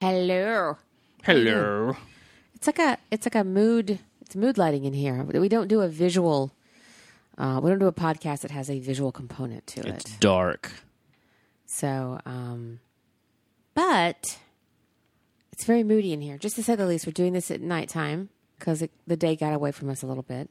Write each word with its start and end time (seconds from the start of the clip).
Hello. 0.00 0.78
Hello. 1.24 1.96
It's 2.54 2.66
like 2.66 2.78
a 2.78 2.98
it's 3.10 3.24
like 3.24 3.34
a 3.36 3.44
mood 3.44 4.00
it's 4.20 4.36
mood 4.36 4.58
lighting 4.58 4.84
in 4.84 4.92
here. 4.92 5.22
We 5.22 5.48
don't 5.48 5.68
do 5.68 5.80
a 5.80 5.88
visual 5.88 6.52
uh, 7.38 7.58
we 7.62 7.70
don't 7.70 7.78
do 7.78 7.86
a 7.86 7.92
podcast 7.92 8.40
that 8.40 8.50
has 8.50 8.68
a 8.68 8.80
visual 8.80 9.12
component 9.12 9.66
to 9.68 9.80
it. 9.80 9.86
It's 9.86 10.16
dark. 10.18 10.70
So 11.64 12.20
um 12.26 12.80
but 13.72 14.38
it's 15.52 15.64
very 15.64 15.82
moody 15.82 16.12
in 16.12 16.20
here. 16.20 16.36
Just 16.36 16.56
to 16.56 16.62
say 16.62 16.76
the 16.76 16.84
least, 16.84 17.06
we're 17.06 17.12
doing 17.12 17.32
this 17.32 17.50
at 17.50 17.62
nighttime 17.62 18.28
because 18.58 18.84
the 19.06 19.16
day 19.16 19.36
got 19.36 19.54
away 19.54 19.72
from 19.72 19.88
us 19.88 20.02
a 20.02 20.06
little 20.06 20.22
bit. 20.22 20.50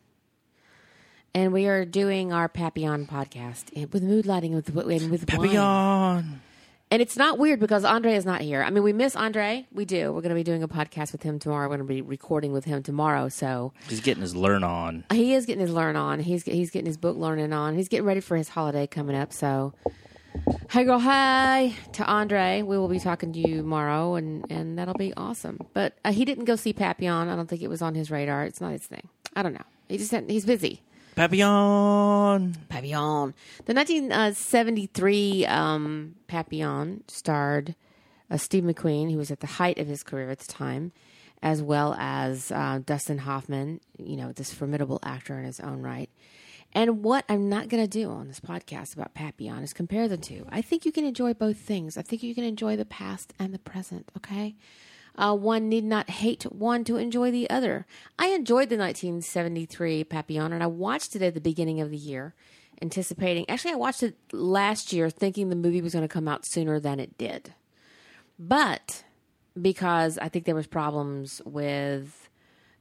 And 1.35 1.53
we 1.53 1.67
are 1.67 1.85
doing 1.85 2.33
our 2.33 2.49
Papillon 2.49 3.05
podcast 3.05 3.93
with 3.93 4.01
mood 4.01 4.25
lighting 4.25 4.55
with 4.55 4.69
and 4.75 5.11
with 5.11 5.31
wine. 5.31 6.41
And 6.91 7.03
it's 7.03 7.15
not 7.17 7.37
weird 7.37 7.59
because 7.59 7.83
Andre 7.85 8.15
is 8.15 8.25
not 8.25 8.41
here. 8.41 8.63
I 8.63 8.71
mean, 8.71 8.81
we 8.81 8.93
miss 8.93 9.15
Andre. 9.15 9.67
We 9.71 9.85
do. 9.85 10.11
We're 10.11 10.21
going 10.21 10.29
to 10.29 10.35
be 10.35 10.43
doing 10.43 10.63
a 10.63 10.67
podcast 10.67 11.11
with 11.11 11.21
him 11.21 11.37
tomorrow. 11.37 11.69
We're 11.69 11.77
going 11.77 11.87
to 11.87 11.93
be 11.93 12.01
recording 12.01 12.51
with 12.51 12.65
him 12.65 12.81
tomorrow. 12.81 13.29
So 13.29 13.73
He's 13.87 14.01
getting 14.01 14.21
his 14.21 14.35
learn 14.35 14.63
on. 14.63 15.03
he 15.11 15.33
is 15.35 15.45
getting 15.45 15.61
his 15.61 15.69
learn 15.71 15.95
on. 15.95 16.19
He's 16.19 16.43
he's 16.45 16.71
getting 16.71 16.87
his 16.87 16.97
book 16.97 17.15
learning 17.15 17.53
on. 17.53 17.75
He's 17.75 17.89
getting 17.89 18.07
ready 18.07 18.21
for 18.21 18.35
his 18.35 18.49
holiday 18.49 18.87
coming 18.87 19.15
up. 19.15 19.31
So, 19.33 19.73
hey 20.71 20.83
girl, 20.83 20.97
hi 20.97 21.75
to 21.93 22.05
Andre. 22.05 22.63
We 22.63 22.75
will 22.79 22.87
be 22.87 22.99
talking 22.99 23.33
to 23.33 23.39
you 23.39 23.57
tomorrow, 23.57 24.15
and 24.15 24.43
and 24.51 24.79
that'll 24.79 24.95
be 24.95 25.13
awesome. 25.15 25.59
But 25.75 25.95
uh, 26.03 26.11
he 26.11 26.25
didn't 26.25 26.45
go 26.45 26.55
see 26.55 26.73
Papillon. 26.73 27.29
I 27.29 27.35
don't 27.35 27.47
think 27.47 27.61
it 27.61 27.69
was 27.69 27.83
on 27.83 27.93
his 27.93 28.09
radar. 28.09 28.45
It's 28.45 28.61
not 28.61 28.71
his 28.71 28.85
thing. 28.87 29.07
I 29.35 29.43
don't 29.43 29.53
know. 29.53 29.61
He 29.87 29.99
just 29.99 30.11
he's 30.27 30.45
busy. 30.45 30.81
Papillon. 31.19 32.55
Papillon. 32.69 33.33
The 33.65 33.73
1973 33.73 35.45
um, 35.47 36.15
Papillon 36.27 37.03
starred 37.09 37.75
uh, 38.31 38.37
Steve 38.37 38.63
McQueen, 38.63 39.11
who 39.11 39.17
was 39.17 39.29
at 39.29 39.41
the 39.41 39.47
height 39.47 39.79
of 39.79 39.87
his 39.87 40.01
career 40.01 40.29
at 40.29 40.39
the 40.39 40.47
time, 40.47 40.93
as 41.43 41.61
well 41.61 41.93
as 41.99 42.53
uh, 42.53 42.79
Dustin 42.85 43.17
Hoffman, 43.17 43.81
you 43.97 44.15
know, 44.15 44.31
this 44.31 44.53
formidable 44.53 45.01
actor 45.03 45.37
in 45.37 45.43
his 45.43 45.59
own 45.59 45.81
right. 45.81 46.09
And 46.71 47.03
what 47.03 47.25
I'm 47.27 47.49
not 47.49 47.67
going 47.67 47.83
to 47.83 47.89
do 47.89 48.09
on 48.09 48.29
this 48.29 48.39
podcast 48.39 48.93
about 48.93 49.13
Papillon 49.13 49.61
is 49.61 49.73
compare 49.73 50.07
the 50.07 50.15
two. 50.15 50.45
I 50.49 50.61
think 50.61 50.85
you 50.85 50.93
can 50.93 51.03
enjoy 51.03 51.33
both 51.33 51.57
things. 51.57 51.97
I 51.97 52.01
think 52.01 52.23
you 52.23 52.33
can 52.33 52.45
enjoy 52.45 52.77
the 52.77 52.85
past 52.85 53.33
and 53.37 53.53
the 53.53 53.59
present, 53.59 54.09
okay? 54.15 54.55
Uh, 55.19 55.35
one 55.35 55.67
need 55.67 55.83
not 55.83 56.09
hate 56.09 56.43
one 56.43 56.85
to 56.85 56.95
enjoy 56.95 57.29
the 57.29 57.49
other. 57.49 57.85
I 58.17 58.27
enjoyed 58.27 58.69
the 58.69 58.77
1973 58.77 60.05
Papillon, 60.05 60.53
and 60.53 60.63
I 60.63 60.67
watched 60.67 61.13
it 61.13 61.21
at 61.21 61.33
the 61.33 61.41
beginning 61.41 61.81
of 61.81 61.91
the 61.91 61.97
year, 61.97 62.33
anticipating. 62.81 63.47
Actually, 63.49 63.73
I 63.73 63.77
watched 63.77 64.01
it 64.01 64.15
last 64.31 64.93
year, 64.93 65.09
thinking 65.09 65.49
the 65.49 65.57
movie 65.57 65.81
was 65.81 65.91
going 65.91 66.07
to 66.07 66.13
come 66.13 66.29
out 66.29 66.45
sooner 66.45 66.79
than 66.79 67.01
it 67.01 67.17
did. 67.17 67.53
But 68.39 69.03
because 69.61 70.17
I 70.17 70.29
think 70.29 70.45
there 70.45 70.55
was 70.55 70.67
problems 70.67 71.41
with 71.43 72.29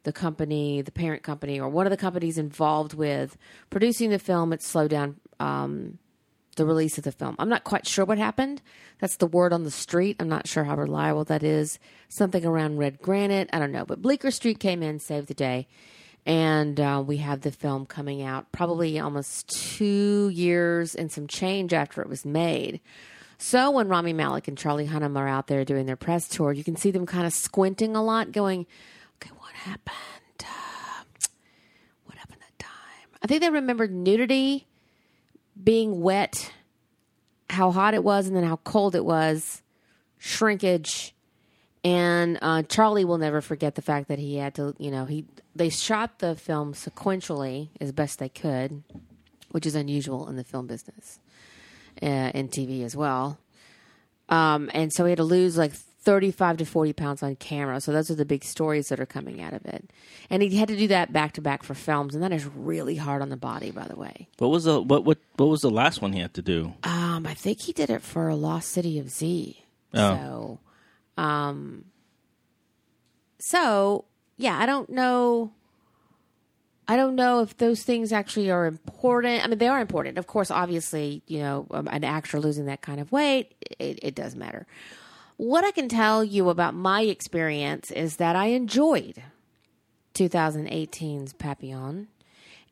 the 0.05 0.13
company, 0.13 0.81
the 0.81 0.93
parent 0.93 1.25
company, 1.25 1.59
or 1.59 1.69
one 1.69 1.87
of 1.87 1.91
the 1.91 1.97
companies 1.97 2.39
involved 2.39 2.95
with 2.95 3.37
producing 3.69 4.11
the 4.11 4.19
film, 4.21 4.53
it 4.53 4.63
slowed 4.63 4.91
down 4.91 5.17
um, 5.41 5.99
the 6.59 6.67
release 6.67 6.99
of 6.99 7.05
the 7.05 7.13
film. 7.13 7.35
I'm 7.39 7.49
not 7.49 7.65
quite 7.65 7.87
sure 7.87 8.05
what 8.05 8.19
happened. 8.19 8.61
That's 8.99 9.17
the 9.17 9.27
word 9.27 9.55
on 9.55 9.65
the 9.65 9.71
street. 9.71 10.17
I'm 10.21 10.29
not 10.29 10.47
sure 10.47 10.65
how 10.65 10.77
reliable 10.77 11.25
that 11.25 11.43
is. 11.43 11.79
Something 12.09 12.45
around 12.45 12.77
red 12.77 13.01
granite. 13.01 13.49
I 13.53 13.59
don't 13.59 13.73
know. 13.73 13.87
But 13.87 14.03
Bleecker 14.03 14.31
Street 14.31 14.61
came 14.61 14.83
in, 14.83 14.99
saved 14.99 15.29
the 15.29 15.35
day. 15.35 15.67
And 16.27 16.79
uh, 16.79 17.03
we 17.07 17.17
have 17.19 17.41
the 17.41 17.51
film 17.51 17.87
coming 17.87 18.23
out 18.23 18.53
probably 18.53 18.99
almost 18.99 19.49
two 19.49 20.29
years 20.29 20.95
and 20.95 21.11
some 21.11 21.27
change 21.27 21.73
after 21.73 22.03
it 22.03 22.09
was 22.09 22.27
made. 22.27 22.81
So 23.39 23.71
when 23.71 23.89
Rami 23.89 24.13
Malek 24.13 24.49
and 24.49 24.59
Charlie 24.59 24.89
Hunnam 24.89 25.17
are 25.17 25.29
out 25.29 25.47
there 25.47 25.65
doing 25.65 25.87
their 25.87 25.97
press 25.97 26.29
tour, 26.29 26.53
you 26.53 26.65
can 26.65 26.77
see 26.77 26.91
them 26.91 27.07
kind 27.07 27.27
of 27.27 27.33
squinting 27.33 27.97
a 27.97 28.03
lot, 28.03 28.33
going, 28.33 28.67
okay, 29.17 29.31
what 29.39 29.53
happened? 29.53 29.95
Uh, 30.41 31.05
what 32.05 32.19
happened 32.19 32.41
that 32.41 32.59
time? 32.59 33.09
I 33.23 33.27
think 33.27 33.41
they 33.41 33.49
remembered 33.49 33.93
nudity 33.93 34.68
being 35.63 36.01
wet, 36.01 36.53
how 37.51 37.71
hot 37.71 37.95
it 37.95 38.05
was, 38.05 38.27
and 38.27 38.37
then 38.37 38.45
how 38.45 38.57
cold 38.57 38.95
it 38.95 39.05
was, 39.05 39.63
shrinkage, 40.19 41.15
and 41.85 42.39
uh, 42.43 42.63
Charlie 42.63 43.05
will 43.05 43.19
never 43.19 43.41
forget 43.41 43.75
the 43.75 43.83
fact 43.83 44.09
that 44.09 44.19
he 44.19 44.37
had 44.37 44.55
to, 44.57 44.75
you 44.79 44.91
know, 44.91 45.05
he 45.05 45.25
they 45.55 45.69
shot 45.69 46.19
the 46.19 46.35
film 46.35 46.75
sequentially 46.75 47.69
as 47.81 47.93
best 47.93 48.19
they 48.19 48.29
could, 48.29 48.83
which 49.51 49.67
is 49.67 49.75
unusual 49.75 50.29
in 50.29 50.37
the 50.37 50.45
film 50.45 50.67
business, 50.67 51.21
uh, 52.03 52.05
and 52.05 52.51
TV 52.51 52.85
as 52.85 52.97
well. 52.97 53.39
Um, 54.29 54.71
and 54.75 54.93
so 54.93 55.05
he 55.05 55.11
had 55.11 55.19
to 55.19 55.25
lose 55.25 55.57
like 55.57 55.73
35 56.09 56.57
to 56.57 56.65
40 56.65 56.95
pounds 56.95 57.23
on 57.23 57.37
camera. 57.37 57.83
So 57.83 57.93
those 57.93 58.11
are 58.11 58.15
the 58.15 58.25
big 58.25 58.43
stories 58.43 58.89
that 58.89 58.99
are 58.99 59.05
coming 59.05 59.43
out 59.43 59.53
of 59.53 59.67
it. 59.67 59.91
And 60.31 60.43
he 60.43 60.57
had 60.57 60.69
to 60.69 60.77
do 60.77 60.89
that 60.89 61.13
back 61.13 61.35
to 61.35 61.43
back 61.43 61.63
for 61.63 61.75
films, 61.75 62.15
and 62.15 62.25
that 62.25 62.33
is 62.33 62.47
really 62.47 62.97
hard 62.97 63.21
on 63.21 63.29
the 63.29 63.37
body, 63.37 63.71
by 63.71 63.87
the 63.87 63.95
way. 63.95 64.27
What 64.39 64.49
was 64.49 64.65
the 64.65 64.81
what 64.81 65.05
what 65.05 65.19
what 65.37 65.51
was 65.51 65.61
the 65.61 65.69
last 65.69 66.01
one 66.01 66.15
he 66.15 66.21
had 66.21 66.33
to 66.33 66.41
do? 66.41 66.73
Um, 66.83 67.27
I 67.27 67.35
think 67.35 67.61
he 67.61 67.75
did 67.75 67.91
it 67.91 68.01
for 68.01 68.35
Lost 68.35 68.71
City 68.71 68.99
of 68.99 69.11
Z. 69.11 69.63
Oh. 69.93 70.59
So, 71.17 71.23
um, 71.23 71.85
so 73.39 74.07
yeah, 74.39 74.59
I 74.59 74.65
don't 74.65 74.89
know. 74.89 75.53
I 76.91 76.97
don't 76.97 77.17
know 77.17 77.43
if 77.43 77.59
those 77.59 77.83
things 77.83 78.15
actually 78.15 78.51
are 78.51 78.65
important. 78.65 79.45
I 79.45 79.47
mean, 79.47 79.59
they 79.59 79.69
are 79.69 79.79
important, 79.79 80.17
of 80.17 80.27
course. 80.27 80.51
Obviously, 80.51 81.23
you 81.27 81.41
know, 81.41 81.67
um, 81.71 81.87
an 81.89 82.03
actor 82.03 82.41
losing 82.41 82.65
that 82.65 82.81
kind 82.81 82.99
of 82.99 83.13
weight, 83.13 83.53
it, 83.79 83.99
it 84.03 84.15
does 84.15 84.35
matter. 84.35 84.67
What 85.39 85.65
I 85.65 85.71
can 85.71 85.89
tell 85.89 86.25
you 86.25 86.49
about 86.49 86.75
my 86.75 87.03
experience 87.03 87.93
is 87.93 88.17
that 88.17 88.35
I 88.35 88.47
enjoyed 88.47 89.23
2018's 90.15 91.33
Papillon, 91.35 92.09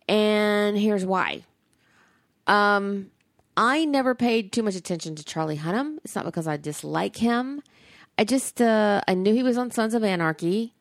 and 0.09 0.77
here's 0.77 1.07
why. 1.07 1.45
Um, 2.49 3.13
I 3.57 3.85
never 3.85 4.17
paid 4.17 4.51
too 4.51 4.65
much 4.65 4.75
attention 4.75 5.15
to 5.15 5.25
Charlie 5.25 5.59
Hunnam. 5.59 5.99
It's 6.05 6.17
not 6.17 6.25
because 6.25 6.49
I 6.49 6.57
dislike 6.57 7.17
him. 7.17 7.63
I 8.19 8.25
just 8.25 8.61
uh, 8.61 9.01
I 9.07 9.15
knew 9.15 9.33
he 9.33 9.45
was 9.45 9.57
on 9.57 9.71
Sons 9.71 9.95
of 9.95 10.03
Anarchy. 10.03 10.75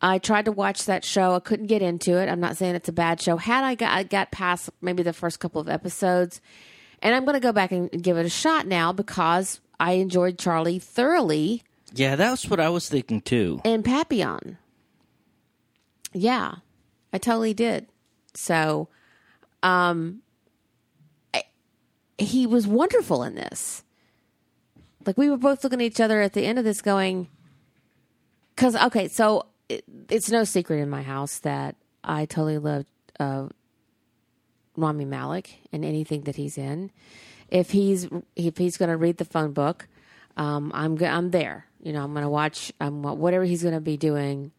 I 0.00 0.18
tried 0.18 0.44
to 0.44 0.52
watch 0.52 0.84
that 0.84 1.04
show. 1.04 1.34
I 1.34 1.40
couldn't 1.40 1.66
get 1.66 1.82
into 1.82 2.16
it. 2.16 2.28
I'm 2.28 2.40
not 2.40 2.56
saying 2.56 2.76
it's 2.76 2.88
a 2.88 2.92
bad 2.92 3.20
show. 3.20 3.38
Had 3.38 3.64
I 3.64 3.74
got 3.74 3.90
I 3.90 4.04
got 4.04 4.30
past 4.30 4.70
maybe 4.80 5.02
the 5.02 5.12
first 5.12 5.40
couple 5.40 5.60
of 5.60 5.68
episodes, 5.68 6.40
and 7.02 7.12
I'm 7.12 7.24
going 7.24 7.34
to 7.34 7.40
go 7.40 7.52
back 7.52 7.72
and 7.72 7.90
give 7.90 8.16
it 8.18 8.24
a 8.24 8.30
shot 8.30 8.68
now 8.68 8.92
because 8.92 9.60
I 9.82 9.94
enjoyed 9.94 10.38
Charlie 10.38 10.78
thoroughly 10.78 11.64
Yeah, 11.92 12.14
that's 12.14 12.48
what 12.48 12.60
I 12.60 12.68
was 12.68 12.88
thinking 12.88 13.20
too. 13.20 13.60
And 13.64 13.84
Papillon. 13.84 14.56
Yeah, 16.12 16.56
I 17.12 17.18
totally 17.18 17.52
did. 17.52 17.88
So, 18.34 18.88
um, 19.62 20.22
I, 21.34 21.42
he 22.16 22.46
was 22.46 22.66
wonderful 22.66 23.24
in 23.24 23.34
this. 23.34 23.82
Like 25.04 25.18
we 25.18 25.28
were 25.28 25.36
both 25.36 25.64
looking 25.64 25.80
at 25.80 25.84
each 25.84 26.00
other 26.00 26.20
at 26.22 26.32
the 26.32 26.46
end 26.46 26.60
of 26.60 26.64
this, 26.64 26.80
going, 26.80 27.28
"Because 28.54 28.76
okay, 28.76 29.08
so 29.08 29.46
it, 29.68 29.84
it's 30.08 30.30
no 30.30 30.44
secret 30.44 30.78
in 30.78 30.88
my 30.88 31.02
house 31.02 31.40
that 31.40 31.74
I 32.04 32.26
totally 32.26 32.58
love 32.58 32.86
uh, 33.18 33.48
Rami 34.76 35.06
Malek 35.06 35.58
and 35.72 35.84
anything 35.84 36.22
that 36.22 36.36
he's 36.36 36.56
in. 36.56 36.92
If 37.52 37.70
he's 37.70 38.08
if 38.34 38.56
he's 38.56 38.78
going 38.78 38.88
to 38.88 38.96
read 38.96 39.18
the 39.18 39.26
phone 39.26 39.52
book, 39.52 39.86
um, 40.38 40.72
I'm 40.74 41.02
I'm 41.04 41.30
there. 41.30 41.66
You 41.82 41.92
know, 41.92 42.02
I'm 42.02 42.12
going 42.12 42.24
to 42.24 42.30
watch 42.30 42.72
um, 42.80 43.02
whatever 43.02 43.44
he's 43.44 43.62
going 43.62 43.74
to 43.74 43.80
be 43.80 43.96
doing. 43.96 44.52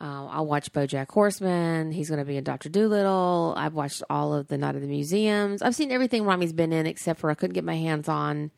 Uh, 0.00 0.26
I'll 0.26 0.46
watch 0.46 0.72
BoJack 0.72 1.10
Horseman. 1.10 1.92
He's 1.92 2.08
going 2.08 2.18
to 2.18 2.24
be 2.24 2.36
in 2.36 2.44
Doctor 2.44 2.68
Dolittle. 2.68 3.54
I've 3.56 3.74
watched 3.74 4.02
all 4.08 4.34
of 4.34 4.48
the 4.48 4.56
Night 4.56 4.74
of 4.74 4.80
the 4.80 4.88
Museums. 4.88 5.60
I've 5.60 5.74
seen 5.74 5.92
everything 5.92 6.24
Rami's 6.24 6.52
been 6.52 6.72
in 6.72 6.86
except 6.86 7.20
for 7.20 7.30
I 7.30 7.34
couldn't 7.34 7.54
get 7.54 7.64
my 7.64 7.76
hands 7.76 8.08
on 8.08 8.50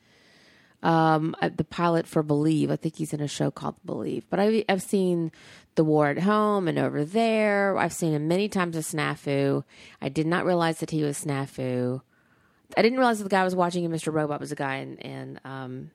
um, 0.85 1.35
uh, 1.43 1.51
the 1.55 1.65
pilot 1.65 2.07
for 2.07 2.23
Believe. 2.23 2.71
I 2.71 2.77
think 2.77 2.97
he's 2.97 3.13
in 3.13 3.21
a 3.21 3.29
show 3.29 3.51
called 3.51 3.75
Believe. 3.85 4.25
But 4.31 4.39
I, 4.39 4.65
I've 4.69 4.83
seen 4.83 5.33
The 5.75 5.85
War 5.85 6.09
at 6.09 6.21
Home 6.21 6.69
and 6.69 6.79
Over 6.79 7.05
There. 7.05 7.77
I've 7.77 7.93
seen 7.93 8.13
him 8.13 8.29
many 8.29 8.49
times 8.49 8.77
as 8.77 8.93
Snafu. 8.93 9.65
I 10.01 10.09
did 10.09 10.27
not 10.27 10.47
realize 10.47 10.79
that 10.79 10.93
he 10.93 11.03
was 11.03 11.25
Snafu. 11.25 12.03
I 12.77 12.83
didn't 12.83 12.99
realize 12.99 13.19
that 13.19 13.25
the 13.25 13.31
guy 13.31 13.41
I 13.41 13.45
was 13.45 13.55
watching 13.55 13.85
in 13.85 13.91
Mr. 13.91 14.13
Robot 14.13 14.41
was 14.41 14.53
a 14.53 14.57
guy 14.57 14.77
in, 14.77 14.97
in 14.99 15.41
um, 15.45 15.91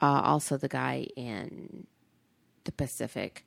uh, 0.00 0.20
also 0.24 0.56
the 0.56 0.68
guy 0.68 1.06
in 1.16 1.86
the 2.64 2.72
Pacific. 2.72 3.46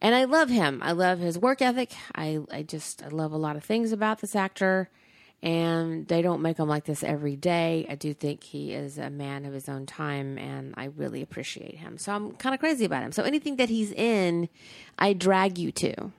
And 0.00 0.14
I 0.14 0.24
love 0.24 0.48
him. 0.48 0.80
I 0.82 0.92
love 0.92 1.18
his 1.18 1.38
work 1.38 1.60
ethic. 1.60 1.92
I, 2.14 2.40
I 2.50 2.62
just 2.62 3.02
I 3.02 3.08
love 3.08 3.32
a 3.32 3.36
lot 3.36 3.56
of 3.56 3.64
things 3.64 3.92
about 3.92 4.20
this 4.20 4.34
actor. 4.34 4.88
And 5.42 6.06
they 6.06 6.20
don't 6.20 6.42
make 6.42 6.58
him 6.58 6.68
like 6.68 6.84
this 6.84 7.02
every 7.02 7.34
day. 7.34 7.86
I 7.88 7.94
do 7.94 8.12
think 8.12 8.44
he 8.44 8.74
is 8.74 8.98
a 8.98 9.08
man 9.08 9.46
of 9.46 9.54
his 9.54 9.70
own 9.70 9.86
time, 9.86 10.36
and 10.36 10.74
I 10.76 10.84
really 10.84 11.22
appreciate 11.22 11.76
him. 11.76 11.96
So 11.96 12.12
I'm 12.12 12.32
kind 12.32 12.54
of 12.54 12.60
crazy 12.60 12.84
about 12.84 13.02
him. 13.02 13.12
So 13.12 13.22
anything 13.22 13.56
that 13.56 13.70
he's 13.70 13.90
in, 13.92 14.50
I 14.98 15.14
drag 15.14 15.56
you 15.56 15.72
to. 15.72 16.12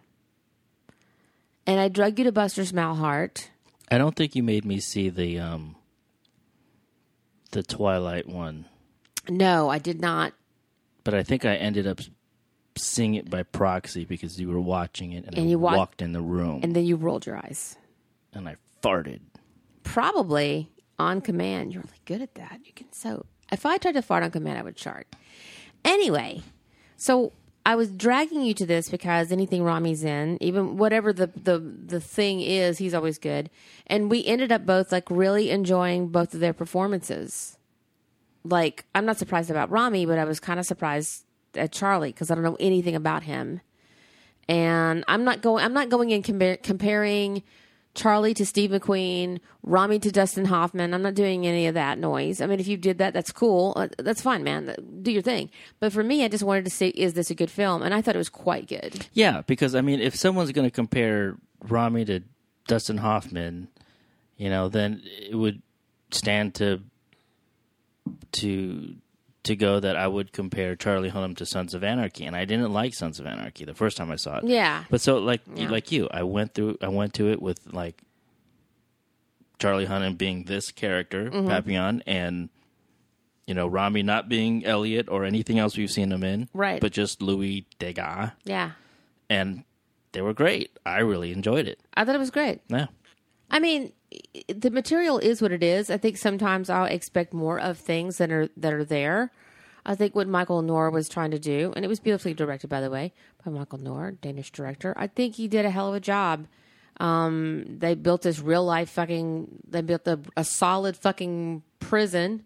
And 1.67 1.79
I 1.79 1.87
drug 1.87 2.17
you 2.17 2.25
to 2.25 2.31
Buster's 2.31 2.73
Mal 2.73 2.95
Heart. 2.95 3.50
I 3.91 3.97
don't 3.97 4.15
think 4.15 4.35
you 4.35 4.41
made 4.43 4.65
me 4.65 4.79
see 4.79 5.09
the 5.09 5.39
um 5.39 5.75
the 7.51 7.61
Twilight 7.63 8.27
one. 8.27 8.65
No, 9.29 9.69
I 9.69 9.77
did 9.77 9.99
not. 10.01 10.33
but 11.03 11.13
I 11.13 11.23
think 11.23 11.45
I 11.45 11.55
ended 11.55 11.85
up 11.87 11.99
seeing 12.77 13.15
it 13.15 13.29
by 13.29 13.43
proxy 13.43 14.05
because 14.05 14.39
you 14.39 14.47
were 14.47 14.59
watching 14.61 15.11
it 15.11 15.25
and, 15.25 15.37
And 15.37 15.45
I 15.47 15.49
you 15.49 15.59
wa- 15.59 15.75
walked 15.75 16.01
in 16.01 16.13
the 16.13 16.21
room 16.21 16.55
and, 16.55 16.63
And 16.65 16.75
then 16.75 16.85
you 16.85 16.95
rolled 16.95 17.25
your 17.25 17.35
eyes. 17.37 17.75
And 18.33 18.47
I 18.47 18.55
farted. 18.81 19.19
Probably 19.83 20.71
on 20.97 21.19
command. 21.21 21.73
You're 21.73 21.83
really 21.83 21.99
good 22.05 22.21
at 22.21 22.35
that. 22.35 22.61
You 22.63 22.71
can 22.73 22.91
so. 22.93 23.25
If 23.51 23.65
I 23.65 23.77
tried 23.77 23.93
to 23.93 24.01
fart 24.01 24.23
on 24.23 24.31
command, 24.31 24.57
I 24.57 24.61
would 24.61 24.77
chart. 24.77 25.07
Anyway, 25.83 26.41
so 26.95 27.33
I 27.65 27.75
was 27.75 27.91
dragging 27.91 28.41
you 28.41 28.53
to 28.55 28.65
this 28.65 28.89
because 28.89 29.31
anything 29.31 29.63
Rami's 29.63 30.03
in, 30.03 30.37
even 30.41 30.77
whatever 30.77 31.13
the 31.13 31.27
the 31.27 31.59
the 31.59 31.99
thing 31.99 32.41
is, 32.41 32.79
he's 32.79 32.93
always 32.93 33.17
good. 33.19 33.49
And 33.87 34.09
we 34.09 34.25
ended 34.25 34.51
up 34.51 34.65
both 34.65 34.91
like 34.91 35.09
really 35.11 35.51
enjoying 35.51 36.07
both 36.07 36.33
of 36.33 36.39
their 36.39 36.53
performances. 36.53 37.57
Like 38.43 38.85
I'm 38.95 39.05
not 39.05 39.17
surprised 39.17 39.51
about 39.51 39.69
Rami, 39.69 40.05
but 40.05 40.17
I 40.17 40.25
was 40.25 40.39
kind 40.39 40.59
of 40.59 40.65
surprised 40.65 41.23
at 41.55 41.71
Charlie 41.71 42.11
because 42.11 42.31
I 42.31 42.35
don't 42.35 42.43
know 42.43 42.57
anything 42.59 42.95
about 42.95 43.23
him. 43.23 43.61
And 44.47 45.03
I'm 45.07 45.23
not 45.23 45.41
going. 45.41 45.63
I'm 45.63 45.73
not 45.73 45.89
going 45.89 46.09
in 46.09 46.23
compar- 46.23 46.63
comparing 46.63 47.43
Charlie 47.93 48.33
to 48.35 48.45
Steve 48.45 48.71
McQueen, 48.71 49.39
Rami 49.63 49.99
to 49.99 50.11
Dustin 50.11 50.45
Hoffman. 50.45 50.93
I'm 50.93 51.01
not 51.01 51.13
doing 51.13 51.45
any 51.45 51.67
of 51.67 51.73
that 51.73 51.99
noise. 51.99 52.39
I 52.39 52.45
mean, 52.45 52.59
if 52.59 52.67
you 52.67 52.77
did 52.77 52.99
that, 52.99 53.13
that's 53.13 53.31
cool. 53.31 53.73
Uh, 53.75 53.89
That's 53.97 54.21
fine, 54.21 54.43
man. 54.43 54.73
Do 55.01 55.11
your 55.11 55.21
thing. 55.21 55.49
But 55.79 55.91
for 55.91 56.03
me, 56.03 56.23
I 56.23 56.29
just 56.29 56.43
wanted 56.43 56.63
to 56.65 56.71
say, 56.71 56.87
is 56.89 57.13
this 57.13 57.29
a 57.29 57.35
good 57.35 57.51
film? 57.51 57.81
And 57.83 57.93
I 57.93 58.01
thought 58.01 58.15
it 58.15 58.19
was 58.19 58.29
quite 58.29 58.67
good. 58.67 59.07
Yeah, 59.11 59.41
because 59.45 59.75
I 59.75 59.81
mean, 59.81 59.99
if 59.99 60.15
someone's 60.15 60.51
going 60.53 60.67
to 60.67 60.71
compare 60.73 61.35
Rami 61.67 62.05
to 62.05 62.21
Dustin 62.67 62.97
Hoffman, 62.97 63.67
you 64.37 64.49
know, 64.49 64.69
then 64.69 65.01
it 65.05 65.35
would 65.35 65.61
stand 66.11 66.55
to 66.55 66.81
to 68.31 68.95
to 69.43 69.55
go 69.55 69.79
that 69.79 69.95
I 69.95 70.07
would 70.07 70.31
compare 70.33 70.75
Charlie 70.75 71.09
Hunnam 71.09 71.35
to 71.37 71.45
Sons 71.45 71.73
of 71.73 71.83
Anarchy, 71.83 72.25
and 72.25 72.35
I 72.35 72.45
didn't 72.45 72.71
like 72.73 72.93
Sons 72.93 73.19
of 73.19 73.25
Anarchy 73.25 73.65
the 73.65 73.73
first 73.73 73.97
time 73.97 74.11
I 74.11 74.15
saw 74.15 74.37
it. 74.37 74.43
Yeah. 74.43 74.83
But 74.89 75.01
so 75.01 75.17
like 75.17 75.41
Yeah. 75.55 75.69
like 75.69 75.91
you, 75.91 76.07
I 76.11 76.23
went 76.23 76.53
through 76.53 76.77
I 76.81 76.89
went 76.89 77.13
to 77.15 77.29
it 77.31 77.41
with 77.41 77.59
like 77.73 78.01
Charlie 79.59 79.85
Hunnam 79.87 80.17
being 80.17 80.45
this 80.45 80.71
character, 80.71 81.29
Mm-hmm. 81.29 81.47
Papillon, 81.47 82.03
and 82.05 82.49
you 83.47 83.53
know, 83.55 83.67
Rami 83.67 84.03
not 84.03 84.29
being 84.29 84.65
Elliot 84.65 85.07
or 85.09 85.25
anything 85.25 85.59
else 85.59 85.75
we've 85.75 85.91
seen 85.91 86.11
him 86.11 86.23
in. 86.23 86.47
Right. 86.53 86.79
But 86.79 86.91
just 86.93 87.21
Louis 87.21 87.65
Degas. 87.79 88.31
Yeah. 88.45 88.71
And 89.29 89.63
they 90.13 90.21
were 90.21 90.33
great. 90.33 90.77
I 90.85 90.99
really 90.99 91.31
enjoyed 91.31 91.67
it. 91.67 91.79
I 91.95 92.05
thought 92.05 92.15
it 92.15 92.19
was 92.19 92.31
great. 92.31 92.61
Yeah. 92.69 92.87
I 93.51 93.59
mean, 93.59 93.91
the 94.47 94.71
material 94.71 95.19
is 95.19 95.41
what 95.41 95.51
it 95.51 95.61
is. 95.61 95.91
I 95.91 95.97
think 95.97 96.17
sometimes 96.17 96.69
I'll 96.69 96.85
expect 96.85 97.33
more 97.33 97.59
of 97.59 97.77
things 97.77 98.17
that 98.17 98.31
are 98.31 98.49
that 98.57 98.73
are 98.73 98.85
there. 98.85 99.31
I 99.85 99.95
think 99.95 100.15
what 100.15 100.27
Michael 100.27 100.61
Noer 100.61 100.89
was 100.89 101.09
trying 101.09 101.31
to 101.31 101.39
do, 101.39 101.73
and 101.75 101.83
it 101.83 101.87
was 101.87 101.99
beautifully 101.99 102.33
directed, 102.33 102.69
by 102.69 102.81
the 102.81 102.89
way, 102.89 103.13
by 103.43 103.51
Michael 103.51 103.79
Noer, 103.79 104.11
Danish 104.11 104.51
director. 104.51 104.93
I 104.95 105.07
think 105.07 105.35
he 105.35 105.47
did 105.47 105.65
a 105.65 105.71
hell 105.71 105.89
of 105.89 105.95
a 105.95 105.99
job. 105.99 106.47
Um, 106.97 107.65
they 107.79 107.95
built 107.95 108.21
this 108.21 108.39
real 108.39 108.63
life 108.63 108.89
fucking. 108.89 109.63
They 109.67 109.81
built 109.81 110.07
a, 110.07 110.19
a 110.37 110.43
solid 110.43 110.95
fucking 110.95 111.63
prison 111.79 112.45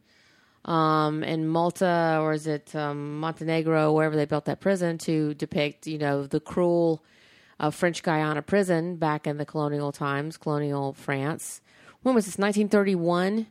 um, 0.65 1.23
in 1.23 1.47
Malta 1.47 2.19
or 2.21 2.33
is 2.33 2.47
it 2.47 2.75
um, 2.75 3.19
Montenegro, 3.19 3.93
wherever 3.93 4.15
they 4.15 4.25
built 4.25 4.45
that 4.45 4.59
prison 4.59 4.97
to 4.99 5.33
depict, 5.35 5.87
you 5.87 5.97
know, 5.97 6.25
the 6.25 6.39
cruel 6.39 7.03
uh, 7.59 7.69
French 7.69 8.03
Guiana 8.03 8.41
prison 8.41 8.97
back 8.97 9.27
in 9.27 9.37
the 9.37 9.45
colonial 9.45 9.91
times, 9.91 10.37
colonial 10.37 10.93
France. 10.93 11.61
When 12.01 12.15
was 12.15 12.25
this? 12.25 12.37
1931, 12.37 13.47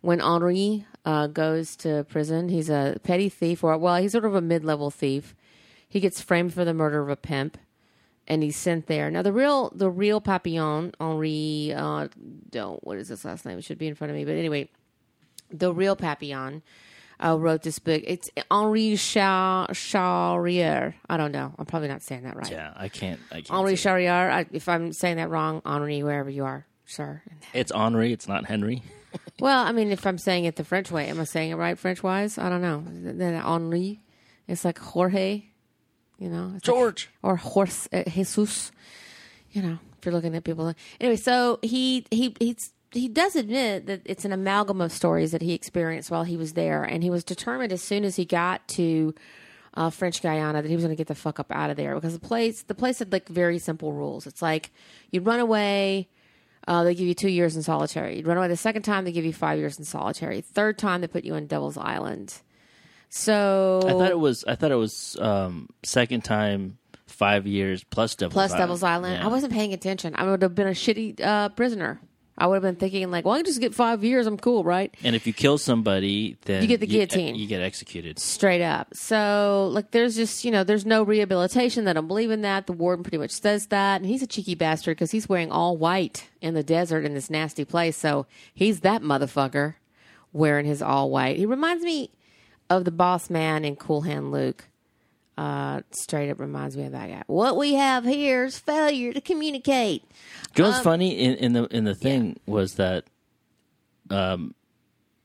when 0.00 0.20
Henri 0.20 0.86
uh, 1.04 1.26
goes 1.26 1.76
to 1.76 2.04
prison. 2.04 2.48
He's 2.48 2.70
a 2.70 2.98
petty 3.02 3.28
thief, 3.28 3.64
or 3.64 3.76
well, 3.78 3.96
he's 3.96 4.12
sort 4.12 4.24
of 4.24 4.34
a 4.34 4.40
mid-level 4.40 4.90
thief. 4.90 5.34
He 5.88 6.00
gets 6.00 6.20
framed 6.20 6.54
for 6.54 6.64
the 6.64 6.74
murder 6.74 7.00
of 7.00 7.08
a 7.08 7.16
pimp, 7.16 7.58
and 8.28 8.42
he's 8.42 8.56
sent 8.56 8.86
there. 8.86 9.10
Now, 9.10 9.22
the 9.22 9.32
real, 9.32 9.70
the 9.74 9.90
real 9.90 10.20
Papillon, 10.20 10.92
Henri, 11.00 11.72
uh, 11.74 12.08
don't 12.50 12.84
what 12.84 12.98
is 12.98 13.08
his 13.08 13.24
last 13.24 13.44
name? 13.44 13.58
It 13.58 13.64
should 13.64 13.78
be 13.78 13.88
in 13.88 13.94
front 13.94 14.10
of 14.10 14.16
me, 14.16 14.24
but 14.24 14.34
anyway, 14.34 14.68
the 15.50 15.72
real 15.72 15.96
Papillon 15.96 16.62
uh, 17.24 17.38
wrote 17.38 17.62
this 17.62 17.78
book. 17.78 18.02
It's 18.06 18.30
Henri 18.50 18.92
Charrière. 18.94 20.94
I 21.08 21.16
don't 21.16 21.32
know. 21.32 21.52
I'm 21.58 21.66
probably 21.66 21.88
not 21.88 22.02
saying 22.02 22.22
that 22.24 22.36
right. 22.36 22.50
Yeah, 22.50 22.72
I 22.76 22.88
can't. 22.88 23.20
I 23.30 23.42
can't. 23.42 23.50
Henri. 23.50 23.74
Charrière. 23.74 24.30
I, 24.30 24.46
if 24.52 24.68
I'm 24.68 24.92
saying 24.92 25.16
that 25.16 25.30
wrong, 25.30 25.62
Henri, 25.64 26.02
wherever 26.02 26.30
you 26.30 26.44
are, 26.44 26.66
sir. 26.86 27.22
It's 27.52 27.72
Henri. 27.72 28.12
It's 28.12 28.28
not 28.28 28.46
Henry. 28.46 28.82
Well, 29.40 29.64
I 29.64 29.72
mean, 29.72 29.90
if 29.90 30.06
I'm 30.06 30.18
saying 30.18 30.44
it 30.44 30.54
the 30.54 30.62
French 30.64 30.92
way, 30.92 31.08
am 31.08 31.18
I 31.18 31.24
saying 31.24 31.50
it 31.50 31.56
right 31.56 31.76
French 31.76 32.00
wise? 32.00 32.38
I 32.38 32.48
don't 32.48 32.62
know. 32.62 32.84
Then 32.86 33.34
Henri, 33.34 34.00
it's 34.46 34.64
like 34.64 34.78
Jorge, 34.78 35.46
you 36.18 36.28
know, 36.28 36.52
it's 36.54 36.68
like- 36.68 36.76
George. 36.76 37.10
or 37.22 37.34
Horse 37.36 37.88
uh, 37.92 38.04
Jesus. 38.06 38.70
You 39.50 39.62
know, 39.62 39.78
if 39.98 40.04
you're 40.04 40.14
looking 40.14 40.36
at 40.36 40.44
people. 40.44 40.72
Anyway, 41.00 41.16
so 41.16 41.58
he 41.62 42.06
he 42.12 42.36
he's. 42.38 42.70
He 42.92 43.08
does 43.08 43.36
admit 43.36 43.86
that 43.86 44.02
it's 44.04 44.24
an 44.24 44.32
amalgam 44.32 44.80
of 44.80 44.92
stories 44.92 45.30
that 45.32 45.42
he 45.42 45.52
experienced 45.54 46.10
while 46.10 46.24
he 46.24 46.36
was 46.36 46.54
there, 46.54 46.82
and 46.82 47.02
he 47.02 47.10
was 47.10 47.22
determined 47.22 47.72
as 47.72 47.82
soon 47.82 48.04
as 48.04 48.16
he 48.16 48.24
got 48.24 48.66
to 48.68 49.14
uh, 49.74 49.90
French 49.90 50.20
Guiana 50.22 50.62
that 50.62 50.68
he 50.68 50.74
was 50.74 50.84
going 50.84 50.94
to 50.94 50.98
get 50.98 51.06
the 51.06 51.14
fuck 51.14 51.38
up 51.38 51.52
out 51.52 51.70
of 51.70 51.76
there 51.76 51.94
because 51.94 52.14
the 52.14 52.18
place 52.26 52.62
the 52.62 52.74
place 52.74 52.98
had 52.98 53.12
like 53.12 53.28
very 53.28 53.58
simple 53.58 53.92
rules. 53.92 54.26
It's 54.26 54.42
like 54.42 54.72
you'd 55.10 55.24
run 55.24 55.38
away, 55.38 56.08
uh, 56.66 56.82
they 56.84 56.94
give 56.94 57.06
you 57.06 57.14
two 57.14 57.28
years 57.28 57.54
in 57.56 57.62
solitary. 57.62 58.16
You'd 58.16 58.26
run 58.26 58.36
away 58.36 58.48
the 58.48 58.56
second 58.56 58.82
time, 58.82 59.04
they 59.04 59.12
give 59.12 59.24
you 59.24 59.32
five 59.32 59.58
years 59.58 59.78
in 59.78 59.84
solitary. 59.84 60.40
Third 60.40 60.76
time, 60.78 61.00
they 61.00 61.06
put 61.06 61.24
you 61.24 61.34
on 61.34 61.46
Devil's 61.46 61.76
Island. 61.76 62.34
So 63.08 63.80
I 63.84 63.90
thought 63.90 64.10
it 64.10 64.18
was. 64.18 64.44
I 64.44 64.54
thought 64.54 64.70
it 64.70 64.76
was 64.76 65.16
um, 65.20 65.68
second 65.82 66.22
time, 66.22 66.78
five 67.06 67.46
years 67.46 67.82
plus 67.84 68.14
Devil's 68.14 68.34
plus 68.34 68.50
Island. 68.52 68.62
Devil's 68.62 68.82
Island. 68.82 69.14
Yeah. 69.18 69.24
I 69.24 69.28
wasn't 69.28 69.52
paying 69.52 69.72
attention. 69.72 70.14
I 70.16 70.24
would 70.30 70.42
have 70.42 70.54
been 70.54 70.68
a 70.68 70.72
shitty 70.72 71.20
uh, 71.20 71.48
prisoner. 71.50 72.00
I 72.40 72.46
would 72.46 72.54
have 72.54 72.62
been 72.62 72.76
thinking 72.76 73.10
like, 73.10 73.26
well, 73.26 73.34
I 73.34 73.38
can 73.38 73.44
just 73.44 73.60
get 73.60 73.74
five 73.74 74.02
years. 74.02 74.26
I'm 74.26 74.38
cool, 74.38 74.64
right? 74.64 74.92
And 75.04 75.14
if 75.14 75.26
you 75.26 75.34
kill 75.34 75.58
somebody, 75.58 76.38
then 76.46 76.62
You 76.62 76.68
get 76.68 76.80
the 76.80 76.86
guillotine. 76.86 77.34
You, 77.34 77.46
get 77.46 77.60
executed. 77.60 78.18
Straight 78.18 78.62
up. 78.62 78.88
So 78.94 79.68
like, 79.72 79.90
there's 79.90 80.16
just 80.16 80.44
you 80.44 80.50
know, 80.50 80.64
there's 80.64 80.86
no 80.86 81.02
rehabilitation. 81.02 81.84
That 81.84 81.90
I 81.90 81.92
don't 82.00 82.08
believe 82.08 82.30
in 82.30 82.40
that. 82.40 82.66
The 82.66 82.72
warden 82.72 83.04
pretty 83.04 83.18
much 83.18 83.30
says 83.30 83.66
that, 83.66 84.00
and 84.00 84.06
he's 84.06 84.22
a 84.22 84.26
cheeky 84.26 84.54
bastard 84.54 84.96
because 84.96 85.10
he's 85.10 85.28
wearing 85.28 85.52
all 85.52 85.76
white 85.76 86.30
in 86.40 86.54
the 86.54 86.62
desert 86.62 87.04
in 87.04 87.12
this 87.12 87.28
nasty 87.28 87.66
place. 87.66 87.96
So 87.96 88.26
he's 88.54 88.80
that 88.80 89.02
motherfucker 89.02 89.74
wearing 90.32 90.64
his 90.64 90.80
all 90.80 91.10
white. 91.10 91.36
He 91.36 91.44
reminds 91.44 91.84
me 91.84 92.10
of 92.70 92.86
the 92.86 92.90
boss 92.90 93.28
man 93.28 93.66
in 93.66 93.76
Cool 93.76 94.02
Hand 94.02 94.32
Luke. 94.32 94.64
Uh, 95.38 95.80
straight 95.92 96.30
up 96.30 96.38
reminds 96.38 96.76
me 96.76 96.84
of 96.84 96.92
that 96.92 97.08
guy. 97.08 97.22
What 97.26 97.56
we 97.56 97.74
have 97.74 98.04
here 98.04 98.44
is 98.44 98.58
failure 98.58 99.12
to 99.14 99.20
communicate. 99.22 100.02
You 100.54 100.64
know 100.64 100.66
Um, 100.66 100.72
what's 100.72 100.84
funny 100.84 101.12
in, 101.18 101.34
in 101.36 101.52
the 101.54 101.64
in 101.74 101.84
the 101.84 101.94
thing 101.94 102.38
was 102.46 102.74
that 102.74 103.04
um, 104.10 104.54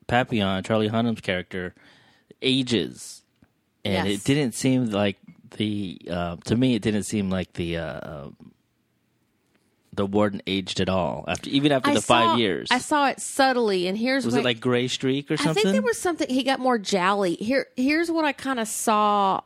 Papillon, 0.07 0.63
Charlie 0.63 0.87
Hunnam's 0.87 1.19
character, 1.21 1.73
ages, 2.41 3.23
and 3.83 4.07
Yes. 4.07 4.19
it 4.19 4.23
didn't 4.25 4.53
seem 4.53 4.85
like 4.91 5.17
the 5.57 5.99
uh, 6.09 6.37
to 6.45 6.55
me 6.55 6.75
it 6.75 6.81
didn't 6.81 7.03
seem 7.03 7.29
like 7.29 7.53
the 7.53 7.77
uh, 7.77 8.25
um 8.25 8.35
the 9.93 10.05
warden 10.05 10.41
aged 10.45 10.79
at 10.81 10.89
all 10.89 11.23
after 11.27 11.49
even 11.49 11.71
after 11.71 11.93
the 11.93 12.01
saw, 12.01 12.29
five 12.31 12.39
years. 12.39 12.67
I 12.71 12.77
saw 12.79 13.07
it 13.09 13.19
subtly, 13.19 13.87
and 13.87 13.97
here's 13.97 14.25
was 14.25 14.33
what, 14.35 14.41
it 14.41 14.45
like 14.45 14.59
gray 14.59 14.87
streak 14.87 15.29
or 15.31 15.37
something. 15.37 15.51
I 15.51 15.53
think 15.53 15.73
there 15.73 15.81
was 15.81 15.99
something. 15.99 16.29
He 16.29 16.43
got 16.43 16.59
more 16.59 16.77
jowly. 16.77 17.35
Here, 17.35 17.67
here's 17.75 18.09
what 18.11 18.23
I 18.25 18.31
kind 18.33 18.59
of 18.59 18.67
saw. 18.67 19.41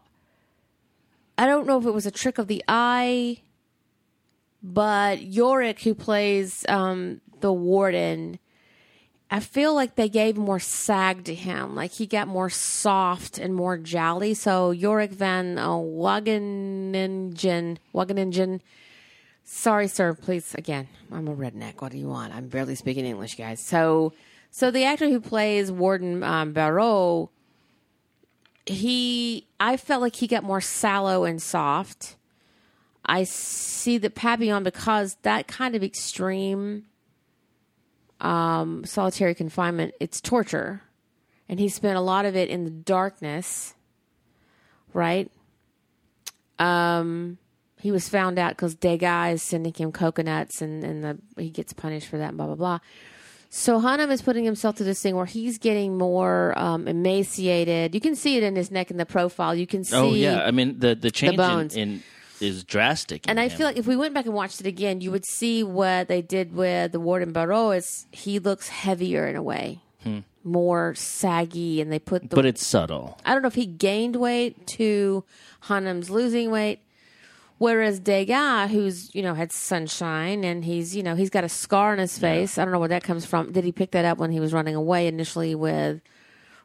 I 1.40 1.46
don't 1.46 1.66
know 1.66 1.80
if 1.80 1.86
it 1.86 1.94
was 1.94 2.06
a 2.06 2.12
trick 2.12 2.38
of 2.38 2.48
the 2.48 2.62
eye, 2.68 3.38
but 4.62 5.22
Yorick, 5.22 5.80
who 5.80 5.96
plays 5.96 6.66
um, 6.68 7.22
the 7.40 7.54
warden, 7.54 8.40
I 9.32 9.40
feel 9.40 9.74
like 9.74 9.96
they 9.96 10.10
gave 10.10 10.36
more 10.36 10.60
sag 10.60 11.24
to 11.24 11.34
him. 11.34 11.76
Like 11.76 11.94
he 11.94 12.08
got 12.08 12.28
more 12.28 12.50
soft 12.50 13.38
and 13.38 13.56
more 13.56 13.78
jolly. 13.78 14.34
So 14.34 14.72
Yorick 14.72 15.12
van 15.12 15.58
uh, 15.58 15.70
Wageningen, 15.70 17.78
Wageningen. 17.96 18.60
Sorry, 19.46 19.88
sir. 19.88 20.16
Please, 20.16 20.54
again, 20.56 20.90
I'm 21.10 21.30
a 21.30 21.36
redneck. 21.36 21.82
What 21.82 21.94
do 21.94 21.98
you 21.98 22.10
want? 22.10 22.36
I'm 22.36 22.50
barely 22.50 22.76
speaking 22.76 23.06
English, 23.06 23.36
guys. 23.36 23.62
So, 23.62 24.12
so 24.52 24.72
the 24.72 24.84
actor 24.84 25.08
who 25.08 25.22
plays 25.22 25.72
Warden 25.72 26.22
um, 26.22 26.52
Barreau, 26.52 27.30
he, 28.70 29.48
I 29.60 29.78
felt 29.78 30.02
like 30.02 30.16
he 30.16 30.28
got 30.28 30.44
more 30.44 30.62
sallow 30.62 31.24
and 31.24 31.42
soft. 31.42 32.16
I 33.06 33.24
see 33.24 33.98
the 33.98 34.10
Papillon 34.10 34.64
because 34.64 35.18
that 35.24 35.48
kind 35.48 35.76
of 35.76 35.84
extreme 35.84 36.86
um, 38.22 38.86
solitary 38.86 39.34
confinement, 39.34 39.96
it's 40.00 40.22
torture, 40.22 40.84
and 41.48 41.60
he 41.60 41.70
spent 41.70 41.98
a 41.98 42.02
lot 42.02 42.26
of 42.26 42.36
it 42.36 42.50
in 42.50 42.66
the 42.66 42.70
darkness. 42.70 43.74
Right. 44.94 45.32
Um, 46.60 47.38
he 47.80 47.92
was 47.92 48.10
found 48.10 48.38
out 48.38 48.52
because 48.52 48.76
Degas 48.76 49.36
is 49.36 49.44
sending 49.44 49.74
him 49.74 49.92
coconuts, 49.92 50.62
and 50.62 50.84
and 50.84 51.04
the, 51.04 51.18
he 51.38 51.50
gets 51.50 51.74
punished 51.74 52.08
for 52.08 52.18
that. 52.18 52.30
And 52.30 52.38
blah 52.38 52.48
blah 52.48 52.56
blah. 52.56 52.80
So 53.52 53.80
Hunnam 53.82 54.12
is 54.12 54.22
putting 54.22 54.46
himself 54.46 54.78
through 54.78 54.86
this 54.86 55.02
thing 55.02 55.16
where 55.16 55.26
he's 55.26 55.58
getting 55.58 55.98
more 55.98 56.54
um, 56.58 56.88
emaciated. 56.88 57.96
You 57.96 58.02
can 58.02 58.16
see 58.16 58.38
it 58.38 58.44
in 58.44 58.56
his 58.56 58.70
neck 58.70 58.92
in 58.92 58.98
the 58.98 59.06
profile. 59.08 59.56
You 59.56 59.66
can 59.66 59.84
see. 59.84 59.96
Oh 59.96 60.14
yeah, 60.14 60.44
I 60.44 60.52
mean 60.52 60.80
the 60.80 60.94
the 60.96 61.10
change 61.10 61.34
in, 61.34 61.38
bones. 61.38 61.76
in 61.76 62.04
is 62.40 62.64
drastic. 62.64 63.26
in 63.26 63.32
And 63.32 63.40
I 63.40 63.48
him. 63.48 63.58
feel 63.58 63.66
like 63.68 63.78
if 63.78 63.88
we 63.88 63.96
went 63.96 64.14
back 64.14 64.26
and 64.26 64.36
watched 64.36 64.62
it 64.62 64.68
again, 64.68 65.02
you 65.02 65.10
would 65.12 65.26
see 65.26 65.64
what 65.64 66.08
they 66.08 66.22
did 66.22 66.54
with 66.54 66.92
the 66.92 67.00
Warden 67.00 67.32
Barreau. 67.34 67.72
Is 67.72 68.06
he 68.12 68.38
looks 68.38 68.70
heavier 68.70 69.28
in 69.28 69.36
a 69.36 69.42
way, 69.44 69.80
more 70.44 70.94
saggy, 70.96 71.82
and 71.82 71.92
they 71.92 72.00
put 72.00 72.30
the. 72.30 72.36
but 72.36 72.46
it's 72.46 72.66
subtle. 72.66 73.20
I 73.26 73.34
don't 73.34 73.42
know 73.42 73.48
if 73.48 73.56
he 73.56 73.66
gained 73.66 74.16
weight 74.16 74.68
to 74.78 75.24
Hunnam's 75.64 76.10
losing 76.12 76.52
weight. 76.52 76.82
Whereas 77.60 78.00
Degas, 78.00 78.72
who's 78.72 79.14
you 79.14 79.22
know 79.22 79.34
had 79.34 79.52
sunshine 79.52 80.46
and 80.46 80.64
he's 80.64 80.96
you 80.96 81.04
know 81.04 81.16
he's 81.16 81.30
got 81.30 81.44
a 81.44 81.50
scar 81.50 81.92
on 81.92 82.00
his 82.00 82.18
face. 82.18 82.58
I 82.58 82.64
don't 82.64 82.72
know 82.72 82.80
where 82.80 82.88
that 82.88 83.04
comes 83.04 83.26
from. 83.26 83.52
Did 83.52 83.66
he 83.66 83.74
pick 83.74 83.92
that 83.92 84.06
up 84.06 84.18
when 84.18 84.32
he 84.32 84.40
was 84.40 84.54
running 84.54 84.76
away 84.76 85.08
initially 85.08 85.54
with 85.56 86.02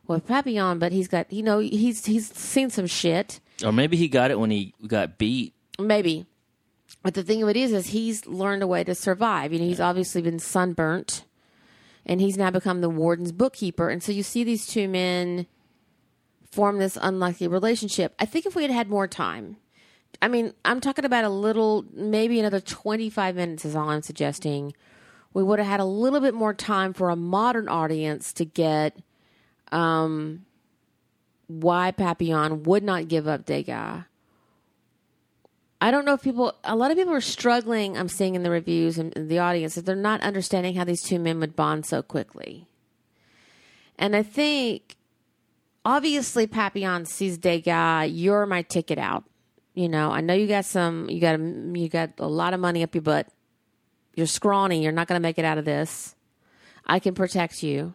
with 0.06 0.24
Papillon? 0.24 0.78
But 0.78 0.92
he's 0.92 1.08
got 1.08 1.32
you 1.32 1.42
know 1.42 1.58
he's 1.58 2.06
he's 2.06 2.32
seen 2.32 2.70
some 2.70 2.86
shit. 2.86 3.40
Or 3.64 3.72
maybe 3.72 3.96
he 3.96 4.06
got 4.06 4.30
it 4.30 4.38
when 4.38 4.50
he 4.50 4.72
got 4.86 5.18
beat. 5.18 5.52
Maybe. 5.80 6.26
But 7.02 7.14
the 7.14 7.24
thing 7.24 7.42
of 7.42 7.48
it 7.48 7.56
is, 7.56 7.72
is 7.72 7.88
he's 7.88 8.24
learned 8.26 8.62
a 8.62 8.66
way 8.66 8.84
to 8.84 8.94
survive. 8.94 9.52
You 9.52 9.58
know, 9.58 9.66
he's 9.66 9.80
obviously 9.80 10.22
been 10.22 10.38
sunburnt, 10.38 11.24
and 12.06 12.20
he's 12.20 12.38
now 12.38 12.50
become 12.50 12.80
the 12.80 12.88
warden's 12.88 13.32
bookkeeper. 13.32 13.88
And 13.90 14.00
so 14.00 14.12
you 14.12 14.22
see 14.22 14.44
these 14.44 14.66
two 14.66 14.88
men 14.88 15.46
form 16.52 16.78
this 16.78 16.96
unlikely 17.02 17.48
relationship. 17.48 18.14
I 18.20 18.26
think 18.26 18.46
if 18.46 18.54
we 18.54 18.62
had 18.62 18.70
had 18.70 18.88
more 18.88 19.08
time, 19.08 19.56
I 20.22 20.28
mean, 20.28 20.54
I'm 20.64 20.80
talking 20.80 21.04
about 21.04 21.24
a 21.24 21.28
little, 21.28 21.84
maybe 21.92 22.40
another 22.40 22.60
25 22.60 23.36
minutes 23.36 23.64
is 23.64 23.76
all 23.76 23.90
I'm 23.90 24.02
suggesting. 24.02 24.74
We 25.32 25.42
would 25.42 25.58
have 25.58 25.68
had 25.68 25.80
a 25.80 25.84
little 25.84 26.20
bit 26.20 26.34
more 26.34 26.54
time 26.54 26.92
for 26.92 27.10
a 27.10 27.16
modern 27.16 27.68
audience 27.68 28.32
to 28.34 28.44
get 28.44 28.96
um, 29.72 30.46
why 31.46 31.90
Papillon 31.90 32.62
would 32.62 32.82
not 32.82 33.08
give 33.08 33.26
up 33.26 33.44
Degas. 33.44 34.04
I 35.80 35.90
don't 35.90 36.06
know 36.06 36.14
if 36.14 36.22
people, 36.22 36.54
a 36.64 36.76
lot 36.76 36.90
of 36.90 36.96
people 36.96 37.12
are 37.12 37.20
struggling, 37.20 37.98
I'm 37.98 38.08
seeing 38.08 38.34
in 38.34 38.42
the 38.42 38.50
reviews 38.50 38.96
and 38.96 39.12
the 39.12 39.38
audience, 39.38 39.74
that 39.74 39.84
they're 39.84 39.96
not 39.96 40.22
understanding 40.22 40.76
how 40.76 40.84
these 40.84 41.02
two 41.02 41.18
men 41.18 41.40
would 41.40 41.56
bond 41.56 41.84
so 41.84 42.00
quickly. 42.00 42.66
And 43.98 44.16
I 44.16 44.22
think, 44.22 44.96
obviously, 45.84 46.46
Papillon 46.46 47.04
sees 47.04 47.36
Degas, 47.36 48.10
you're 48.10 48.46
my 48.46 48.62
ticket 48.62 48.98
out. 48.98 49.24
You 49.74 49.88
know, 49.88 50.10
I 50.10 50.20
know 50.20 50.34
you 50.34 50.46
got 50.46 50.64
some, 50.64 51.10
you 51.10 51.20
got, 51.20 51.38
a, 51.38 51.72
you 51.74 51.88
got 51.88 52.12
a 52.18 52.28
lot 52.28 52.54
of 52.54 52.60
money 52.60 52.82
up 52.82 52.94
your 52.94 53.02
butt. 53.02 53.28
You're 54.14 54.26
scrawny, 54.28 54.82
you're 54.82 54.92
not 54.92 55.08
going 55.08 55.20
to 55.20 55.22
make 55.22 55.38
it 55.38 55.44
out 55.44 55.58
of 55.58 55.64
this. 55.64 56.14
I 56.86 57.00
can 57.00 57.14
protect 57.14 57.62
you. 57.62 57.94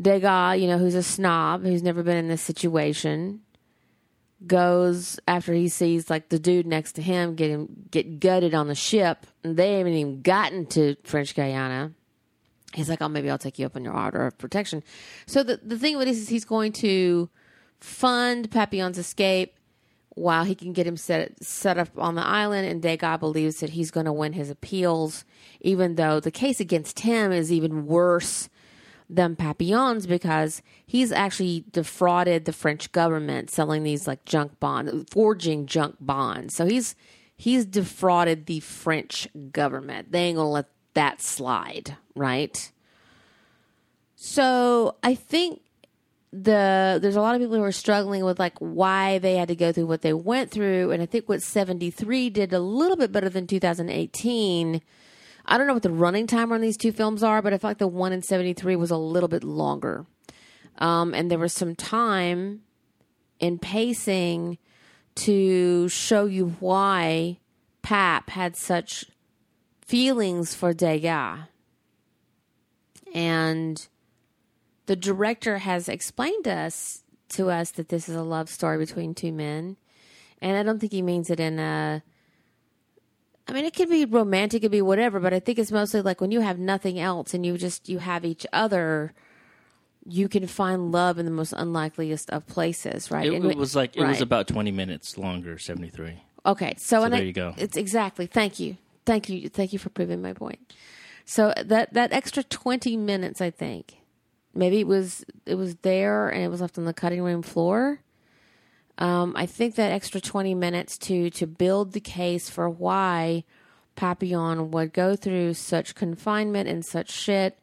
Degas, 0.00 0.60
you 0.60 0.66
know, 0.66 0.76
who's 0.76 0.94
a 0.94 1.02
snob, 1.02 1.62
who's 1.62 1.82
never 1.82 2.02
been 2.02 2.18
in 2.18 2.28
this 2.28 2.42
situation, 2.42 3.40
goes 4.46 5.18
after 5.26 5.54
he 5.54 5.68
sees 5.68 6.10
like 6.10 6.28
the 6.28 6.38
dude 6.38 6.66
next 6.66 6.92
to 6.92 7.02
him 7.02 7.34
get 7.34 7.50
him 7.50 7.86
get 7.90 8.20
gutted 8.20 8.54
on 8.54 8.68
the 8.68 8.74
ship, 8.74 9.26
and 9.42 9.56
they 9.56 9.78
haven't 9.78 9.94
even 9.94 10.20
gotten 10.20 10.66
to 10.66 10.96
French 11.04 11.34
Guiana. 11.34 11.92
He's 12.74 12.90
like, 12.90 13.00
"Oh, 13.00 13.08
maybe 13.08 13.30
I'll 13.30 13.38
take 13.38 13.58
you 13.58 13.64
up 13.64 13.76
on 13.76 13.84
your 13.84 13.96
order 13.96 14.26
of 14.26 14.36
protection." 14.36 14.82
So 15.26 15.42
the 15.42 15.58
the 15.62 15.78
thing 15.78 15.96
with 15.96 16.08
it 16.08 16.10
is, 16.10 16.18
is 16.18 16.28
he's 16.28 16.44
going 16.44 16.72
to 16.72 17.30
fund 17.80 18.50
Papillon's 18.50 18.98
escape 18.98 19.55
while 20.16 20.44
he 20.44 20.54
can 20.54 20.72
get 20.72 20.86
him 20.86 20.96
set 20.96 21.42
set 21.42 21.78
up 21.78 21.90
on 21.96 22.16
the 22.16 22.26
island. 22.26 22.66
And 22.66 22.82
Degas 22.82 23.20
believes 23.20 23.60
that 23.60 23.70
he's 23.70 23.92
going 23.92 24.06
to 24.06 24.12
win 24.12 24.32
his 24.32 24.50
appeals, 24.50 25.24
even 25.60 25.94
though 25.94 26.18
the 26.18 26.32
case 26.32 26.58
against 26.58 27.00
him 27.00 27.30
is 27.30 27.52
even 27.52 27.86
worse 27.86 28.48
than 29.08 29.36
Papillon's 29.36 30.06
because 30.06 30.62
he's 30.84 31.12
actually 31.12 31.64
defrauded 31.70 32.44
the 32.44 32.52
French 32.52 32.90
government 32.90 33.50
selling 33.50 33.84
these 33.84 34.06
like 34.06 34.24
junk 34.24 34.58
bonds, 34.58 35.04
forging 35.10 35.66
junk 35.66 35.96
bonds. 36.00 36.54
So 36.54 36.66
he's 36.66 36.96
he's 37.36 37.64
defrauded 37.66 38.46
the 38.46 38.60
French 38.60 39.28
government. 39.52 40.10
They 40.12 40.24
ain't 40.24 40.36
gonna 40.36 40.50
let 40.50 40.68
that 40.94 41.20
slide, 41.20 41.96
right? 42.14 42.72
So 44.16 44.96
I 45.02 45.14
think 45.14 45.60
the 46.42 46.98
there's 47.00 47.16
a 47.16 47.20
lot 47.20 47.34
of 47.34 47.40
people 47.40 47.56
who 47.56 47.62
are 47.62 47.72
struggling 47.72 48.24
with 48.24 48.38
like 48.38 48.58
why 48.58 49.18
they 49.18 49.36
had 49.36 49.48
to 49.48 49.56
go 49.56 49.72
through 49.72 49.86
what 49.86 50.02
they 50.02 50.12
went 50.12 50.50
through, 50.50 50.90
and 50.90 51.02
I 51.02 51.06
think 51.06 51.28
what 51.28 51.42
73 51.42 52.30
did 52.30 52.52
a 52.52 52.60
little 52.60 52.96
bit 52.96 53.12
better 53.12 53.28
than 53.28 53.46
2018 53.46 54.80
I 55.48 55.58
don't 55.58 55.66
know 55.66 55.74
what 55.74 55.82
the 55.82 55.90
running 55.90 56.26
time 56.26 56.52
on 56.52 56.60
these 56.60 56.76
two 56.76 56.92
films 56.92 57.22
are, 57.22 57.40
but 57.40 57.52
I 57.52 57.58
feel 57.58 57.70
like 57.70 57.78
the 57.78 57.86
one 57.86 58.12
in 58.12 58.22
73 58.22 58.74
was 58.76 58.90
a 58.90 58.96
little 58.96 59.28
bit 59.28 59.44
longer. 59.44 60.06
Um, 60.78 61.14
and 61.14 61.30
there 61.30 61.38
was 61.38 61.52
some 61.52 61.76
time 61.76 62.62
in 63.38 63.58
pacing 63.58 64.58
to 65.16 65.88
show 65.88 66.26
you 66.26 66.56
why 66.60 67.38
Pap 67.82 68.30
had 68.30 68.56
such 68.56 69.04
feelings 69.80 70.54
for 70.54 70.74
Degas. 70.74 71.46
And 73.14 73.86
the 74.86 74.96
director 74.96 75.58
has 75.58 75.88
explained 75.88 76.44
to 76.44 76.52
us 76.52 77.02
to 77.28 77.50
us 77.50 77.72
that 77.72 77.88
this 77.88 78.08
is 78.08 78.14
a 78.14 78.22
love 78.22 78.48
story 78.48 78.78
between 78.78 79.14
two 79.14 79.32
men. 79.32 79.76
And 80.40 80.56
I 80.56 80.62
don't 80.62 80.78
think 80.78 80.92
he 80.92 81.02
means 81.02 81.28
it 81.30 81.40
in 81.40 81.58
a 81.58 82.02
I 83.48 83.52
mean, 83.52 83.64
it 83.64 83.74
could 83.74 83.88
be 83.88 84.04
romantic, 84.04 84.58
it 84.58 84.60
could 84.62 84.72
be 84.72 84.82
whatever, 84.82 85.20
but 85.20 85.32
I 85.32 85.38
think 85.38 85.58
it's 85.58 85.70
mostly 85.70 86.02
like 86.02 86.20
when 86.20 86.32
you 86.32 86.40
have 86.40 86.58
nothing 86.58 86.98
else 86.98 87.32
and 87.32 87.46
you 87.46 87.56
just 87.56 87.88
you 87.88 87.98
have 87.98 88.24
each 88.24 88.46
other, 88.52 89.12
you 90.04 90.28
can 90.28 90.46
find 90.46 90.90
love 90.92 91.18
in 91.18 91.24
the 91.24 91.32
most 91.32 91.52
unlikeliest 91.52 92.30
of 92.30 92.46
places, 92.46 93.10
right? 93.10 93.26
It, 93.26 93.34
And 93.34 93.50
it 93.50 93.56
was 93.56 93.76
like 93.76 93.96
it 93.96 94.04
was 94.04 94.20
about 94.20 94.48
twenty 94.48 94.72
minutes 94.72 95.16
longer. 95.16 95.58
Seventy 95.58 95.90
three. 95.90 96.22
Okay, 96.44 96.74
so, 96.76 97.02
and 97.02 97.12
there 97.12 97.20
I, 97.22 97.24
you 97.24 97.32
go. 97.32 97.54
It's 97.56 97.76
exactly. 97.76 98.26
Thank 98.26 98.60
you, 98.60 98.76
thank 99.04 99.28
you, 99.28 99.48
thank 99.48 99.72
you 99.72 99.78
for 99.78 99.90
proving 99.90 100.22
my 100.22 100.32
point. 100.32 100.74
So 101.24 101.52
that 101.56 101.94
that 101.94 102.12
extra 102.12 102.42
twenty 102.42 102.96
minutes, 102.96 103.40
I 103.40 103.50
think, 103.50 103.96
maybe 104.56 104.80
it 104.80 104.86
was 104.86 105.24
it 105.44 105.54
was 105.54 105.76
there 105.76 106.28
and 106.28 106.42
it 106.42 106.48
was 106.48 106.60
left 106.60 106.78
on 106.78 106.84
the 106.84 106.94
cutting 106.94 107.22
room 107.22 107.42
floor. 107.42 108.00
Um, 108.98 109.34
I 109.36 109.46
think 109.46 109.74
that 109.74 109.92
extra 109.92 110.20
twenty 110.20 110.54
minutes 110.54 110.96
to 110.98 111.30
to 111.30 111.46
build 111.46 111.92
the 111.92 112.00
case 112.00 112.48
for 112.48 112.68
why 112.68 113.44
Papillon 113.94 114.70
would 114.70 114.92
go 114.92 115.16
through 115.16 115.54
such 115.54 115.94
confinement 115.94 116.68
and 116.68 116.84
such 116.84 117.10
shit, 117.10 117.58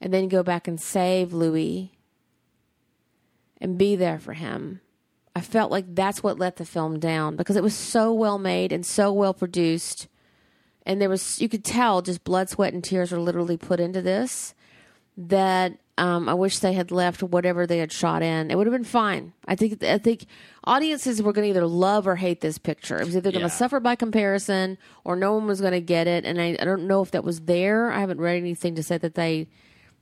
and 0.00 0.12
then 0.12 0.28
go 0.28 0.42
back 0.42 0.68
and 0.68 0.80
save 0.80 1.32
Louis 1.32 1.92
and 3.60 3.78
be 3.78 3.96
there 3.96 4.18
for 4.18 4.34
him. 4.34 4.80
I 5.34 5.40
felt 5.40 5.70
like 5.70 5.94
that's 5.94 6.22
what 6.22 6.38
let 6.38 6.56
the 6.56 6.64
film 6.64 6.98
down 6.98 7.36
because 7.36 7.56
it 7.56 7.62
was 7.62 7.74
so 7.74 8.12
well 8.12 8.38
made 8.38 8.72
and 8.72 8.86
so 8.86 9.12
well 9.12 9.34
produced. 9.34 10.08
And 10.86 11.00
there 11.00 11.10
was, 11.10 11.40
you 11.40 11.48
could 11.48 11.64
tell 11.64 12.00
just 12.00 12.24
blood, 12.24 12.48
sweat, 12.48 12.72
and 12.72 12.82
tears 12.82 13.12
were 13.12 13.18
literally 13.18 13.56
put 13.56 13.80
into 13.80 14.00
this. 14.00 14.54
That 15.16 15.78
um, 15.98 16.28
I 16.28 16.34
wish 16.34 16.58
they 16.58 16.74
had 16.74 16.90
left 16.90 17.22
whatever 17.22 17.66
they 17.66 17.78
had 17.78 17.90
shot 17.90 18.22
in. 18.22 18.50
It 18.50 18.56
would 18.56 18.66
have 18.66 18.72
been 18.74 18.84
fine. 18.84 19.32
I 19.46 19.54
think. 19.54 19.82
I 19.82 19.98
think 19.98 20.26
audiences 20.64 21.22
were 21.22 21.32
going 21.32 21.44
to 21.44 21.50
either 21.50 21.66
love 21.66 22.06
or 22.06 22.16
hate 22.16 22.40
this 22.42 22.58
picture. 22.58 22.98
It 23.00 23.06
was 23.06 23.16
either 23.16 23.30
going 23.32 23.42
Yeah. 23.42 23.48
to 23.48 23.54
suffer 23.54 23.80
by 23.80 23.96
comparison 23.96 24.76
or 25.04 25.16
no 25.16 25.32
one 25.34 25.46
was 25.46 25.60
going 25.60 25.72
to 25.72 25.80
get 25.80 26.06
it. 26.06 26.24
And 26.24 26.40
I, 26.40 26.56
I 26.60 26.64
don't 26.64 26.86
know 26.86 27.02
if 27.02 27.12
that 27.12 27.24
was 27.24 27.40
there. 27.42 27.90
I 27.90 28.00
haven't 28.00 28.20
read 28.20 28.36
anything 28.36 28.74
to 28.74 28.82
say 28.82 28.98
that 28.98 29.14
they 29.14 29.48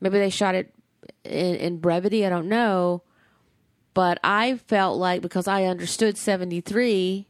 maybe 0.01 0.19
they 0.19 0.31
shot 0.31 0.55
it 0.55 0.75
in, 1.23 1.55
in 1.57 1.79
brevity. 1.79 2.25
I 2.27 2.29
don't 2.31 2.49
know 2.49 3.03
but 3.95 4.19
I 4.25 4.57
felt 4.57 4.99
like 4.99 5.23
because 5.23 5.47
I 5.47 5.67
understood 5.67 6.19
73 6.19 7.29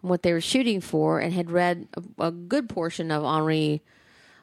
and 0.00 0.08
what 0.08 0.22
they 0.22 0.32
were 0.32 0.40
shooting 0.40 0.80
for 0.80 1.20
and 1.20 1.34
had 1.34 1.50
read 1.50 1.86
a, 2.18 2.28
a 2.28 2.30
good 2.30 2.66
portion 2.70 3.10
of 3.10 3.22
Henri 3.24 3.82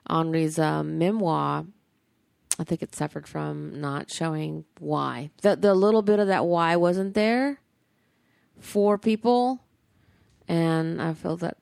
Henri's 0.08 0.60
um, 0.60 1.00
memoir, 1.00 1.66
I 2.58 2.64
think 2.64 2.82
it 2.82 2.96
suffered 2.96 3.28
from 3.28 3.82
not 3.82 4.12
showing 4.12 4.66
why. 4.80 5.32
The 5.42 5.56
the 5.56 5.74
little 5.74 6.02
bit 6.02 6.20
of 6.20 6.28
that 6.28 6.46
why 6.46 6.76
wasn't 6.76 7.14
there 7.14 7.60
for 8.60 8.98
people 8.98 9.62
and 10.48 11.02
I 11.02 11.14
feel 11.14 11.38
that 11.38 11.58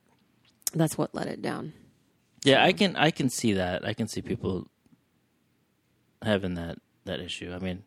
that's 0.74 0.98
what 0.98 1.14
let 1.16 1.28
it 1.28 1.42
down. 1.42 1.74
Yeah, 2.44 2.64
I 2.64 2.74
can 2.74 2.96
I 2.96 3.12
can 3.12 3.30
see 3.30 3.54
that. 3.54 3.86
I 3.86 3.94
can 3.94 4.08
see 4.08 4.22
people 4.22 4.68
having 6.22 6.56
that 6.56 6.78
that 7.06 7.20
issue. 7.20 7.54
I 7.54 7.60
mean, 7.60 7.84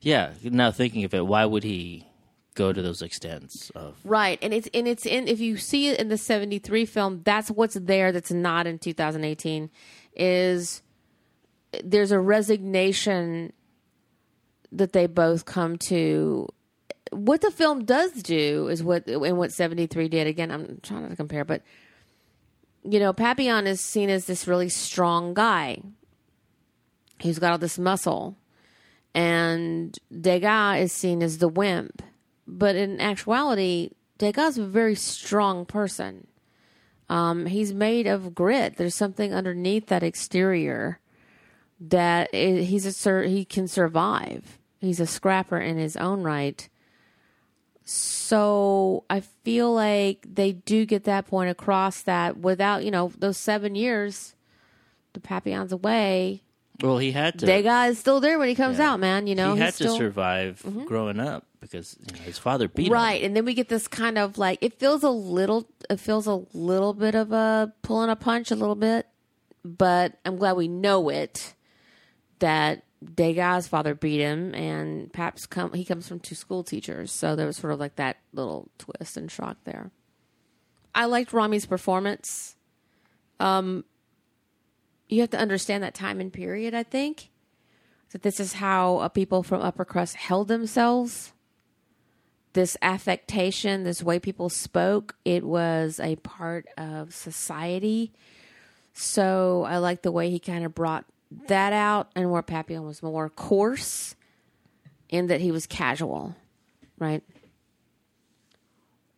yeah. 0.00 0.32
Now 0.42 0.70
thinking 0.70 1.04
of 1.04 1.14
it, 1.14 1.26
why 1.26 1.44
would 1.44 1.62
he 1.62 2.06
go 2.54 2.72
to 2.72 2.82
those 2.82 3.02
extents 3.02 3.70
of? 3.70 3.96
Right, 4.04 4.38
and 4.42 4.52
it's 4.52 4.68
and 4.74 4.88
it's 4.88 5.06
in 5.06 5.28
if 5.28 5.40
you 5.40 5.56
see 5.56 5.88
it 5.88 6.00
in 6.00 6.08
the 6.08 6.18
seventy 6.18 6.58
three 6.58 6.84
film, 6.84 7.22
that's 7.24 7.50
what's 7.50 7.74
there 7.74 8.10
that's 8.10 8.32
not 8.32 8.66
in 8.66 8.78
two 8.78 8.92
thousand 8.92 9.24
eighteen. 9.24 9.70
Is 10.16 10.82
there's 11.82 12.12
a 12.12 12.20
resignation 12.20 13.52
that 14.70 14.92
they 14.92 15.06
both 15.06 15.44
come 15.44 15.78
to. 15.78 16.48
What 17.10 17.40
the 17.40 17.50
film 17.50 17.84
does 17.84 18.12
do 18.22 18.68
is 18.68 18.82
what 18.82 19.06
and 19.06 19.38
what 19.38 19.52
seventy 19.52 19.86
three 19.86 20.08
did. 20.08 20.26
Again, 20.26 20.50
I'm 20.50 20.80
trying 20.82 21.08
to 21.08 21.16
compare, 21.16 21.44
but 21.44 21.62
you 22.82 22.98
know, 22.98 23.12
Papillon 23.12 23.66
is 23.66 23.80
seen 23.80 24.10
as 24.10 24.26
this 24.26 24.46
really 24.46 24.68
strong 24.68 25.32
guy. 25.34 25.80
who's 27.22 27.38
got 27.38 27.52
all 27.52 27.58
this 27.58 27.78
muscle, 27.78 28.36
and 29.14 29.98
Degas 30.20 30.80
is 30.80 30.92
seen 30.92 31.22
as 31.22 31.38
the 31.38 31.48
wimp. 31.48 32.02
But 32.46 32.76
in 32.76 33.00
actuality, 33.00 33.90
Degas 34.18 34.58
is 34.58 34.58
a 34.58 34.66
very 34.66 34.94
strong 34.94 35.64
person. 35.64 36.26
Um, 37.08 37.46
he's 37.46 37.72
made 37.72 38.06
of 38.06 38.34
grit. 38.34 38.76
There's 38.76 38.94
something 38.94 39.32
underneath 39.32 39.86
that 39.86 40.02
exterior 40.02 41.00
that 41.80 42.30
i 42.32 42.36
he's 42.64 42.86
a 42.86 42.92
sur- 42.92 43.24
he 43.24 43.44
can 43.44 43.66
survive. 43.68 44.58
He's 44.80 45.00
a 45.00 45.06
scrapper 45.06 45.58
in 45.58 45.76
his 45.78 45.96
own 45.96 46.22
right. 46.22 46.68
So 47.86 49.04
I 49.10 49.20
feel 49.20 49.72
like 49.74 50.26
they 50.32 50.52
do 50.52 50.86
get 50.86 51.04
that 51.04 51.26
point 51.26 51.50
across 51.50 52.00
that 52.02 52.38
without 52.38 52.84
you 52.84 52.90
know 52.90 53.12
those 53.18 53.36
seven 53.36 53.74
years, 53.74 54.34
the 55.12 55.20
Papillon's 55.20 55.72
away. 55.72 56.42
Well, 56.82 56.98
he 56.98 57.12
had 57.12 57.38
to. 57.38 57.46
Degas 57.46 57.92
is 57.92 57.98
still 57.98 58.20
there 58.20 58.38
when 58.38 58.48
he 58.48 58.54
comes 58.54 58.78
Yeah. 58.78 58.92
out, 58.92 59.00
man. 59.00 59.26
You 59.26 59.34
know 59.34 59.54
he 59.54 59.60
had 59.60 59.74
still, 59.74 59.94
Mm-hmm. 59.94 59.98
to 59.98 60.04
survive 60.08 60.84
growing 60.86 61.20
up 61.20 61.46
because 61.60 61.96
you 62.00 62.16
know, 62.16 62.22
his 62.22 62.38
father 62.38 62.68
beat 62.68 62.86
him. 62.88 62.92
Right, 62.94 63.22
and 63.22 63.36
then 63.36 63.44
we 63.44 63.54
get 63.54 63.68
this 63.68 63.86
kind 63.86 64.16
of 64.18 64.38
like 64.38 64.58
it 64.62 64.78
feels 64.78 65.02
a 65.02 65.10
little 65.10 65.68
it 65.90 66.00
feels 66.00 66.26
a 66.26 66.42
little 66.54 66.94
bit 66.94 67.14
of 67.14 67.32
a 67.32 67.72
pulling 67.82 68.10
a 68.10 68.16
punch 68.16 68.50
a 68.50 68.56
little 68.56 68.74
bit, 68.74 69.06
but 69.64 70.14
I'm 70.24 70.36
glad 70.36 70.56
we 70.56 70.68
know 70.68 71.10
it 71.10 71.54
that 72.38 72.84
Degas' 73.14 73.68
father 73.68 73.94
beat 73.94 74.20
him 74.20 74.54
and 74.54 75.12
Paps 75.12 75.46
come 75.46 75.72
he 75.72 75.84
comes 75.84 76.08
from 76.08 76.20
two 76.20 76.34
school 76.34 76.64
teachers, 76.64 77.12
so 77.12 77.36
there 77.36 77.46
was 77.46 77.56
sort 77.56 77.72
of 77.72 77.80
like 77.80 77.96
that 77.96 78.18
little 78.32 78.70
twist 78.78 79.16
and 79.16 79.30
shock 79.30 79.58
there. 79.64 79.90
I 80.94 81.06
liked 81.06 81.32
Rami's 81.32 81.66
performance. 81.66 82.56
Um 83.40 83.84
you 85.08 85.20
have 85.20 85.30
to 85.30 85.38
understand 85.38 85.82
that 85.82 85.94
time 85.94 86.20
and 86.20 86.32
period, 86.32 86.74
I 86.74 86.82
think. 86.82 87.30
That 88.12 88.22
this 88.22 88.40
is 88.40 88.54
how 88.54 88.98
uh, 88.98 89.08
people 89.08 89.42
from 89.42 89.60
upper 89.60 89.84
crust 89.84 90.16
held 90.16 90.48
themselves 90.48 91.34
this 92.54 92.76
affectation, 92.80 93.82
this 93.82 94.02
way 94.02 94.18
people 94.18 94.48
spoke, 94.48 95.16
it 95.24 95.44
was 95.44 96.00
a 96.00 96.16
part 96.16 96.66
of 96.78 97.12
society. 97.12 98.12
So 98.94 99.64
I 99.68 99.78
like 99.78 100.02
the 100.02 100.12
way 100.12 100.30
he 100.30 100.38
kind 100.38 100.64
of 100.64 100.74
brought 100.74 101.04
that 101.48 101.72
out, 101.72 102.10
and 102.14 102.30
where 102.30 102.42
Papillon 102.42 102.84
was 102.86 103.02
more 103.02 103.28
coarse, 103.28 104.14
in 105.08 105.26
that 105.28 105.40
he 105.40 105.50
was 105.52 105.66
casual, 105.66 106.34
right? 106.98 107.22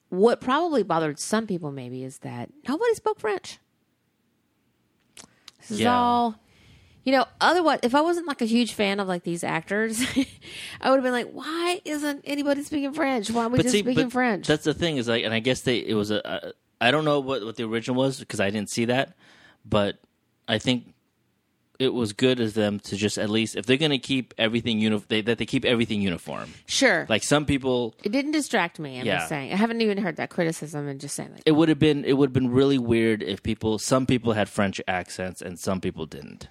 What 0.08 0.40
probably 0.40 0.82
bothered 0.82 1.18
some 1.18 1.46
people 1.46 1.72
maybe 1.72 2.04
is 2.04 2.18
that 2.18 2.50
nobody 2.68 2.94
spoke 2.94 3.18
French. 3.20 3.58
This 5.58 5.72
is 5.72 5.80
Yeah. 5.80 5.96
all 5.98 6.36
you 7.04 7.12
know, 7.12 7.24
otherwise, 7.40 7.78
if 7.84 7.94
I 7.94 8.00
wasn't 8.00 8.26
like 8.26 8.42
a 8.42 8.46
huge 8.46 8.74
fan 8.74 8.98
of 8.98 9.06
like 9.06 9.22
these 9.22 9.44
actors, 9.44 10.00
I 10.80 10.90
would 10.90 10.96
have 10.96 11.04
been 11.04 11.12
like, 11.12 11.30
why 11.30 11.80
isn't 11.84 12.22
anybody 12.24 12.64
speaking 12.64 12.92
French? 12.92 13.30
Why 13.30 13.44
are 13.44 13.48
we 13.48 13.62
just 13.62 13.78
speaking 13.78 14.10
French? 14.10 14.48
That's 14.48 14.64
the 14.64 14.74
thing 14.74 14.96
is 14.96 15.06
like, 15.06 15.24
and 15.24 15.32
I 15.32 15.38
guess 15.38 15.60
they 15.60 15.78
it 15.78 15.94
was 15.94 16.10
a. 16.10 16.52
I 16.80 16.90
don't 16.90 17.04
know 17.04 17.20
what 17.20 17.44
what 17.44 17.54
the 17.54 17.62
original 17.62 17.94
was 17.96 18.18
because 18.18 18.40
I 18.40 18.50
didn't 18.50 18.70
see 18.70 18.86
that, 18.86 19.16
but 19.64 20.00
I 20.48 20.58
think 20.58 20.94
it 21.78 21.92
was 21.94 22.12
good 22.12 22.40
as 22.40 22.54
them 22.54 22.80
to 22.80 22.96
just 22.96 23.18
at 23.18 23.28
least 23.30 23.56
if 23.56 23.66
they're 23.66 23.76
going 23.76 23.90
to 23.90 23.98
keep 23.98 24.34
everything 24.38 24.80
uni- 24.80 25.02
they, 25.08 25.20
that 25.22 25.38
they 25.38 25.46
keep 25.46 25.64
everything 25.64 26.00
uniform. 26.00 26.50
sure. 26.66 27.06
Like 27.08 27.22
some 27.22 27.44
people, 27.46 27.94
it 28.02 28.12
didn't 28.12 28.32
distract 28.32 28.78
me. 28.78 28.98
I'm 29.00 29.06
Yeah. 29.06 29.16
just 29.18 29.28
saying. 29.28 29.52
I 29.52 29.56
haven't 29.56 29.80
even 29.80 29.98
heard 29.98 30.16
that 30.16 30.30
criticism 30.30 30.88
and 30.88 31.00
just 31.00 31.14
saying 31.14 31.32
like, 31.32 31.42
it 31.46 31.52
would 31.52 31.68
have 31.68 31.78
been 31.78 32.04
it 32.04 32.14
would 32.14 32.28
have 32.30 32.32
been 32.34 32.50
really 32.50 32.78
weird 32.78 33.22
if 33.22 33.42
people 33.42 33.78
some 33.78 34.06
people 34.06 34.32
had 34.32 34.48
French 34.48 34.80
accents 34.88 35.40
and 35.42 35.58
some 35.58 35.80
people 35.80 36.06
didn't. 36.06 36.48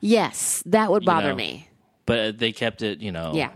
yes, 0.00 0.62
that 0.66 0.90
would 0.90 1.04
bother 1.04 1.30
know. 1.30 1.34
me. 1.36 1.68
But 2.06 2.38
they 2.38 2.52
kept 2.52 2.82
it, 2.82 3.00
you 3.00 3.12
know, 3.12 3.32
Yeah. 3.34 3.50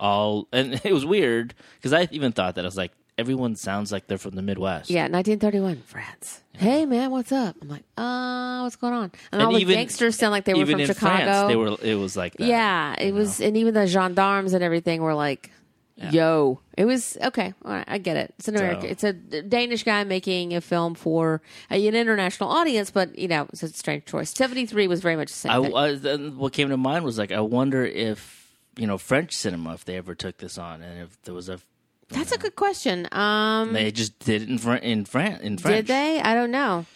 all 0.00 0.48
and 0.52 0.74
it 0.84 0.92
was 0.92 1.06
weird 1.06 1.54
because 1.76 1.92
I 1.92 2.08
even 2.10 2.32
thought 2.32 2.56
that 2.56 2.64
I 2.64 2.66
was 2.68 2.76
like 2.76 2.92
everyone 3.22 3.54
sounds 3.54 3.92
like 3.92 4.08
they're 4.08 4.18
from 4.18 4.34
the 4.34 4.42
Midwest. 4.42 4.90
Yeah, 4.90 5.02
1931, 5.02 5.82
France. 5.86 6.40
Hey 6.54 6.84
man, 6.86 7.12
what's 7.12 7.30
up? 7.30 7.54
I'm 7.62 7.68
like, 7.68 7.84
uh, 7.96 8.62
what's 8.62 8.74
going 8.74 8.92
on? 8.92 9.12
And, 9.30 9.40
all 9.40 9.52
the 9.52 9.64
gangsters 9.64 10.16
sound 10.16 10.32
like 10.32 10.44
they 10.44 10.54
were 10.54 10.60
even 10.60 10.74
from 10.74 10.80
in 10.80 10.86
Chicago. 10.88 11.24
France, 11.24 11.48
they 11.48 11.56
were. 11.56 11.76
It 11.80 11.94
was 11.94 12.16
like 12.16 12.34
that. 12.34 12.46
yeah, 12.46 12.96
it 12.98 13.14
was, 13.14 13.40
and 13.40 13.56
even 13.56 13.74
the 13.74 13.86
gendarmes 13.86 14.54
and 14.54 14.64
everything 14.64 15.02
were 15.02 15.14
like, 15.14 15.52
"Yo," 15.96 16.58
it 16.76 16.84
was 16.84 17.16
okay. 17.22 17.54
All 17.64 17.72
right, 17.72 17.84
I 17.86 17.98
get 17.98 18.16
it. 18.16 18.34
It's 18.38 18.48
an 18.48 18.56
American. 18.56 18.90
It's 18.90 19.04
a 19.04 19.12
Danish 19.12 19.84
guy 19.84 20.02
making 20.02 20.52
a 20.54 20.60
film 20.60 20.96
for 20.96 21.42
an 21.70 21.80
international 21.80 22.50
audience, 22.50 22.90
but 22.90 23.16
you 23.16 23.28
know, 23.28 23.46
it's 23.52 23.62
a 23.62 23.68
strange 23.68 24.04
choice. 24.04 24.30
73 24.32 24.88
was 24.88 25.00
very 25.00 25.14
much 25.16 25.28
the 25.28 25.38
same. 25.38 25.52
I. 25.52 25.58
I 25.58 26.16
what 26.16 26.52
came 26.52 26.70
to 26.70 26.76
mind 26.76 27.04
was 27.04 27.18
like 27.18 27.30
I 27.30 27.40
wonder 27.40 27.84
if 27.86 28.50
you 28.76 28.88
know 28.88 28.98
French 28.98 29.32
cinema 29.32 29.74
if 29.74 29.84
they 29.84 29.96
ever 29.96 30.14
took 30.14 30.38
this 30.38 30.58
on 30.58 30.82
and 30.82 31.02
if 31.02 31.22
there 31.22 31.34
was 31.34 31.48
a 31.48 31.60
That's 32.12 32.32
a 32.32 32.38
good 32.38 32.56
question. 32.56 33.08
Um, 33.12 33.72
they 33.72 33.90
just 33.90 34.18
did 34.20 34.42
it 34.42 34.48
in 34.48 34.58
Fran- 34.58 34.82
in 34.82 35.04
Fran- 35.04 35.40
in 35.40 35.58
French. 35.58 35.76
did 35.76 35.86
they? 35.88 36.20
I 36.20 36.34
don't 36.34 36.50
know. 36.50 36.86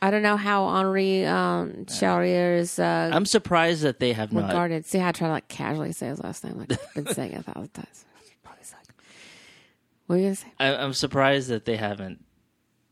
I 0.00 0.10
don't 0.10 0.22
know 0.22 0.36
how 0.36 0.64
Henri 0.66 1.24
um, 1.24 1.84
Charrière 1.86 2.58
is 2.58 2.78
uh, 2.80 3.10
I'm 3.12 3.24
surprised 3.24 3.82
that 3.82 4.00
they 4.00 4.12
have 4.12 4.32
not. 4.32 4.48
regarded. 4.48 4.84
See 4.84 4.98
how 4.98 5.08
I 5.08 5.12
try 5.12 5.28
to 5.28 5.32
like 5.32 5.46
casually 5.46 5.92
say 5.92 6.08
his 6.08 6.18
last 6.18 6.42
name, 6.42 6.58
like 6.58 6.72
I've 6.72 6.94
been 7.04 7.14
saying 7.14 7.32
it 7.32 7.38
a 7.38 7.42
thousand 7.44 7.72
times. 7.72 8.04
Probably 8.42 8.64
suck. 8.64 8.80
What 10.06 10.16
are 10.16 10.18
you 10.18 10.24
gonna 10.24 10.34
say? 10.34 10.52
I, 10.58 10.74
I'm 10.74 10.92
surprised 10.92 11.48
that 11.50 11.64
they 11.66 11.76
haven't. 11.76 12.24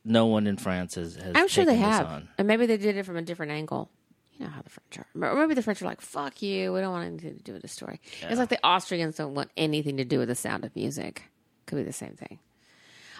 No 0.04 0.26
one 0.26 0.46
in 0.46 0.56
France 0.56 0.94
has. 0.94 1.16
has 1.16 1.32
I'm 1.34 1.48
sure 1.48 1.64
they 1.64 1.72
taken 1.72 1.88
this 1.88 1.98
have, 1.98 2.06
on. 2.06 2.28
and 2.38 2.46
maybe 2.46 2.66
they 2.66 2.76
did 2.76 2.96
it 2.96 3.04
from 3.04 3.16
a 3.16 3.22
different 3.22 3.52
angle. 3.52 3.90
You 4.38 4.46
know 4.46 4.52
how 4.52 4.62
the 4.62 4.70
French 4.70 4.98
are, 4.98 5.28
or 5.30 5.34
maybe 5.34 5.54
the 5.54 5.62
French 5.62 5.82
are 5.82 5.86
like, 5.86 6.00
"Fuck 6.00 6.40
you, 6.40 6.72
we 6.72 6.80
don't 6.80 6.92
want 6.92 7.06
anything 7.06 7.36
to 7.36 7.42
do 7.42 7.52
with 7.52 7.62
the 7.62 7.68
story." 7.68 8.00
It's 8.22 8.38
like 8.38 8.48
the 8.48 8.64
Austrians 8.64 9.16
don't 9.16 9.34
want 9.34 9.50
anything 9.56 9.96
to 9.98 10.04
do 10.04 10.18
with 10.18 10.28
the 10.28 10.34
sound 10.36 10.64
of 10.64 10.74
music. 10.76 11.24
Could 11.70 11.76
be 11.76 11.85
the 11.85 11.92
same 11.92 12.14
thing. 12.14 12.40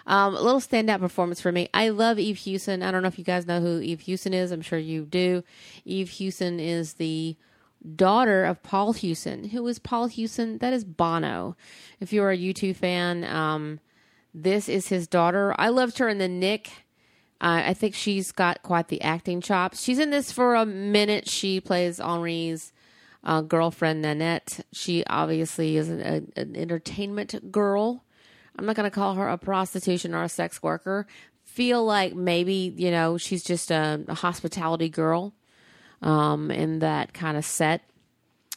Um, 0.05 0.35
a 0.35 0.41
little 0.41 0.59
standout 0.59 0.99
performance 0.99 1.39
for 1.39 1.53
me. 1.53 1.69
I 1.73 1.87
love 1.87 2.19
Eve 2.19 2.37
Hewson. 2.37 2.83
I 2.83 2.91
don't 2.91 3.01
know 3.01 3.07
if 3.07 3.17
you 3.17 3.23
guys 3.23 3.47
know 3.47 3.61
who 3.61 3.79
Eve 3.79 4.01
Hewson 4.01 4.33
is. 4.33 4.51
I'm 4.51 4.61
sure 4.61 4.77
you 4.77 5.05
do. 5.05 5.43
Eve 5.85 6.09
Hewson 6.09 6.59
is 6.59 6.95
the 6.95 7.37
daughter 7.95 8.43
of 8.43 8.61
Paul 8.61 8.91
Hewson. 8.91 9.45
Who 9.45 9.65
is 9.67 9.79
Paul 9.79 10.07
Hewson? 10.07 10.57
That 10.57 10.73
is 10.73 10.83
Bono. 10.83 11.55
If 12.01 12.11
you're 12.11 12.31
a 12.31 12.37
U2 12.37 12.75
fan, 12.75 13.23
um, 13.23 13.79
this 14.33 14.67
is 14.67 14.89
his 14.89 15.07
daughter. 15.07 15.55
I 15.57 15.69
loved 15.69 15.99
her 15.99 16.09
in 16.09 16.17
the 16.17 16.27
Knick. 16.27 16.67
Uh, 17.39 17.63
I 17.67 17.73
think 17.73 17.95
she's 17.95 18.33
got 18.33 18.63
quite 18.63 18.89
the 18.89 19.01
acting 19.01 19.39
chops. 19.39 19.81
She's 19.81 19.97
in 19.97 20.09
this 20.09 20.29
for 20.29 20.55
a 20.55 20.65
minute. 20.65 21.29
She 21.29 21.61
plays 21.61 21.99
Henri's 21.99 22.73
uh, 23.23 23.41
girlfriend, 23.41 24.01
Nanette. 24.01 24.65
She 24.71 25.03
obviously 25.05 25.77
is 25.77 25.89
an, 25.89 26.01
a, 26.01 26.39
an 26.39 26.55
entertainment 26.55 27.51
girl. 27.51 28.03
I'm 28.57 28.65
not 28.65 28.75
going 28.75 28.89
to 28.89 28.93
call 28.93 29.15
her 29.15 29.27
a 29.27 29.37
prostitution 29.37 30.13
or 30.13 30.23
a 30.23 30.29
sex 30.29 30.61
worker. 30.61 31.07
Feel 31.43 31.83
like 31.83 32.13
maybe, 32.13 32.73
you 32.77 32.91
know, 32.91 33.17
she's 33.17 33.43
just 33.43 33.71
a, 33.71 34.03
a 34.07 34.13
hospitality 34.13 34.89
girl 34.89 35.33
um, 36.01 36.51
in 36.51 36.79
that 36.79 37.13
kind 37.13 37.37
of 37.37 37.45
set 37.45 37.81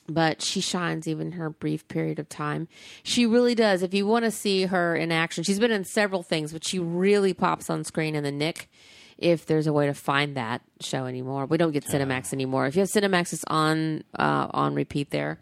but 0.09 0.43
she 0.43 0.61
shines 0.61 1.09
even 1.09 1.33
her 1.33 1.51
brief 1.51 1.87
period 1.89 2.19
of 2.19 2.29
time. 2.29 2.69
She 3.03 3.27
really 3.27 3.55
does. 3.55 3.83
If 3.83 3.95
you 3.95 4.07
want 4.07 4.25
to 4.25 4.31
see 4.31 4.67
her 4.67 4.95
in 4.95 5.13
action, 5.13 5.45
she's 5.45 5.59
been 5.59 5.71
in 5.71 5.85
several 5.85 6.23
things, 6.23 6.53
but 6.53 6.65
she 6.65 6.79
really 6.79 7.33
pops 7.33 7.71
on 7.71 7.85
screen 7.85 8.15
in 8.15 8.25
the 8.25 8.33
Knick. 8.33 8.69
If 9.17 9.47
there's 9.47 9.67
a 9.67 9.73
way 9.73 9.87
to 9.87 9.95
find 9.95 10.37
that 10.37 10.63
show 10.81 11.07
anymore, 11.07 11.47
we 11.47 11.57
don't 11.57 11.73
get 11.73 11.85
Cinemax 11.85 12.33
anymore. 12.33 12.67
If 12.67 12.77
you 12.77 12.81
have 12.81 12.91
Cinemax, 12.91 13.33
it's 13.33 13.45
on 13.47 14.03
uh, 14.19 14.49
on 14.51 14.75
repeat 14.75 15.11
there. 15.11 15.39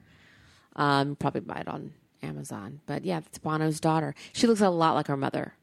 Um, 0.76 1.16
probably 1.16 1.40
buy 1.40 1.60
it 1.60 1.68
on 1.68 1.92
Amazon. 2.22 2.80
But 2.86 3.04
yeah, 3.04 3.18
it's 3.26 3.38
Bono's 3.38 3.80
daughter. 3.80 4.14
She 4.32 4.46
looks 4.46 4.60
a 4.60 4.70
lot 4.70 4.94
like 4.94 5.06
her 5.08 5.16
mother. 5.16 5.54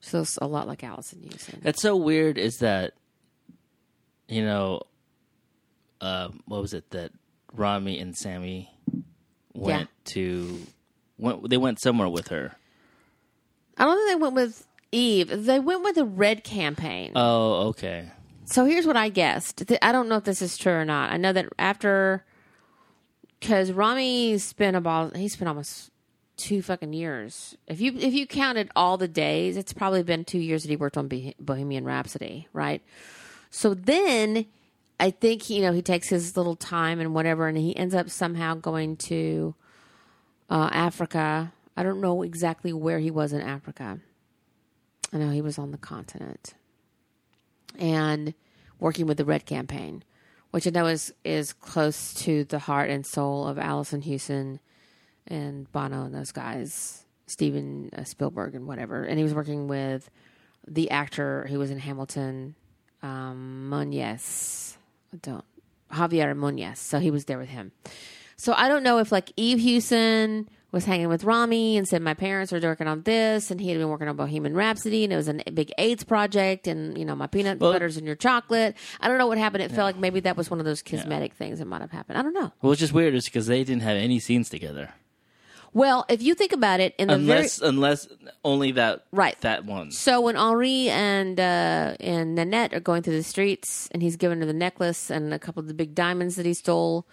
She 0.00 0.16
looks 0.16 0.38
a 0.40 0.46
lot 0.46 0.66
like 0.68 0.84
Allison 0.84 1.20
Hewson. 1.22 1.60
That's 1.62 1.80
so 1.82 1.96
weird. 1.96 2.36
Is 2.38 2.58
that 2.58 2.92
you 4.28 4.42
know, 4.44 4.82
uh, 6.00 6.28
what 6.46 6.60
was 6.62 6.74
it 6.74 6.90
that 6.90 7.12
Rami 7.52 7.98
and 7.98 8.16
Sammy 8.16 8.70
went 9.52 9.82
Yeah. 10.06 10.12
to? 10.12 10.60
Went 11.18 11.48
they 11.50 11.56
went 11.56 11.80
somewhere 11.80 12.08
with 12.08 12.28
her? 12.28 12.56
I 13.78 13.84
don't 13.84 13.96
think 13.96 14.08
they 14.10 14.22
went 14.22 14.34
with 14.34 14.66
Eve. 14.92 15.44
They 15.46 15.60
went 15.60 15.82
with 15.82 15.94
the 15.96 16.04
Red 16.04 16.44
campaign. 16.44 17.12
Oh, 17.16 17.68
okay. 17.68 18.10
So 18.46 18.64
here's 18.66 18.86
what 18.86 18.96
I 18.96 19.08
guessed. 19.08 19.62
I 19.82 19.90
don't 19.92 20.08
know 20.08 20.16
if 20.16 20.24
this 20.24 20.42
is 20.42 20.56
true 20.58 20.72
or 20.74 20.84
not. 20.84 21.10
I 21.12 21.16
know 21.16 21.32
that 21.32 21.46
after, 21.58 22.24
because 23.44 23.72
Rami 23.72 24.38
spent 24.38 24.74
about 24.74 25.14
he 25.16 25.28
spent 25.28 25.48
almost 25.48 25.90
two 26.38 26.62
fucking 26.62 26.94
years. 26.94 27.54
If 27.66 27.78
you 27.78 27.92
if 27.94 28.14
you 28.14 28.26
counted 28.26 28.70
all 28.74 28.96
the 28.96 29.06
days, 29.06 29.58
it's 29.58 29.74
probably 29.74 30.02
been 30.02 30.24
two 30.24 30.38
years 30.38 30.62
that 30.62 30.70
he 30.70 30.76
worked 30.76 30.96
on 30.96 31.10
Bohemian 31.38 31.84
Rhapsody, 31.84 32.48
right? 32.54 32.82
So 33.50 33.74
then 33.74 34.46
I 34.98 35.10
think 35.10 35.50
you 35.50 35.60
know 35.60 35.74
he 35.74 35.82
takes 35.82 36.08
his 36.08 36.38
little 36.38 36.56
time 36.56 37.00
and 37.00 37.12
whatever, 37.12 37.46
and 37.46 37.58
he 37.58 37.76
ends 37.76 37.94
up 37.94 38.08
somehow 38.08 38.54
going 38.54 38.96
to 38.96 39.54
uh, 40.48 40.70
Africa. 40.72 41.52
I 41.76 41.82
don't 41.82 42.00
know 42.00 42.22
exactly 42.22 42.72
where 42.72 42.98
he 42.98 43.10
was 43.10 43.34
in 43.34 43.42
Africa. 43.42 44.00
I 45.12 45.18
know 45.18 45.28
he 45.28 45.42
was 45.42 45.58
on 45.58 45.70
the 45.70 45.76
continent 45.76 46.54
and 47.78 48.32
working 48.80 49.06
with 49.06 49.18
the 49.18 49.24
Red 49.26 49.44
Campaign, 49.44 50.02
which 50.54 50.68
I 50.68 50.70
know 50.70 50.86
is 50.86 51.12
is 51.24 51.52
close 51.52 52.14
to 52.14 52.44
the 52.44 52.60
heart 52.60 52.88
and 52.88 53.04
soul 53.04 53.48
of 53.48 53.58
Allison 53.58 54.02
Hewson 54.02 54.60
and 55.26 55.70
Bono 55.72 56.04
and 56.04 56.14
those 56.14 56.30
guys, 56.30 57.04
Steven 57.26 57.90
uh, 57.92 58.04
Spielberg 58.04 58.54
and 58.54 58.68
whatever. 58.68 59.02
And 59.02 59.18
he 59.18 59.24
was 59.24 59.34
working 59.34 59.66
with 59.66 60.08
the 60.68 60.92
actor 60.92 61.48
who 61.50 61.58
was 61.58 61.72
in 61.72 61.78
Hamilton, 61.80 62.54
um. 63.02 63.74
I 63.74 64.16
don't 65.22 65.44
Javier 65.92 66.38
Muñoz. 66.38 66.76
So 66.76 67.00
he 67.00 67.10
was 67.10 67.24
there 67.24 67.38
with 67.38 67.48
him. 67.48 67.72
So 68.36 68.52
I 68.52 68.68
don't 68.68 68.84
know 68.84 68.98
if 68.98 69.10
like 69.10 69.32
Eve 69.36 69.58
Hewson 69.58 70.48
was 70.74 70.84
hanging 70.84 71.08
with 71.08 71.24
Rami 71.24 71.78
and 71.78 71.88
said 71.88 72.02
my 72.02 72.12
parents 72.12 72.52
are 72.52 72.60
working 72.60 72.86
on 72.88 73.02
this, 73.02 73.50
and 73.50 73.60
he 73.60 73.70
had 73.70 73.78
been 73.78 73.88
working 73.88 74.08
on 74.08 74.16
Bohemian 74.16 74.54
Rhapsody, 74.54 75.04
and 75.04 75.12
it 75.12 75.16
was 75.16 75.28
a 75.28 75.34
big 75.52 75.72
AIDS 75.78 76.04
project, 76.04 76.66
and 76.66 76.98
you 76.98 77.04
know 77.06 77.14
my 77.16 77.26
peanut 77.28 77.58
Well- 77.60 77.72
butters 77.72 77.96
in 77.96 78.04
your 78.04 78.16
chocolate. 78.16 78.76
I 79.00 79.08
don't 79.08 79.16
know 79.16 79.26
what 79.26 79.38
happened. 79.38 79.62
It 79.62 79.70
felt 79.70 79.86
like 79.86 79.96
maybe 79.98 80.20
that 80.20 80.36
was 80.36 80.50
one 80.50 80.58
of 80.60 80.66
those 80.66 80.82
cosmetic 80.82 81.32
things 81.34 81.60
that 81.60 81.64
might 81.66 81.80
have 81.80 81.92
happened. 81.92 82.18
I 82.18 82.22
don't 82.22 82.34
know. 82.34 82.52
Well, 82.60 82.72
it's 82.72 82.80
just 82.80 82.92
weird, 82.92 83.14
is 83.14 83.24
because 83.24 83.46
they 83.46 83.64
didn't 83.64 83.82
have 83.82 83.96
any 83.96 84.18
scenes 84.20 84.50
together, 84.50 84.90
Well, 85.72 86.04
if 86.08 86.22
you 86.22 86.34
think 86.34 86.52
about 86.52 86.78
it, 86.80 86.94
in 86.98 87.08
the 87.08 87.18
very 87.18 87.38
unless 87.38 87.60
unless 87.60 88.08
only 88.44 88.72
that 88.72 89.04
Right. 89.12 89.40
that 89.40 89.64
one. 89.64 89.90
So 89.90 90.20
when 90.20 90.36
Henri 90.36 90.88
and 90.88 91.38
uh, 91.40 91.96
and 92.00 92.34
Nanette 92.36 92.72
are 92.74 92.80
going 92.80 93.02
through 93.02 93.16
the 93.16 93.22
streets, 93.24 93.88
and 93.92 94.02
he's 94.02 94.16
giving 94.16 94.38
her 94.40 94.46
the 94.46 94.52
necklace 94.52 95.10
and 95.10 95.32
a 95.34 95.38
couple 95.38 95.60
of 95.60 95.66
the 95.68 95.74
big 95.74 95.94
diamonds 95.94 96.36
that 96.36 96.46
he 96.46 96.54
stole, 96.54 97.06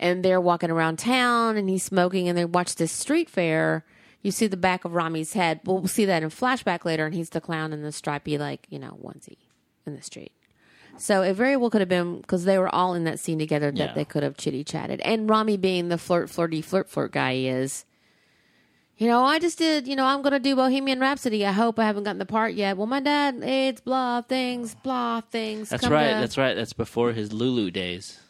and 0.00 0.24
they're 0.24 0.40
walking 0.40 0.70
around 0.70 0.98
town, 0.98 1.56
and 1.56 1.68
he's 1.70 1.84
smoking, 1.84 2.28
and 2.28 2.36
they 2.36 2.44
watch 2.44 2.74
this 2.74 2.90
street 2.90 3.30
fair. 3.30 3.84
You 4.22 4.32
see 4.32 4.48
the 4.48 4.56
back 4.56 4.84
of 4.84 4.94
Rami's 4.94 5.34
head. 5.34 5.60
We'll 5.64 5.86
see 5.86 6.04
that 6.06 6.22
in 6.24 6.30
flashback 6.30 6.84
later, 6.84 7.06
and 7.06 7.14
he's 7.14 7.30
the 7.30 7.40
clown 7.40 7.72
in 7.72 7.82
the 7.82 7.92
stripy, 7.92 8.36
like 8.38 8.66
you 8.70 8.78
know, 8.80 8.98
onesie 9.02 9.38
in 9.86 9.94
the 9.94 10.02
street. 10.02 10.32
So 10.98 11.22
it 11.22 11.34
very 11.34 11.56
well 11.56 11.70
could 11.70 11.80
have 11.80 11.88
been 11.88 12.20
because 12.20 12.44
they 12.44 12.58
were 12.58 12.68
all 12.74 12.92
in 12.94 13.04
that 13.04 13.18
scene 13.20 13.38
together 13.38 13.70
that 13.70 13.78
Yeah. 13.78 13.92
they 13.94 14.04
could 14.04 14.22
have 14.22 14.36
chitty 14.36 14.64
chatted. 14.64 15.00
And 15.00 15.30
Rami 15.30 15.56
being 15.56 15.88
the 15.88 15.96
flirt, 15.96 16.28
flirty, 16.28 16.60
flirt, 16.60 16.90
flirt 16.90 17.12
guy 17.12 17.34
he 17.34 17.48
is, 17.48 17.86
you 18.98 19.06
know, 19.06 19.24
I 19.24 19.38
just 19.38 19.56
did, 19.56 19.88
you 19.88 19.96
know, 19.96 20.04
I'm 20.04 20.20
going 20.20 20.32
to 20.34 20.38
do 20.40 20.54
Bohemian 20.54 21.00
Rhapsody. 21.00 21.46
I 21.46 21.52
hope 21.52 21.78
I 21.78 21.84
haven't 21.86 22.04
gotten 22.04 22.18
the 22.18 22.26
part 22.26 22.52
yet. 22.52 22.76
Well, 22.76 22.86
my 22.86 23.00
dad, 23.00 23.36
it's 23.42 23.80
blah, 23.80 24.20
things, 24.20 24.74
blah, 24.82 25.22
things. 25.22 25.70
That's 25.70 25.84
come 25.84 25.92
right. 25.92 26.08
to- 26.12 26.20
That's 26.20 26.36
right. 26.36 26.52
That's 26.54 26.74
before 26.74 27.12
his 27.12 27.32
Lulu 27.32 27.70
days. 27.70 28.20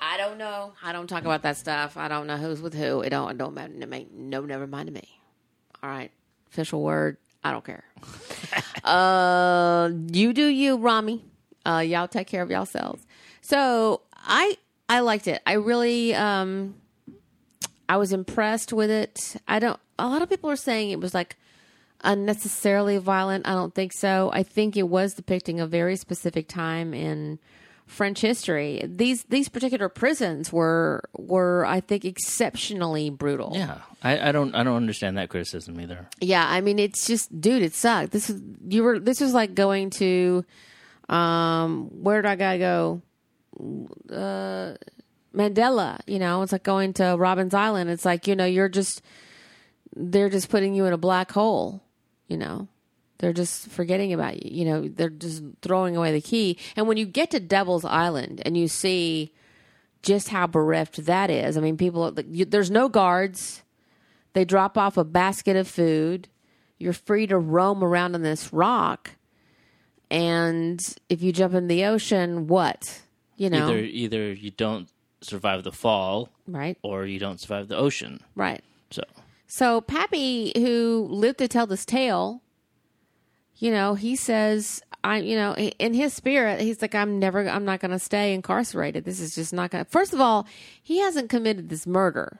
I 0.00 0.16
don't 0.16 0.38
know. 0.38 0.72
I 0.82 0.92
don't 0.92 1.06
talk 1.06 1.22
about 1.22 1.42
that 1.42 1.56
stuff. 1.56 1.96
I 1.96 2.08
don't 2.08 2.26
know 2.26 2.36
who's 2.36 2.60
with 2.60 2.74
who. 2.74 3.00
It 3.00 3.10
don't, 3.10 3.30
it 3.30 3.38
don't 3.38 3.54
matter 3.54 3.72
to 3.78 3.86
me. 3.86 4.06
No, 4.12 4.42
never 4.42 4.66
mind 4.66 4.86
to 4.88 4.92
me. 4.92 5.08
All 5.82 5.90
right. 5.90 6.10
Official 6.50 6.82
word. 6.82 7.16
I 7.42 7.52
don't 7.52 7.64
care. 7.64 7.84
uh, 8.84 9.90
you 10.12 10.32
do 10.32 10.46
you, 10.46 10.76
Rami. 10.76 11.24
Uh, 11.66 11.80
y'all 11.80 12.08
take 12.08 12.26
care 12.26 12.42
of 12.42 12.50
y'all 12.50 12.60
yourselves. 12.60 13.06
So 13.40 14.02
I, 14.14 14.56
I 14.88 15.00
liked 15.00 15.26
it. 15.26 15.42
I 15.46 15.54
really, 15.54 16.14
um, 16.14 16.74
I 17.88 17.96
was 17.96 18.12
impressed 18.12 18.72
with 18.72 18.90
it. 18.90 19.36
I 19.46 19.58
don't. 19.58 19.80
A 19.98 20.06
lot 20.06 20.22
of 20.22 20.28
people 20.28 20.50
are 20.50 20.56
saying 20.56 20.90
it 20.90 21.00
was 21.00 21.14
like 21.14 21.36
unnecessarily 22.02 22.98
violent. 22.98 23.48
I 23.48 23.52
don't 23.52 23.74
think 23.74 23.92
so. 23.92 24.30
I 24.32 24.42
think 24.42 24.76
it 24.76 24.88
was 24.88 25.14
depicting 25.14 25.58
a 25.58 25.66
very 25.66 25.96
specific 25.96 26.48
time 26.48 26.94
in 26.94 27.38
French 27.88 28.20
history. 28.20 28.82
These 28.86 29.24
these 29.24 29.48
particular 29.48 29.88
prisons 29.88 30.52
were 30.52 31.02
were 31.16 31.64
I 31.66 31.80
think 31.80 32.04
exceptionally 32.04 33.08
brutal. 33.10 33.52
Yeah, 33.54 33.78
I, 34.02 34.28
I 34.28 34.32
don't 34.32 34.54
I 34.54 34.62
don't 34.62 34.76
understand 34.76 35.16
that 35.16 35.30
criticism 35.30 35.80
either. 35.80 36.06
Yeah, 36.20 36.46
I 36.46 36.60
mean 36.60 36.78
it's 36.78 37.06
just 37.06 37.40
dude, 37.40 37.62
it 37.62 37.74
sucked. 37.74 38.12
This 38.12 38.28
is 38.28 38.40
you 38.68 38.82
were 38.82 39.00
this 39.00 39.20
was 39.20 39.32
like 39.32 39.54
going 39.54 39.90
to 39.90 40.44
um 41.08 41.88
where 42.02 42.20
did 42.20 42.28
I 42.28 42.36
gotta 42.36 42.58
go? 42.58 43.02
Uh 44.14 44.74
Mandela, 45.34 46.00
you 46.06 46.18
know, 46.18 46.42
it's 46.42 46.52
like 46.52 46.62
going 46.62 46.92
to 46.94 47.16
Robin's 47.16 47.54
Island. 47.54 47.90
It's 47.90 48.04
like, 48.04 48.26
you 48.26 48.36
know, 48.36 48.44
you're 48.44 48.68
just 48.68 49.02
they're 49.96 50.30
just 50.30 50.50
putting 50.50 50.74
you 50.74 50.84
in 50.84 50.92
a 50.92 50.98
black 50.98 51.32
hole, 51.32 51.82
you 52.28 52.36
know. 52.36 52.68
They're 53.18 53.32
just 53.32 53.68
forgetting 53.68 54.12
about 54.12 54.42
you. 54.44 54.50
You 54.60 54.64
know, 54.64 54.88
they're 54.88 55.08
just 55.10 55.42
throwing 55.62 55.96
away 55.96 56.12
the 56.12 56.20
key. 56.20 56.56
And 56.76 56.86
when 56.86 56.96
you 56.96 57.04
get 57.06 57.30
to 57.32 57.40
Devil's 57.40 57.84
Island 57.84 58.42
and 58.44 58.56
you 58.56 58.68
see 58.68 59.32
just 60.02 60.28
how 60.28 60.46
bereft 60.46 61.04
that 61.06 61.28
is, 61.30 61.56
I 61.56 61.60
mean, 61.60 61.76
people, 61.76 62.14
you, 62.30 62.44
there's 62.44 62.70
no 62.70 62.88
guards. 62.88 63.62
They 64.34 64.44
drop 64.44 64.78
off 64.78 64.96
a 64.96 65.04
basket 65.04 65.56
of 65.56 65.66
food. 65.66 66.28
You're 66.78 66.92
free 66.92 67.26
to 67.26 67.38
roam 67.38 67.82
around 67.82 68.14
on 68.14 68.22
this 68.22 68.52
rock. 68.52 69.10
And 70.10 70.80
if 71.08 71.22
you 71.22 71.32
jump 71.32 71.54
in 71.54 71.66
the 71.68 71.84
ocean, 71.84 72.46
what? 72.46 73.02
You 73.36 73.50
know, 73.50 73.68
Either 73.68 73.78
either 73.78 74.32
you 74.32 74.50
don't 74.50 74.88
survive 75.20 75.64
the 75.64 75.72
fall 75.72 76.28
right? 76.46 76.78
or 76.82 77.04
you 77.04 77.18
don't 77.18 77.40
survive 77.40 77.68
the 77.68 77.76
ocean. 77.76 78.20
Right. 78.36 78.62
So 78.90 79.02
So 79.46 79.80
Pappy, 79.80 80.52
who 80.56 81.06
lived 81.10 81.38
to 81.38 81.48
tell 81.48 81.66
this 81.66 81.84
tale, 81.84 82.42
you 83.58 83.70
know, 83.70 83.94
he 83.94 84.16
says, 84.16 84.82
I, 85.04 85.18
you 85.18 85.36
know, 85.36 85.54
in 85.54 85.94
his 85.94 86.12
spirit, 86.14 86.60
he's 86.60 86.80
like, 86.82 86.94
I'm 86.94 87.18
never, 87.18 87.48
I'm 87.48 87.64
not 87.64 87.80
going 87.80 87.90
to 87.90 87.98
stay 87.98 88.34
incarcerated. 88.34 89.04
This 89.04 89.20
is 89.20 89.34
just 89.34 89.52
not 89.52 89.70
going 89.70 89.84
to. 89.84 89.90
First 89.90 90.12
of 90.12 90.20
all, 90.20 90.46
he 90.82 90.98
hasn't 90.98 91.28
committed 91.30 91.68
this 91.68 91.86
murder. 91.86 92.38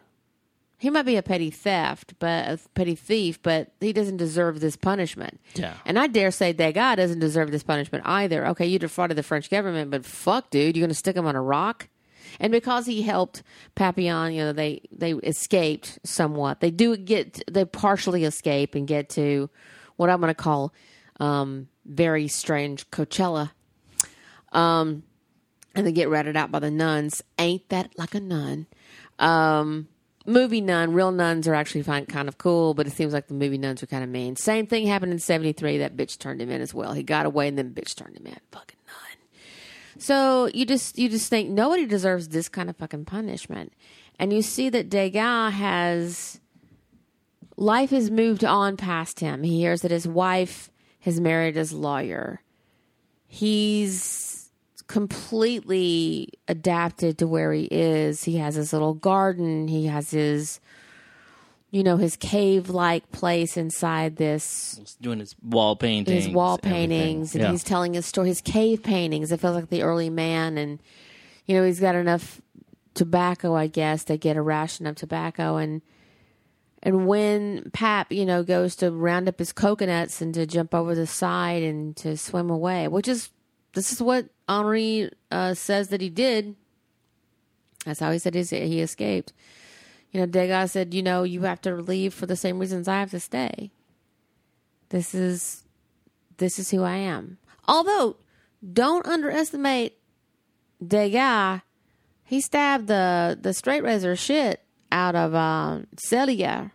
He 0.81 0.91
might 0.91 1.03
be 1.03 1.17
a 1.17 1.23
petty 1.23 1.51
theft, 1.51 2.15
but 2.21 2.49
a 2.49 2.59
petty 2.75 2.95
thief, 2.95 3.43
but 3.43 3.73
he 3.81 3.93
doesn't 3.93 4.17
deserve 4.17 4.61
this 4.61 4.77
punishment. 4.77 5.41
Yeah. 5.55 5.75
And 5.85 5.99
I 5.99 6.07
dare 6.07 6.31
say 6.31 6.53
Degas 6.53 6.97
doesn't 6.97 7.19
deserve 7.19 7.51
this 7.51 7.65
punishment 7.65 8.07
either. 8.07 8.47
Okay, 8.49 8.67
you 8.67 8.79
defrauded 8.79 9.19
the 9.19 9.25
French 9.25 9.51
government, 9.51 9.91
but 9.91 10.05
fuck, 10.05 10.51
dude, 10.51 10.77
you're 10.77 10.83
going 10.83 10.91
to 10.91 10.95
stick 10.95 11.17
him 11.17 11.27
on 11.27 11.35
a 11.35 11.43
rock? 11.43 11.89
And 12.39 12.53
because 12.53 12.87
he 12.87 13.03
helped 13.03 13.43
Papillon, 13.75 14.33
you 14.33 14.45
know, 14.45 14.53
they 14.53 14.83
they 14.93 15.15
escaped 15.15 15.99
somewhat. 16.05 16.61
They 16.61 16.71
do 16.71 16.97
get 16.97 17.43
they 17.51 17.65
partially 17.65 18.25
escape 18.25 18.77
and 18.77 18.87
get 18.87 19.09
to 19.11 19.51
what 19.97 20.11
I'm 20.11 20.21
going 20.21 20.31
to 20.31 20.35
call 20.35 20.73
um, 21.21 21.69
very 21.85 22.29
strange 22.29 22.91
Coachella. 22.91 23.51
Um, 24.53 25.03
and 25.75 25.87
they 25.87 25.93
get 25.93 26.09
ratted 26.09 26.37
out 26.37 26.51
by 26.51 26.59
the 26.59 26.71
nuns. 26.71 27.23
Ain't 27.39 27.69
that 27.69 27.97
like 27.97 28.15
a 28.15 28.21
nun? 28.21 28.67
Um, 29.19 29.89
movie 30.27 30.61
nun, 30.61 30.93
real 30.93 31.11
nuns 31.11 31.49
are 31.49 31.55
actually 31.55 31.83
find 31.83 32.09
kind 32.09 32.29
of 32.29 32.39
cool, 32.39 32.75
but 32.75 32.87
it 32.87 32.93
seems 32.93 33.13
like 33.13 33.29
the 33.29 33.35
movie 33.35 33.59
nuns 33.59 33.83
are 33.83 33.87
kind 33.87 34.05
of 34.05 34.11
mean. 34.11 34.37
Same 34.37 34.67
thing 34.67 34.87
happened 34.87 35.13
in 35.13 35.19
'73. 35.19 35.79
That 35.79 35.97
bitch 35.97 36.19
turned 36.19 36.41
him 36.41 36.51
in 36.51 36.61
as 36.61 36.75
well. 36.75 36.93
He 36.93 37.03
got 37.03 37.27
away, 37.27 37.49
and 37.49 37.59
then 37.59 37.73
bitch 37.73 37.95
turned 37.95 38.17
him 38.17 38.27
in. 38.27 38.39
Fucking 38.53 38.79
nun. 38.87 39.99
So 39.99 40.51
you 40.55 40.65
just 40.65 40.99
you 40.99 41.09
just 41.09 41.29
think 41.29 41.51
nobody 41.51 41.87
deserves 41.87 42.29
this 42.29 42.49
kind 42.49 42.71
of 42.71 42.77
fucking 42.77 43.05
punishment, 43.05 43.73
and 44.19 44.33
you 44.33 44.43
see 44.43 44.69
that 44.71 44.89
Degas 44.89 45.55
has 45.55 46.41
life 47.57 47.91
has 47.91 48.11
moved 48.11 48.45
on 48.45 48.77
past 48.77 49.21
him. 49.21 49.43
He 49.43 49.61
hears 49.61 49.83
that 49.83 49.91
his 49.91 50.07
wife 50.07 50.71
has 51.01 51.21
married 51.21 51.57
his 51.57 51.73
lawyer. 51.73 52.41
He's 53.27 54.51
completely 54.87 56.31
adapted 56.49 57.19
to 57.19 57.27
where 57.27 57.53
he 57.53 57.69
is. 57.71 58.25
He 58.25 58.37
has 58.39 58.55
his 58.55 58.73
little 58.73 58.95
garden. 58.95 59.69
He 59.69 59.87
has 59.87 60.11
his, 60.11 60.61
you 61.71 61.83
know, 61.83 61.99
his 61.99 62.17
cave 62.17 62.71
like 62.71 63.11
place 63.13 63.57
inside 63.59 64.17
this 64.17 64.77
he's 64.79 64.95
doing 64.97 65.19
his 65.19 65.37
wall 65.43 65.77
paintings, 65.77 66.25
his 66.25 66.35
wall 66.35 66.59
everything. 66.63 66.89
paintings 66.91 67.35
and 67.35 67.45
Yeah. 67.45 67.51
he's 67.51 67.63
telling 67.65 67.95
his 67.95 68.07
story 68.07 68.29
his 68.29 68.41
cave 68.41 68.83
paintings 68.83 69.31
it 69.31 69.41
feels 69.41 69.55
like 69.55 69.69
the 69.69 69.83
early 69.83 70.09
man 70.09 70.57
and 70.57 70.79
you 71.45 71.55
know 71.55 71.65
he's 71.67 71.81
got 71.81 71.95
enough 71.95 72.41
tobacco 72.95 73.55
i 73.55 73.67
guess 73.67 74.05
they 74.05 74.17
get 74.17 74.37
a 74.37 74.43
ration 74.43 74.87
of 74.87 74.97
tobacco 74.97 75.57
and 75.57 75.83
and 76.83 77.07
when 77.07 77.71
pap 77.73 78.13
you 78.13 78.25
know 78.25 78.43
goes 78.43 78.77
to 78.77 78.91
round 78.91 79.29
up 79.29 79.39
his 79.39 79.53
coconuts 79.53 80.21
and 80.21 80.35
to 80.35 80.47
jump 80.47 80.75
over 80.75 80.95
the 80.95 81.07
side 81.07 81.63
and 81.63 81.97
to 81.97 82.17
swim 82.17 82.51
away 82.51 82.89
which 82.89 83.09
is 83.09 83.31
this 83.75 83.93
is 83.93 84.01
what 84.03 84.29
henri 84.49 85.11
uh, 85.31 85.55
says 85.55 85.89
that 85.89 86.01
he 86.01 86.11
did 86.11 86.55
that's 87.85 88.01
how 88.01 88.11
he 88.11 88.19
said 88.19 88.35
he 88.35 88.81
escaped 88.81 89.33
you 90.13 90.21
know 90.21 90.27
degas 90.27 90.73
said 90.73 90.95
you 90.95 91.03
know 91.03 91.23
you 91.23 91.43
have 91.43 91.61
to 91.61 91.75
leave 91.75 92.15
for 92.15 92.27
the 92.27 92.37
same 92.37 92.59
reasons 92.59 92.89
i 92.89 92.99
have 92.99 93.11
to 93.11 93.21
stay 93.21 93.71
this 94.91 95.15
is 95.15 95.65
this 96.39 96.59
is 96.59 96.71
who 96.71 96.83
I 96.83 96.97
am. 96.97 97.39
Although, 97.67 98.17
don't 98.73 99.07
underestimate 99.07 99.99
Degas. 100.85 101.61
He 102.25 102.41
stabbed 102.41 102.87
the 102.87 103.39
the 103.41 103.55
straight 103.55 103.83
razor 103.83 104.17
shit 104.17 104.63
out 104.93 105.15
of 105.15 105.35
um, 105.35 105.87
Celier, 105.97 106.71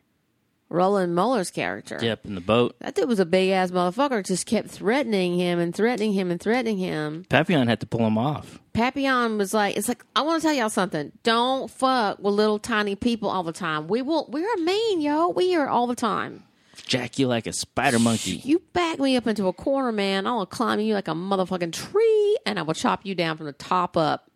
Roland 0.70 1.16
Møller's 1.16 1.52
character. 1.52 2.00
Yep, 2.02 2.26
in 2.26 2.36
the 2.36 2.42
boat. 2.42 2.76
That 2.80 2.96
dude 2.96 3.08
was 3.08 3.20
a 3.20 3.26
big 3.26 3.50
ass 3.52 3.72
motherfucker. 3.72 4.26
Just 4.26 4.46
kept 4.46 4.70
threatening 4.70 5.38
him 5.38 5.60
and 5.60 5.74
threatening 5.76 6.14
him 6.14 6.32
and 6.32 6.42
threatening 6.42 6.78
him. 6.78 7.26
Papillon 7.30 7.68
had 7.68 7.80
to 7.82 7.86
pull 7.86 8.06
him 8.06 8.18
off. 8.18 8.60
Papillon 8.74 9.38
was 9.38 9.54
like, 9.54 9.78
"It's 9.78 9.88
like 9.88 10.04
I 10.16 10.22
want 10.24 10.42
to 10.42 10.48
tell 10.48 10.56
y'all 10.56 10.70
something. 10.70 11.12
Don't 11.22 11.70
fuck 11.70 12.18
with 12.18 12.34
little 12.34 12.58
tiny 12.58 12.96
people 12.96 13.30
all 13.30 13.44
the 13.44 13.54
time. 13.54 13.88
We 13.88 14.02
will. 14.02 14.28
We 14.32 14.44
are 14.44 14.58
mean, 14.58 15.02
yo. 15.02 15.30
We 15.30 15.56
are 15.56 15.68
all 15.68 15.86
the 15.86 15.96
time. 15.96 16.44
jack 16.88 17.20
you 17.20 17.28
like 17.28 17.46
a 17.46 17.54
spider 17.54 18.00
monkey. 18.00 18.42
You 18.44 18.60
back 18.74 18.98
me 19.00 19.16
up 19.16 19.28
into 19.28 19.48
a 19.48 19.54
corner, 19.54 19.92
man. 19.92 20.26
I'll 20.26 20.46
climb 20.48 20.80
you 20.80 20.96
like 20.96 21.08
a 21.08 21.12
motherfucking 21.14 21.72
tree 21.72 22.38
and 22.48 22.58
I 22.58 22.64
will 22.64 22.74
chop 22.74 23.06
you 23.06 23.14
down 23.16 23.38
from 23.38 23.46
the 23.46 23.54
top 23.54 23.96
up. 23.96 24.30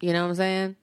You 0.00 0.12
know 0.12 0.22
what 0.22 0.28
I'm 0.30 0.34
saying? 0.36 0.76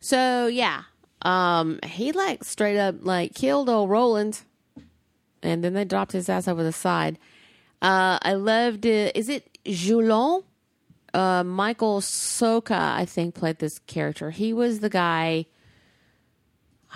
So 0.00 0.46
yeah. 0.46 0.82
Um 1.22 1.78
he 1.84 2.12
like 2.12 2.44
straight 2.44 2.78
up 2.78 2.96
like 3.00 3.34
killed 3.34 3.68
old 3.68 3.90
Roland 3.90 4.40
and 5.42 5.62
then 5.62 5.74
they 5.74 5.84
dropped 5.84 6.12
his 6.12 6.28
ass 6.28 6.48
over 6.48 6.62
the 6.62 6.72
side. 6.72 7.18
Uh 7.82 8.18
I 8.22 8.34
loved 8.34 8.84
it. 8.86 9.16
Is 9.16 9.28
it 9.28 9.58
Joulon? 9.64 10.44
Uh 11.12 11.44
Michael 11.44 12.00
Socha, 12.00 12.78
I 12.94 13.04
think, 13.04 13.34
played 13.34 13.58
this 13.58 13.78
character. 13.80 14.30
He 14.30 14.52
was 14.52 14.80
the 14.80 14.90
guy 14.90 15.46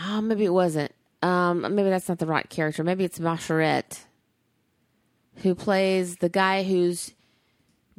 Oh, 0.01 0.21
maybe 0.21 0.45
it 0.45 0.53
wasn't. 0.53 0.93
Um, 1.23 1.61
maybe 1.75 1.89
that's 1.89 2.09
not 2.09 2.19
the 2.19 2.27
right 2.27 2.49
character. 2.49 2.85
Maybe 2.85 3.05
it's 3.05 3.19
Maturette, 3.19 4.01
who 5.37 5.55
plays 5.55 6.17
the 6.17 6.29
guy 6.29 6.65
who's 6.65 7.13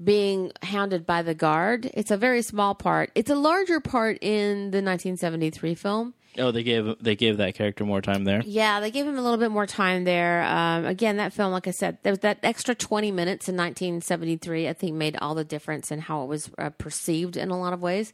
being 0.01 0.51
hounded 0.61 1.05
by 1.05 1.21
the 1.21 1.33
guard. 1.33 1.89
It's 1.93 2.11
a 2.11 2.17
very 2.17 2.41
small 2.41 2.75
part. 2.75 3.11
It's 3.15 3.29
a 3.29 3.35
larger 3.35 3.79
part 3.79 4.17
in 4.21 4.71
the 4.71 4.81
1973 4.81 5.75
film. 5.75 6.13
Oh, 6.37 6.51
they 6.51 6.63
gave 6.63 6.95
they 6.99 7.15
gave 7.15 7.37
that 7.37 7.55
character 7.55 7.85
more 7.85 8.01
time 8.01 8.25
there. 8.25 8.41
Yeah, 8.45 8.81
they 8.81 8.91
gave 8.91 9.07
him 9.07 9.17
a 9.17 9.21
little 9.21 9.37
bit 9.37 9.51
more 9.51 9.65
time 9.65 10.03
there. 10.03 10.43
Um, 10.43 10.85
again, 10.85 11.17
that 11.17 11.31
film, 11.31 11.51
like 11.53 11.67
I 11.67 11.71
said, 11.71 11.97
there 12.03 12.11
was 12.11 12.19
that 12.19 12.39
extra 12.43 12.75
20 12.75 13.11
minutes 13.11 13.47
in 13.47 13.55
1973. 13.55 14.67
I 14.67 14.73
think 14.73 14.95
made 14.95 15.15
all 15.21 15.33
the 15.33 15.45
difference 15.45 15.91
in 15.91 15.99
how 15.99 16.23
it 16.23 16.27
was 16.27 16.49
uh, 16.57 16.71
perceived 16.71 17.37
in 17.37 17.51
a 17.51 17.59
lot 17.59 17.71
of 17.71 17.81
ways. 17.81 18.11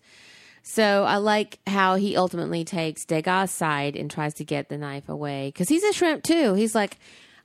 So 0.64 1.04
I 1.04 1.18
like 1.18 1.58
how 1.66 1.96
he 1.96 2.16
ultimately 2.16 2.64
takes 2.64 3.06
Degas' 3.06 3.50
side 3.50 3.96
and 3.96 4.12
tries 4.12 4.36
to 4.36 4.44
get 4.44 4.70
the 4.70 4.78
knife 4.78 5.10
away 5.10 5.48
because 5.48 5.70
he's 5.70 5.84
a 5.84 5.92
shrimp 5.92 6.24
too. 6.24 6.54
He's 6.54 6.76
like, 6.76 7.00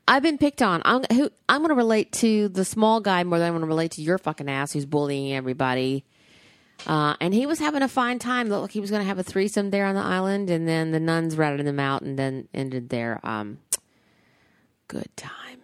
I've 0.09 0.23
been 0.23 0.39
picked 0.39 0.63
on. 0.63 0.83
I'm 0.85 1.03
who 1.13 1.31
I'm 1.49 1.61
going 1.61 1.71
to 1.71 1.75
relate 1.75 2.13
to 2.13 2.49
the 2.49 2.65
small 2.65 3.01
guy 3.01 3.25
more 3.25 3.39
than 3.39 3.49
I'm 3.49 3.55
going 3.55 3.63
to 3.63 3.67
relate 3.69 3.93
to 3.93 4.03
your 4.03 4.19
fucking 4.19 4.49
ass 4.49 4.73
who's 4.73 4.87
bullying 4.87 5.33
everybody. 5.33 6.05
Uh, 6.87 7.17
and 7.21 7.35
he 7.35 7.47
was 7.47 7.59
having 7.59 7.83
a 7.83 7.89
fine 7.89 8.19
time. 8.19 8.49
Looked 8.49 8.63
like 8.63 8.71
he 8.71 8.81
was 8.81 8.91
going 8.91 9.03
to 9.03 9.09
have 9.09 9.19
a 9.19 9.23
threesome 9.23 9.71
there 9.71 9.87
on 9.87 9.95
the 9.95 10.03
island, 10.03 10.51
and 10.51 10.69
then 10.69 10.93
the 10.93 11.01
nuns 11.01 11.37
ratted 11.37 11.67
him 11.67 11.81
out, 11.81 12.03
and 12.03 12.19
then 12.19 12.49
ended 12.55 12.91
their 12.91 13.21
um, 13.25 13.59
good 14.87 15.09
time. 15.17 15.61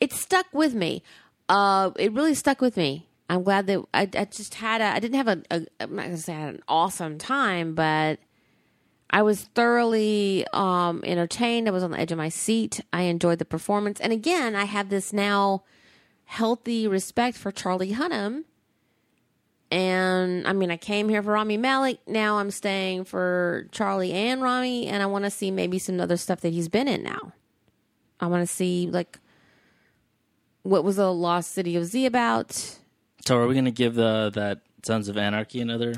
It 0.00 0.12
stuck 0.12 0.46
with 0.52 0.74
me. 0.74 1.02
Uh, 1.48 1.90
it 1.96 2.12
really 2.12 2.34
stuck 2.34 2.60
with 2.60 2.76
me. 2.76 3.08
I'm 3.28 3.44
glad 3.44 3.66
that 3.68 3.84
I, 3.94 4.08
I 4.14 4.24
just 4.24 4.54
had 4.54 4.80
a. 4.80 4.86
I 4.86 4.98
didn't 4.98 5.16
have 5.16 5.28
a. 5.28 5.42
a 5.50 5.66
I'm 5.80 5.94
not 5.94 6.06
going 6.06 6.16
to 6.16 6.22
say 6.22 6.34
I 6.34 6.40
had 6.40 6.54
an 6.54 6.62
awesome 6.66 7.18
time, 7.18 7.74
but 7.74 8.18
I 9.12 9.22
was 9.22 9.42
thoroughly 9.42 10.46
um, 10.52 11.02
entertained. 11.04 11.68
I 11.68 11.70
was 11.70 11.82
on 11.82 11.90
the 11.90 12.00
edge 12.00 12.12
of 12.12 12.18
my 12.18 12.30
seat. 12.30 12.80
I 12.92 13.02
enjoyed 13.02 13.38
the 13.38 13.44
performance, 13.44 14.00
and 14.00 14.12
again, 14.12 14.56
I 14.56 14.64
have 14.64 14.88
this 14.88 15.12
now 15.12 15.64
healthy 16.24 16.88
respect 16.88 17.36
for 17.36 17.52
Charlie 17.52 17.92
Hunnam. 17.92 18.44
And 19.70 20.46
I 20.46 20.52
mean, 20.52 20.70
I 20.70 20.76
came 20.76 21.08
here 21.08 21.22
for 21.22 21.32
Rami 21.32 21.56
Malek. 21.56 21.98
Now 22.06 22.38
I'm 22.38 22.50
staying 22.50 23.04
for 23.04 23.68
Charlie 23.72 24.12
and 24.12 24.42
Rami, 24.42 24.86
and 24.86 25.02
I 25.02 25.06
want 25.06 25.24
to 25.24 25.30
see 25.30 25.50
maybe 25.50 25.78
some 25.78 26.00
other 26.00 26.16
stuff 26.16 26.40
that 26.42 26.52
he's 26.52 26.68
been 26.68 26.88
in 26.88 27.02
now. 27.02 27.32
I 28.20 28.26
want 28.26 28.46
to 28.46 28.46
see 28.46 28.88
like 28.90 29.18
what 30.62 30.84
was 30.84 30.96
the 30.96 31.12
Lost 31.12 31.52
City 31.52 31.76
of 31.76 31.84
Z 31.86 32.06
about. 32.06 32.78
So 33.26 33.36
are 33.36 33.46
we 33.46 33.54
going 33.54 33.64
to 33.64 33.70
give 33.70 33.94
the 33.94 34.30
that 34.34 34.60
Sons 34.82 35.08
of 35.08 35.16
Anarchy 35.16 35.60
another? 35.60 35.94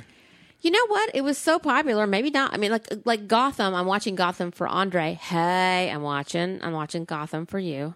You 0.64 0.70
know 0.70 0.86
what? 0.86 1.10
It 1.12 1.20
was 1.20 1.36
so 1.36 1.58
popular. 1.58 2.06
Maybe 2.06 2.30
not. 2.30 2.54
I 2.54 2.56
mean, 2.56 2.70
like 2.70 2.88
like 3.04 3.28
Gotham. 3.28 3.74
I'm 3.74 3.84
watching 3.84 4.14
Gotham 4.14 4.50
for 4.50 4.66
Andre. 4.66 5.18
Hey, 5.20 5.90
I'm 5.90 6.00
watching. 6.00 6.58
I'm 6.62 6.72
watching 6.72 7.04
Gotham 7.04 7.44
for 7.44 7.58
you, 7.58 7.94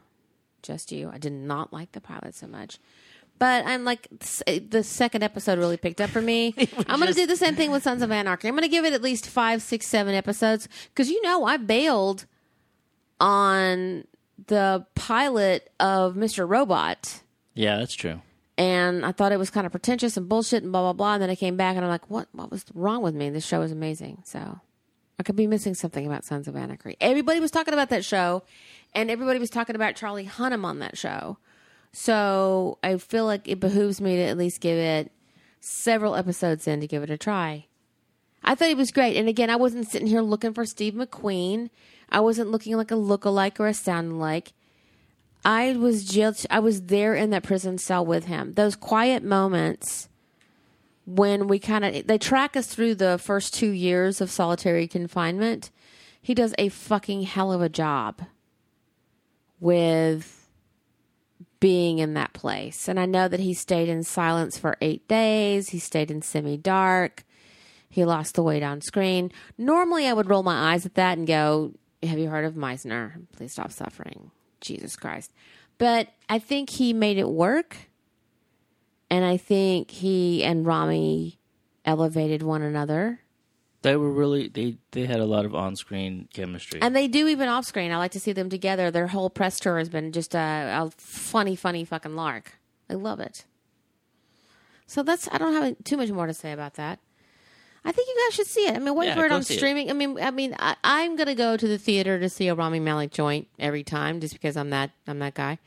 just 0.63 0.93
you. 0.93 1.11
I 1.11 1.17
did 1.17 1.33
not 1.33 1.73
like 1.73 1.93
the 1.93 2.01
pilot 2.03 2.35
so 2.35 2.47
much, 2.47 2.79
but 3.39 3.65
I'm 3.65 3.85
like 3.85 4.07
the 4.11 4.83
second 4.83 5.23
episode 5.23 5.59
really 5.59 5.79
picked 5.79 6.01
up 6.03 6.11
for 6.11 6.21
me. 6.21 6.55
I'm 6.87 7.01
going 7.01 7.11
to 7.11 7.15
do 7.19 7.27
the 7.27 7.37
same 7.37 7.57
thing 7.57 7.71
with 7.71 7.83
Sons 7.83 8.03
of 8.03 8.13
Anarchy. 8.13 8.49
I'm 8.49 8.55
going 8.55 8.63
to 8.65 8.69
give 8.69 8.85
it 8.85 8.93
at 8.93 9.01
least 9.01 9.27
five, 9.31 9.63
six, 9.63 9.87
seven 9.87 10.15
episodes 10.15 10.69
because 10.89 11.09
you 11.09 11.23
know 11.23 11.45
I 11.45 11.57
bailed 11.57 12.27
on 13.19 14.05
the 14.47 14.85
pilot 14.95 15.71
of 15.81 16.15
Mr. 16.17 16.47
Robot 16.49 17.23
Yeah, 17.55 17.79
that's 17.79 17.95
true. 17.95 18.21
And 18.59 19.07
I 19.07 19.13
thought 19.13 19.33
it 19.33 19.39
was 19.39 19.49
kind 19.49 19.65
of 19.65 19.73
pretentious 19.73 20.19
and 20.19 20.29
bullshit 20.29 20.65
and 20.65 20.73
blah 20.73 20.83
blah 20.83 20.93
blah. 20.93 21.15
And 21.15 21.23
then 21.23 21.31
I 21.31 21.37
came 21.37 21.57
back 21.57 21.77
and 21.77 21.85
I'm 21.85 21.91
like, 21.91 22.11
what 22.11 22.29
what 22.33 22.51
was 22.51 22.67
wrong 22.75 23.01
with 23.01 23.15
me? 23.15 23.31
This 23.31 23.47
show 23.47 23.63
is 23.63 23.73
amazing. 23.73 24.23
So 24.27 24.61
I 25.19 25.23
could 25.23 25.37
be 25.37 25.47
missing 25.47 25.75
something 25.75 26.05
about 26.07 26.25
Sons 26.25 26.47
of 26.47 26.57
Anarchy. 26.57 26.97
Everybody 27.01 27.41
was 27.41 27.51
talking 27.51 27.73
about 27.73 27.89
that 27.89 28.05
show, 28.05 28.43
and 28.95 29.11
everybody 29.11 29.39
was 29.39 29.49
talking 29.49 29.77
about 29.77 29.95
Charlie 29.95 30.27
Hunnam 30.27 30.65
on 30.65 30.81
that 30.81 30.99
show. 30.99 31.39
So 31.93 32.79
I 32.83 32.99
feel 32.99 33.25
like 33.25 33.49
it 33.49 33.61
behooves 33.61 34.01
me 34.01 34.17
to 34.17 34.23
at 34.23 34.37
least 34.37 34.61
give 34.61 34.77
it 34.77 35.11
several 35.61 36.15
episodes 36.15 36.69
in 36.69 36.81
to 36.81 36.87
give 36.87 37.03
it 37.03 37.11
a 37.11 37.17
try. 37.17 37.67
I 38.45 38.55
thought 38.55 38.69
it 38.69 38.77
was 38.77 38.93
great. 38.93 39.17
And 39.17 39.29
again, 39.29 39.51
I 39.51 39.57
wasn't 39.57 39.89
sitting 39.89 40.07
here 40.07 40.21
looking 40.21 40.53
for 40.53 40.65
Steve 40.65 40.95
McQueen. 40.95 41.71
I 42.09 42.21
wasn't 42.21 42.51
looking 42.51 42.77
like 42.77 42.91
a 42.91 42.97
look-alike 42.97 43.59
or 43.59 43.67
a 43.67 43.75
sound-alike. 43.75 44.53
I 45.45 45.73
was 45.77 46.05
just 46.05 46.47
I 46.51 46.59
was 46.59 46.83
there 46.83 47.15
in 47.15 47.31
that 47.31 47.43
prison 47.43 47.79
cell 47.79 48.05
with 48.05 48.27
him. 48.27 48.55
Those 48.55 48.77
quiet 48.77 49.23
moments 49.23 50.09
when 51.07 51.49
we 51.49 51.59
kind 51.59 51.85
of 51.85 52.07
they 52.07 52.19
track 52.19 52.57
us 52.57 52.67
through 52.67 52.97
the 52.97 53.19
first 53.19 53.55
2 53.55 53.71
years 53.71 54.21
of 54.21 54.31
solitary 54.31 54.87
confinement. 54.87 55.71
He 56.21 56.35
does 56.35 56.55
a 56.59 56.69
fucking 56.69 57.23
hell 57.23 57.53
of 57.53 57.63
a 57.63 57.69
job 57.69 58.23
with 59.61 60.51
being 61.61 61.99
in 61.99 62.15
that 62.15 62.35
place. 62.35 62.89
And 62.89 63.01
I 63.01 63.07
know 63.07 63.27
that 63.29 63.41
he 63.41 63.55
stayed 63.55 63.89
in 63.89 64.03
silence 64.03 64.59
for 64.59 64.77
8 64.81 65.09
days. 65.09 65.71
He 65.71 65.79
stayed 65.79 66.11
in 66.11 66.23
semi-dark. 66.23 67.25
He 67.89 68.05
lost 68.05 68.35
the 68.35 68.43
weight 68.43 68.63
on 68.63 68.83
screen. 68.83 69.33
Normally 69.57 70.07
I 70.07 70.13
would 70.13 70.29
roll 70.29 70.43
my 70.43 70.73
eyes 70.73 70.85
at 70.85 70.95
that 70.95 71.17
and 71.17 71.27
go, 71.27 71.73
"Have 72.03 72.19
you 72.19 72.29
heard 72.29 72.45
of 72.45 72.55
Meisner? 72.55 73.27
Please 73.33 73.53
stop 73.53 73.73
suffering." 73.73 74.31
Jesus 74.61 74.97
Christ. 74.97 75.33
But 75.79 76.09
I 76.29 76.39
think 76.39 76.71
he 76.71 76.93
made 76.93 77.19
it 77.19 77.29
work. 77.29 77.77
And 79.11 79.25
I 79.25 79.37
think 79.37 79.91
he 79.91 80.45
and 80.45 80.67
Rami 80.67 81.39
elevated 81.85 82.43
one 82.43 82.63
another. 82.63 83.21
They 83.83 83.97
were 83.97 84.11
really 84.11 84.49
they 84.49 84.77
they 84.91 85.07
had 85.07 85.21
a 85.21 85.25
lot 85.25 85.45
of 85.45 85.55
on 85.55 85.77
screen 85.77 86.29
chemistry. 86.35 86.83
And 86.83 86.95
they 86.95 87.09
do 87.09 87.29
even 87.29 87.49
off 87.49 87.65
screen. 87.65 87.93
I 87.93 87.97
like 87.97 88.11
to 88.13 88.21
see 88.21 88.33
them 88.33 88.51
together. 88.51 88.91
Their 88.91 89.07
whole 89.07 89.31
press 89.31 89.59
tour 89.61 89.79
has 89.79 89.89
been 89.89 90.13
just 90.13 90.35
a, 90.35 90.39
a 90.39 90.91
funny, 90.99 91.57
funny 91.57 91.85
fucking 91.85 92.17
lark. 92.17 92.59
I 92.91 92.95
love 92.95 93.21
it. 93.21 93.45
So 94.87 95.03
that's, 95.03 95.29
I 95.31 95.39
don't 95.39 95.53
have 95.53 95.77
too 95.85 95.99
much 95.99 96.11
more 96.11 96.27
to 96.27 96.35
say 96.35 96.51
about 96.51 96.75
that. 96.75 96.99
I 97.85 97.93
think 97.93 98.09
you 98.09 98.17
guys 98.27 98.35
should 98.35 98.47
see 98.47 98.67
it. 98.67 98.75
I 98.75 98.79
mean, 98.79 98.95
wait 98.95 99.07
Yeah, 99.07 99.15
for 99.15 99.25
it 99.25 99.33
on 99.33 99.43
see 99.43 99.55
it. 99.55 99.59
streaming. 99.59 99.89
I 99.91 99.95
mean, 99.95 100.19
I 100.21 100.31
mean, 100.31 100.55
I, 100.59 100.77
I'm 100.85 101.17
gonna 101.17 101.35
go 101.35 101.57
to 101.57 101.69
the 101.69 101.79
theater 101.79 102.19
to 102.19 102.29
see 102.29 102.49
a 102.49 102.55
Rami 102.55 102.81
Malek 102.81 103.11
joint 103.13 103.49
every 103.59 103.85
time, 103.85 104.21
just 104.21 104.35
because 104.35 104.57
I'm 104.57 104.71
that 104.71 104.91
I'm 105.07 105.19
that 105.21 105.35
guy. 105.35 105.59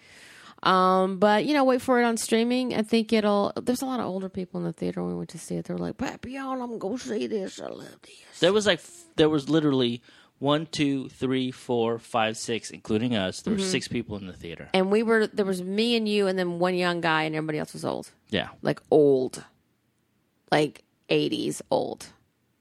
Um, 0.63 1.17
but 1.17 1.45
you 1.45 1.53
know, 1.55 1.63
wait 1.63 1.81
for 1.81 1.99
it 1.99 2.03
on 2.03 2.17
streaming. 2.17 2.75
I 2.75 2.83
think 2.83 3.11
it'll. 3.13 3.51
There's 3.59 3.81
a 3.81 3.85
lot 3.85 3.99
of 3.99 4.05
older 4.05 4.29
people 4.29 4.59
in 4.59 4.65
the 4.65 4.73
theater 4.73 5.01
when 5.01 5.11
we 5.11 5.17
went 5.17 5.29
to 5.29 5.39
see 5.39 5.55
it. 5.55 5.65
They 5.65 5.73
were 5.73 5.79
like, 5.79 5.97
"Papillon, 5.97 6.61
I'm 6.61 6.67
gonna 6.67 6.77
go 6.77 6.97
see 6.97 7.25
this. 7.27 7.59
I 7.59 7.67
love 7.67 7.97
this." 8.03 8.39
there 8.39 8.53
was 8.53 8.67
like 8.67 8.81
there 9.15 9.29
was 9.29 9.49
literally 9.49 10.03
one, 10.37 10.65
two, 10.67 11.07
three, 11.09 11.49
four, 11.51 11.97
five, 11.97 12.37
six, 12.37 12.69
including 12.69 13.15
us. 13.15 13.41
There 13.41 13.53
were 13.53 13.59
six 13.59 13.87
people 13.87 14.17
in 14.17 14.27
the 14.27 14.33
theater. 14.33 14.69
And 14.73 14.91
we 14.91 15.01
were 15.01 15.25
there 15.27 15.45
was 15.45 15.63
me 15.63 15.95
and 15.95 16.07
you, 16.07 16.27
and 16.27 16.37
then 16.37 16.59
one 16.59 16.75
young 16.75 17.01
guy, 17.01 17.23
and 17.23 17.35
everybody 17.35 17.57
else 17.57 17.73
was 17.73 17.83
old, 17.85 18.11
Yeah. 18.29 18.49
like 18.61 18.81
old, 18.91 19.43
like 20.51 20.83
80s 21.11 21.61
old. 21.69 22.07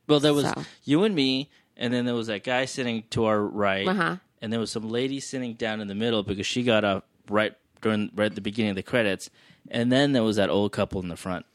Well, 0.09 0.21
there 0.21 0.35
was 0.35 0.45
So. 0.47 0.65
you 0.85 1.05
and 1.05 1.15
me, 1.15 1.49
and 1.77 1.95
then 1.95 2.05
there 2.05 2.15
was 2.17 2.27
that 2.27 2.43
guy 2.45 2.65
sitting 2.67 3.05
to 3.11 3.25
our 3.27 3.41
right, 3.41 3.87
Uh-huh. 3.87 4.17
and 4.43 4.53
there 4.53 4.61
was 4.61 4.71
some 4.73 4.89
lady 4.91 5.21
sitting 5.21 5.55
down 5.55 5.81
in 5.81 5.87
the 5.89 5.95
middle 5.95 6.23
because 6.23 6.47
she 6.47 6.63
got 6.65 6.85
up 6.85 7.07
right 7.29 7.55
during 7.81 8.11
right 8.15 8.27
at 8.27 8.35
the 8.35 8.41
beginning 8.41 8.71
of 8.71 8.77
the 8.77 8.83
credits, 8.83 9.31
and 9.71 9.91
then 9.93 10.13
there 10.13 10.23
was 10.25 10.37
that 10.37 10.51
old 10.51 10.73
couple 10.73 11.01
in 11.01 11.09
the 11.09 11.17
front 11.17 11.47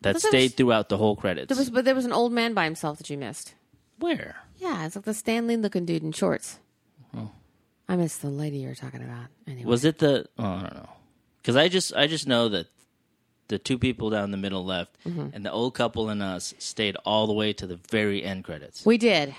that 0.00 0.14
But 0.14 0.22
stayed 0.22 0.42
was- 0.50 0.54
throughout 0.54 0.88
the 0.88 0.96
whole 0.96 1.14
credits. 1.14 1.48
There 1.48 1.58
was, 1.58 1.68
but 1.70 1.84
there 1.84 1.94
was 1.94 2.06
an 2.06 2.12
old 2.12 2.32
man 2.32 2.54
by 2.54 2.64
himself 2.64 2.96
that 2.98 3.10
you 3.10 3.18
missed. 3.18 3.54
Where? 3.98 4.36
Yeah, 4.56 4.86
it's 4.86 4.96
like 4.96 5.04
the 5.04 5.12
Stanley 5.14 5.56
looking 5.58 5.84
dude 5.84 6.02
in 6.02 6.12
shorts. 6.12 6.58
I 7.88 7.96
missed 7.96 8.22
the 8.22 8.30
lady 8.30 8.58
you 8.58 8.68
were 8.68 8.74
talking 8.76 9.02
about. 9.02 9.26
Anyway, 9.48 9.64
Was 9.68 9.84
it 9.84 9.98
the? 9.98 10.26
Oh, 10.38 10.44
I 10.44 10.60
don't 10.62 10.74
know. 10.74 10.88
Because 11.42 11.56
I 11.56 11.68
just 11.68 11.92
I 11.96 12.06
just 12.06 12.26
know 12.28 12.48
that 12.50 12.66
the 13.50 13.58
two 13.58 13.76
people 13.78 14.08
down 14.10 14.30
the 14.30 14.36
middle 14.38 14.64
left, 14.64 14.96
Mm-hmm. 15.06 15.28
and 15.34 15.44
the 15.44 15.52
old 15.52 15.74
couple 15.74 16.08
and 16.08 16.22
us 16.22 16.54
stayed 16.58 16.96
all 17.04 17.26
the 17.26 17.32
way 17.34 17.52
to 17.52 17.66
the 17.66 17.76
very 17.90 18.24
end 18.24 18.44
credits. 18.44 18.84
we 18.86 18.96
did. 18.98 19.34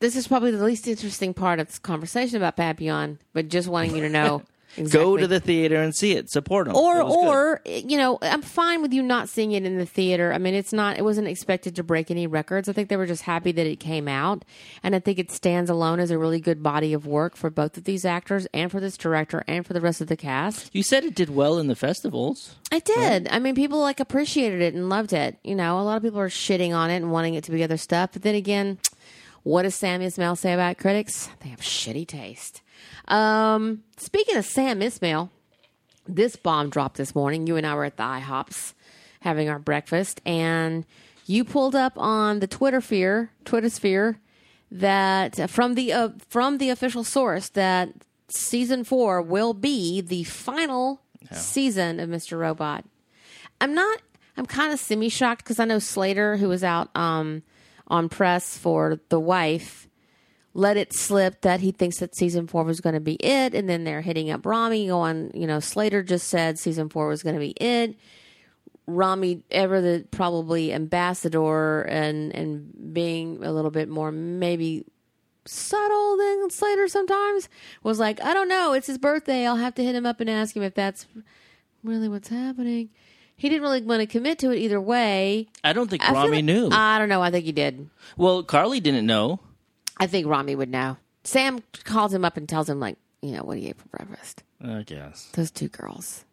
This 0.00 0.14
is 0.14 0.28
probably 0.28 0.50
the 0.52 0.62
least 0.64 0.86
interesting 0.86 1.34
part 1.34 1.58
of 1.58 1.66
this 1.66 1.78
conversation 1.78 2.36
about 2.36 2.56
Papillon, 2.56 3.18
but 3.32 3.48
just 3.48 3.66
wanting 3.68 3.96
you 3.96 4.02
to 4.02 4.08
know 4.08 4.42
Go 4.90 5.16
to 5.16 5.26
the 5.26 5.40
theater 5.40 5.76
and 5.76 5.94
see 5.94 6.12
it. 6.12 6.30
Support 6.30 6.66
them. 6.66 6.76
or 6.76 7.02
or 7.02 7.60
you 7.64 7.96
know 7.96 8.18
i'm 8.22 8.42
fine 8.42 8.82
with 8.82 8.92
you 8.92 9.02
not 9.02 9.28
seeing 9.28 9.52
it 9.52 9.64
in 9.64 9.78
the 9.78 9.86
theater. 9.86 10.32
I 10.32 10.38
mean 10.38 10.54
it's 10.54 10.72
not 10.72 10.98
it 10.98 11.02
wasn't 11.02 11.28
expected 11.28 11.74
to 11.76 11.82
break 11.82 12.10
any 12.10 12.26
records. 12.26 12.68
I 12.68 12.72
think 12.72 12.88
they 12.88 12.96
were 12.96 13.06
just 13.06 13.22
happy 13.22 13.50
that 13.52 13.66
it 13.66 13.80
came 13.80 14.08
out. 14.08 14.44
And 14.82 14.94
i 14.94 14.98
think 15.00 15.18
it 15.18 15.30
stands 15.30 15.70
alone 15.70 16.00
as 16.00 16.10
a 16.10 16.18
really 16.18 16.40
good 16.40 16.62
body 16.62 16.92
of 16.92 17.06
work 17.06 17.36
for 17.36 17.50
both 17.50 17.76
of 17.76 17.84
these 17.84 18.04
actors 18.04 18.46
and 18.54 18.70
for 18.70 18.80
this 18.80 18.96
director 18.96 19.42
and 19.48 19.66
for 19.66 19.72
the 19.72 19.80
rest 19.80 20.00
of 20.00 20.06
the 20.06 20.16
cast. 20.16 20.70
You 20.72 20.82
said 20.82 21.04
it 21.04 21.14
did 21.14 21.30
well 21.30 21.58
in 21.58 21.66
the 21.66 21.76
festivals. 21.76 22.56
i 22.70 22.78
did. 22.78 23.28
I 23.30 23.38
mean 23.38 23.54
people 23.54 23.80
like 23.80 24.00
appreciated 24.00 24.60
it 24.60 24.74
and 24.74 24.88
loved 24.88 25.12
it. 25.12 25.38
You 25.42 25.54
know 25.54 25.80
a 25.80 25.82
lot 25.82 25.96
of 25.96 26.02
people 26.02 26.20
are 26.20 26.28
shitting 26.28 26.74
on 26.74 26.90
it 26.90 26.96
and 26.96 27.10
wanting 27.10 27.34
it 27.34 27.44
to 27.44 27.50
be 27.50 27.64
other 27.64 27.76
stuff. 27.78 28.10
But 28.12 28.22
then 28.22 28.34
again 28.34 28.78
what 29.42 29.62
does 29.62 29.74
Sam 29.74 30.02
Esmail 30.02 30.36
say 30.36 30.52
about 30.52 30.78
critics? 30.78 31.30
They 31.40 31.48
have 31.48 31.60
shitty 31.60 32.06
taste 32.06 32.60
um, 33.08 33.82
speaking 33.96 34.36
of 34.36 34.44
Sam 34.44 34.80
Esmail 34.80 35.30
this 36.08 36.36
bomb 36.36 36.70
dropped 36.70 36.96
this 36.96 37.14
morning. 37.14 37.46
You 37.46 37.56
and 37.56 37.66
I 37.66 37.74
were 37.74 37.84
at 37.84 37.96
the 37.96 38.02
IHOPs 38.02 38.72
having 39.20 39.48
our 39.48 39.58
breakfast, 39.58 40.20
and 40.24 40.84
you 41.26 41.44
pulled 41.44 41.76
up 41.76 41.92
on 41.96 42.40
the 42.40 42.46
Twitter 42.46 42.80
sphere, 42.80 43.30
Twitter 43.44 43.68
sphere, 43.68 44.18
that 44.70 45.38
uh, 45.38 45.46
from 45.46 45.74
the 45.74 45.92
uh, 45.92 46.10
from 46.28 46.58
the 46.58 46.70
official 46.70 47.04
source 47.04 47.50
that 47.50 47.90
season 48.28 48.84
four 48.84 49.22
will 49.22 49.54
be 49.54 50.00
the 50.00 50.24
final 50.24 51.02
season 51.32 52.00
of 52.00 52.08
Mr. 52.08 52.38
Robot. 52.38 52.84
I'm 53.60 53.74
not. 53.74 54.00
I'm 54.36 54.46
kind 54.46 54.72
of 54.72 54.78
semi 54.78 55.08
shocked 55.08 55.44
because 55.44 55.58
I 55.58 55.64
know 55.64 55.78
Slater, 55.78 56.36
who 56.36 56.48
was 56.48 56.62
out 56.62 56.94
um, 56.96 57.42
on 57.88 58.08
press 58.08 58.56
for 58.56 59.00
The 59.08 59.18
Wife, 59.18 59.87
let 60.54 60.76
it 60.76 60.92
slip 60.94 61.42
that 61.42 61.60
he 61.60 61.70
thinks 61.72 61.98
that 61.98 62.16
season 62.16 62.46
four 62.46 62.64
was 62.64 62.80
going 62.80 62.94
to 62.94 63.00
be 63.00 63.14
it, 63.14 63.54
and 63.54 63.68
then 63.68 63.84
they're 63.84 64.00
hitting 64.00 64.30
up 64.30 64.44
Rami, 64.46 64.86
going, 64.88 65.30
you 65.34 65.46
know, 65.46 65.60
Slater 65.60 66.02
just 66.02 66.28
said 66.28 66.58
season 66.58 66.88
four 66.88 67.08
was 67.08 67.22
going 67.22 67.34
to 67.34 67.40
be 67.40 67.50
it. 67.60 67.96
Rami, 68.86 69.42
ever 69.50 69.80
the 69.82 70.06
probably 70.10 70.72
ambassador 70.72 71.82
and 71.82 72.34
and 72.34 72.94
being 72.94 73.44
a 73.44 73.52
little 73.52 73.70
bit 73.70 73.88
more 73.88 74.10
maybe 74.10 74.84
subtle 75.44 76.16
than 76.16 76.50
Slater 76.50 76.88
sometimes, 76.88 77.48
was 77.82 77.98
like, 77.98 78.22
I 78.22 78.32
don't 78.34 78.48
know, 78.48 78.72
it's 78.72 78.86
his 78.86 78.98
birthday. 78.98 79.46
I'll 79.46 79.56
have 79.56 79.74
to 79.76 79.84
hit 79.84 79.94
him 79.94 80.06
up 80.06 80.20
and 80.20 80.28
ask 80.30 80.56
him 80.56 80.62
if 80.62 80.74
that's 80.74 81.06
really 81.84 82.08
what's 82.08 82.28
happening. 82.28 82.88
He 83.36 83.48
didn't 83.48 83.62
really 83.62 83.82
want 83.82 84.00
to 84.00 84.06
commit 84.06 84.38
to 84.40 84.50
it 84.50 84.58
either 84.58 84.80
way. 84.80 85.46
I 85.62 85.72
don't 85.72 85.88
think 85.88 86.02
I 86.08 86.12
Rami 86.12 86.36
like- 86.38 86.44
knew. 86.46 86.70
I 86.72 86.98
don't 86.98 87.08
know. 87.08 87.22
I 87.22 87.30
think 87.30 87.44
he 87.44 87.52
did. 87.52 87.88
well, 88.16 88.42
Carly 88.42 88.80
didn't 88.80 89.06
know. 89.06 89.40
I 89.98 90.06
think 90.06 90.26
Rami 90.26 90.54
would 90.54 90.70
know. 90.70 90.96
Sam 91.24 91.62
calls 91.84 92.14
him 92.14 92.24
up 92.24 92.36
and 92.36 92.48
tells 92.48 92.68
him, 92.68 92.80
like, 92.80 92.96
you 93.22 93.32
know, 93.32 93.42
what 93.42 93.58
he 93.58 93.68
ate 93.68 93.78
for 93.78 93.88
breakfast. 93.88 94.42
I 94.62 94.82
guess. 94.82 95.28
Those 95.32 95.50
two 95.50 95.68
girls. 95.68 96.24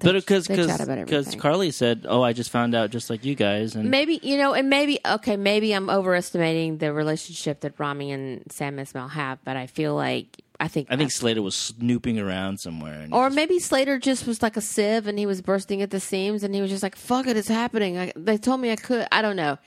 But 0.00 0.16
uh, 0.16 0.18
because 0.18 0.46
they 0.46 0.56
chat 0.56 0.80
about 0.80 0.98
because 1.04 1.26
everything. 1.26 1.40
Carly 1.40 1.70
said, 1.70 2.04
"Oh, 2.08 2.22
I 2.22 2.32
just 2.32 2.50
found 2.50 2.74
out 2.74 2.90
just 2.90 3.08
like 3.10 3.24
you 3.24 3.34
guys," 3.34 3.74
and 3.74 3.90
Maybe, 3.90 4.18
you 4.22 4.36
know, 4.36 4.52
and 4.52 4.68
maybe, 4.68 4.98
okay, 5.06 5.36
maybe 5.36 5.72
I'm 5.72 5.88
overestimating 5.88 6.78
the 6.78 6.92
relationship 6.92 7.60
that 7.60 7.78
Rami 7.78 8.10
and 8.12 8.42
Sam 8.50 8.76
Esmail 8.76 9.10
have, 9.10 9.38
but 9.44 9.56
I 9.56 9.66
feel 9.66 9.94
like, 9.94 10.42
I 10.58 10.68
think, 10.68 10.88
I 10.90 10.96
think 10.96 11.12
Slater 11.12 11.42
was 11.42 11.54
snooping 11.54 12.18
around 12.18 12.58
somewhere. 12.58 13.00
And 13.00 13.14
or 13.14 13.30
maybe 13.30 13.58
Slater 13.60 13.98
just 13.98 14.26
was 14.26 14.42
like 14.42 14.56
a 14.56 14.60
sieve 14.60 15.06
and 15.06 15.18
he 15.18 15.26
was 15.26 15.40
bursting 15.40 15.80
at 15.80 15.90
the 15.90 16.00
seams 16.00 16.42
and 16.42 16.54
he 16.54 16.60
was 16.60 16.70
just 16.70 16.82
like, 16.82 16.96
fuck 16.96 17.26
it, 17.28 17.36
it's 17.36 17.48
happening. 17.48 17.96
I, 17.96 18.12
they 18.16 18.36
told 18.36 18.60
me 18.60 18.72
I 18.72 18.76
could. 18.76 19.06
I 19.12 19.22
don't 19.22 19.36
know. 19.36 19.58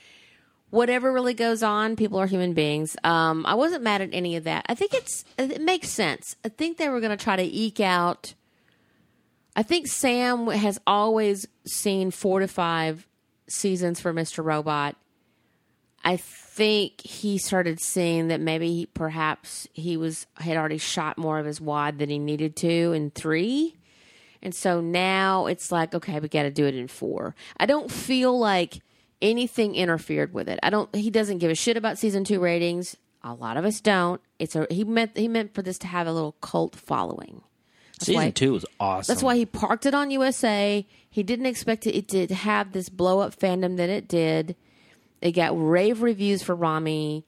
Whatever 0.70 1.12
really 1.12 1.34
goes 1.34 1.62
on, 1.62 1.96
people 1.96 2.18
are 2.18 2.26
human 2.26 2.52
beings. 2.52 2.96
Um, 3.02 3.46
I 3.46 3.54
wasn't 3.54 3.82
mad 3.82 4.02
at 4.02 4.10
any 4.12 4.36
of 4.36 4.44
that. 4.44 4.66
I 4.68 4.74
think 4.74 4.92
it's 4.92 5.24
it 5.38 5.62
makes 5.62 5.88
sense. 5.88 6.36
I 6.44 6.50
think 6.50 6.76
they 6.76 6.88
were 6.88 7.00
going 7.00 7.16
to 7.16 7.22
try 7.22 7.36
to 7.36 7.42
eke 7.42 7.80
out. 7.80 8.34
I 9.56 9.62
think 9.62 9.88
Sam 9.88 10.46
has 10.48 10.78
always 10.86 11.46
seen 11.66 12.10
four 12.10 12.40
to 12.40 12.48
five 12.48 13.08
seasons 13.48 13.98
for 13.98 14.12
Mr. 14.12 14.44
Robot. 14.44 14.94
I 16.04 16.16
think 16.16 17.00
he 17.00 17.38
started 17.38 17.80
seeing 17.80 18.28
that 18.28 18.40
maybe 18.40 18.68
he, 18.68 18.86
perhaps 18.86 19.66
he 19.72 19.96
was 19.96 20.26
had 20.36 20.56
already 20.56 20.78
shot 20.78 21.18
more 21.18 21.38
of 21.38 21.46
his 21.46 21.60
wad 21.60 21.98
than 21.98 22.08
he 22.08 22.18
needed 22.18 22.56
to 22.56 22.92
in 22.92 23.10
three. 23.10 23.76
And 24.42 24.54
so 24.54 24.80
now 24.80 25.46
it's 25.46 25.72
like, 25.72 25.94
okay, 25.94 26.20
we 26.20 26.28
got 26.28 26.44
to 26.44 26.50
do 26.50 26.66
it 26.66 26.74
in 26.74 26.88
four. 26.88 27.34
I 27.56 27.66
don't 27.66 27.90
feel 27.90 28.38
like 28.38 28.80
anything 29.20 29.74
interfered 29.74 30.32
with 30.32 30.48
it. 30.48 30.58
I 30.62 30.70
don't. 30.70 30.92
He 30.94 31.10
doesn't 31.10 31.38
give 31.38 31.50
a 31.50 31.54
shit 31.54 31.76
about 31.76 31.98
season 31.98 32.24
two 32.24 32.40
ratings. 32.40 32.96
A 33.22 33.34
lot 33.34 33.56
of 33.56 33.64
us 33.64 33.80
don't. 33.80 34.20
It's 34.38 34.54
a 34.54 34.66
he 34.70 34.84
meant 34.84 35.16
he 35.16 35.28
meant 35.28 35.54
for 35.54 35.62
this 35.62 35.78
to 35.78 35.86
have 35.86 36.06
a 36.06 36.12
little 36.12 36.32
cult 36.40 36.76
following. 36.76 37.42
season 38.00 38.14
why- 38.14 38.30
two 38.30 38.52
was 38.52 38.64
awesome. 38.78 39.12
That's 39.12 39.22
why 39.22 39.36
he 39.36 39.44
parked 39.46 39.86
it 39.86 39.94
on 39.94 40.10
USA. 40.10 40.86
He 41.10 41.22
didn't 41.22 41.46
expect 41.46 41.86
it, 41.86 41.96
it 41.96 42.28
to 42.28 42.34
have 42.34 42.72
this 42.72 42.88
blow 42.88 43.20
up 43.20 43.36
fandom 43.36 43.76
that 43.76 43.88
it 43.88 44.06
did. 44.06 44.54
It 45.20 45.32
got 45.32 45.52
rave 45.54 46.02
reviews 46.02 46.42
for 46.42 46.54
Rami. 46.54 47.24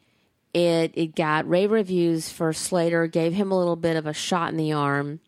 It 0.55 0.92
it 0.94 1.14
got 1.16 1.48
rave 1.48 1.70
reviews 1.70 2.31
for 2.31 2.53
Slater. 2.53 3.07
Gave 3.07 3.33
him 3.33 3.50
a 3.50 3.59
little 3.59 3.76
bit 3.76 3.96
of 3.96 4.07
a 4.07 4.12
shot 4.12 4.50
in 4.50 4.57
the 4.57 4.72
arm. 4.72 5.20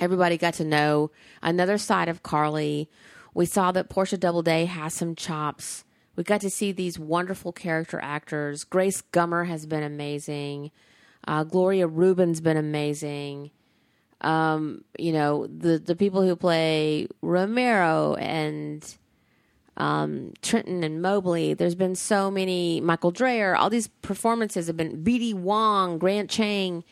Everybody 0.00 0.38
got 0.38 0.54
to 0.54 0.64
know 0.64 1.10
another 1.42 1.76
side 1.76 2.08
of 2.08 2.22
Carly. 2.22 2.88
We 3.34 3.46
saw 3.46 3.72
that 3.72 3.88
Portia 3.88 4.16
Doubleday 4.16 4.66
has 4.66 4.94
some 4.94 5.14
chops. 5.14 5.84
We 6.16 6.24
got 6.24 6.40
to 6.42 6.50
see 6.50 6.72
these 6.72 6.98
wonderful 6.98 7.52
character 7.52 7.98
actors. 8.02 8.64
Grace 8.64 9.02
Gummer 9.12 9.46
has 9.46 9.66
been 9.66 9.82
amazing. 9.82 10.70
Uh, 11.26 11.44
Gloria 11.44 11.86
Reuben's 11.86 12.40
been 12.40 12.56
amazing 12.56 13.50
you 14.98 15.12
know 15.12 15.46
the 15.46 15.78
the 15.78 15.96
people 15.96 16.22
who 16.22 16.36
play 16.36 17.08
Romero 17.22 18.14
and 18.14 18.96
um, 19.76 20.32
Trenton 20.42 20.84
and 20.84 21.00
Mobley. 21.00 21.54
There's 21.54 21.74
been 21.74 21.94
so 21.94 22.30
many 22.30 22.80
Michael 22.80 23.12
Drayer. 23.12 23.56
All 23.56 23.70
these 23.70 23.88
performances 23.88 24.66
have 24.66 24.76
been 24.76 25.02
B.D. 25.02 25.34
Wong, 25.34 25.98
Grant 25.98 26.28
Chang. 26.28 26.84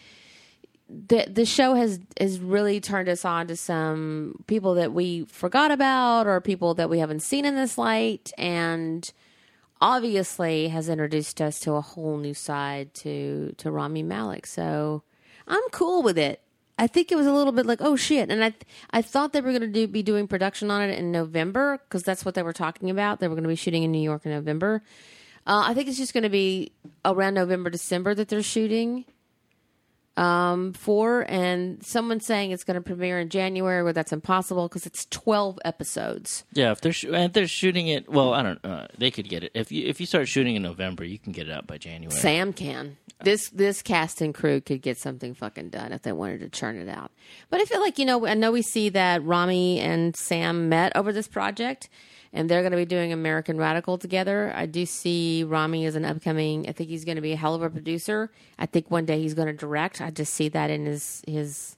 The 0.92 1.26
the 1.30 1.44
show 1.44 1.74
has 1.74 2.00
has 2.18 2.40
really 2.40 2.80
turned 2.80 3.08
us 3.08 3.24
on 3.24 3.46
to 3.46 3.56
some 3.56 4.42
people 4.48 4.74
that 4.74 4.92
we 4.92 5.24
forgot 5.26 5.70
about 5.70 6.26
or 6.26 6.40
people 6.40 6.74
that 6.74 6.90
we 6.90 6.98
haven't 6.98 7.20
seen 7.20 7.44
in 7.44 7.54
this 7.54 7.78
light 7.78 8.32
and 8.36 9.10
obviously 9.80 10.68
has 10.68 10.88
introduced 10.88 11.40
us 11.40 11.60
to 11.60 11.72
a 11.74 11.80
whole 11.80 12.16
new 12.16 12.34
side 12.34 12.92
to 12.94 13.54
to 13.58 13.70
Rami 13.70 14.02
Malek. 14.02 14.46
So 14.46 15.02
I'm 15.46 15.62
cool 15.70 16.02
with 16.02 16.18
it. 16.18 16.40
I 16.76 16.86
think 16.86 17.12
it 17.12 17.16
was 17.16 17.26
a 17.26 17.32
little 17.32 17.52
bit 17.52 17.66
like, 17.66 17.80
oh 17.82 17.94
shit, 17.94 18.30
and 18.30 18.42
I 18.42 18.54
I 18.90 19.02
thought 19.02 19.32
they 19.32 19.40
were 19.40 19.50
going 19.50 19.60
to 19.60 19.68
do 19.68 19.86
be 19.86 20.02
doing 20.02 20.26
production 20.26 20.70
on 20.70 20.82
it 20.82 20.98
in 20.98 21.12
November 21.12 21.78
because 21.78 22.02
that's 22.02 22.24
what 22.24 22.34
they 22.34 22.42
were 22.42 22.52
talking 22.52 22.90
about. 22.90 23.20
They 23.20 23.28
were 23.28 23.34
going 23.34 23.44
to 23.44 23.48
be 23.48 23.54
shooting 23.54 23.84
in 23.84 23.92
New 23.92 24.02
York 24.02 24.26
in 24.26 24.32
November. 24.32 24.82
Uh, 25.46 25.64
I 25.66 25.74
think 25.74 25.88
it's 25.88 25.98
just 25.98 26.12
going 26.12 26.24
to 26.24 26.28
be 26.28 26.72
around 27.04 27.34
November 27.34 27.70
December 27.70 28.14
that 28.14 28.28
they're 28.28 28.42
shooting 28.42 29.04
um, 30.16 30.72
for, 30.72 31.24
and 31.28 31.82
someone's 31.84 32.26
saying 32.26 32.50
it's 32.50 32.64
going 32.64 32.74
to 32.74 32.80
premiere 32.80 33.18
in 33.20 33.28
January, 33.28 33.82
where 33.82 33.92
that's 33.92 34.12
impossible 34.12 34.68
because 34.68 34.86
it's 34.86 35.06
12 35.06 35.58
episodes. 35.64 36.44
yeah, 36.52 36.72
if 36.72 36.80
they're 36.80 36.92
sh- 36.92 37.04
and 37.04 37.16
if 37.16 37.32
they're 37.32 37.46
shooting 37.46 37.88
it, 37.88 38.08
well, 38.08 38.34
I 38.34 38.42
don't. 38.42 38.64
Uh, 38.64 38.86
they 38.98 39.10
could 39.10 39.28
get 39.28 39.44
it 39.44 39.52
if 39.54 39.72
you 39.72 39.86
if 39.86 40.00
you 40.00 40.06
start 40.06 40.28
shooting 40.28 40.56
in 40.56 40.62
November, 40.62 41.04
you 41.04 41.18
can 41.18 41.32
get 41.32 41.48
it 41.48 41.52
out 41.52 41.66
by 41.66 41.78
January. 41.78 42.18
Sam 42.18 42.52
can. 42.52 42.96
This 43.22 43.50
this 43.50 43.82
cast 43.82 44.20
and 44.20 44.34
crew 44.34 44.60
could 44.60 44.80
get 44.82 44.96
something 44.96 45.34
fucking 45.34 45.68
done 45.70 45.92
if 45.92 46.02
they 46.02 46.12
wanted 46.12 46.40
to 46.40 46.48
churn 46.48 46.76
it 46.76 46.88
out. 46.88 47.12
But 47.50 47.60
I 47.60 47.64
feel 47.64 47.80
like 47.80 47.98
you 47.98 48.04
know 48.06 48.26
I 48.26 48.34
know 48.34 48.50
we 48.50 48.62
see 48.62 48.88
that 48.90 49.22
Rami 49.22 49.78
and 49.78 50.16
Sam 50.16 50.68
met 50.68 50.96
over 50.96 51.12
this 51.12 51.28
project, 51.28 51.88
and 52.32 52.48
they're 52.48 52.62
going 52.62 52.72
to 52.72 52.76
be 52.76 52.84
doing 52.84 53.12
American 53.12 53.58
Radical 53.58 53.98
together. 53.98 54.52
I 54.54 54.66
do 54.66 54.86
see 54.86 55.44
Rami 55.44 55.84
as 55.86 55.96
an 55.96 56.04
upcoming. 56.04 56.68
I 56.68 56.72
think 56.72 56.88
he's 56.88 57.04
going 57.04 57.16
to 57.16 57.22
be 57.22 57.32
a 57.32 57.36
hell 57.36 57.54
of 57.54 57.62
a 57.62 57.70
producer. 57.70 58.30
I 58.58 58.66
think 58.66 58.90
one 58.90 59.04
day 59.04 59.20
he's 59.20 59.34
going 59.34 59.48
to 59.48 59.52
direct. 59.52 60.00
I 60.00 60.10
just 60.10 60.34
see 60.34 60.48
that 60.50 60.70
in 60.70 60.86
his 60.86 61.22
his 61.26 61.76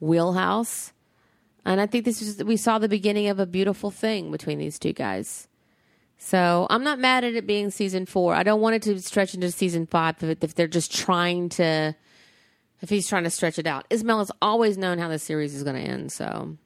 wheelhouse. 0.00 0.92
And 1.64 1.80
I 1.80 1.86
think 1.86 2.04
this 2.04 2.22
is 2.22 2.42
we 2.42 2.56
saw 2.56 2.78
the 2.78 2.88
beginning 2.88 3.28
of 3.28 3.38
a 3.38 3.46
beautiful 3.46 3.90
thing 3.90 4.30
between 4.30 4.58
these 4.58 4.78
two 4.78 4.92
guys. 4.92 5.48
So 6.18 6.66
I'm 6.70 6.84
not 6.84 6.98
mad 6.98 7.24
at 7.24 7.34
it 7.34 7.46
being 7.46 7.70
season 7.70 8.06
four. 8.06 8.34
I 8.34 8.44
don't 8.44 8.60
want 8.60 8.76
it 8.76 8.82
to 8.82 9.00
stretch 9.02 9.34
into 9.34 9.50
season 9.50 9.86
five 9.86 10.22
if, 10.22 10.42
if 10.42 10.54
they're 10.54 10.68
just 10.68 10.94
trying 10.94 11.48
to, 11.50 11.96
if 12.80 12.88
he's 12.88 13.08
trying 13.08 13.24
to 13.24 13.30
stretch 13.30 13.58
it 13.58 13.66
out. 13.66 13.90
Esmail 13.90 14.18
has 14.18 14.30
always 14.40 14.78
known 14.78 14.98
how 14.98 15.08
the 15.08 15.18
series 15.18 15.52
is 15.52 15.64
going 15.64 15.74
to 15.74 15.82
end. 15.82 16.12
So 16.12 16.56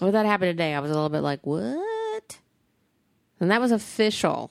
when 0.00 0.12
that 0.12 0.26
happened 0.26 0.50
today, 0.50 0.74
I 0.74 0.80
was 0.80 0.90
a 0.90 0.94
little 0.94 1.08
bit 1.08 1.20
like, 1.20 1.46
what? 1.46 1.89
And 3.40 3.50
that 3.50 3.60
was 3.60 3.72
official 3.72 4.50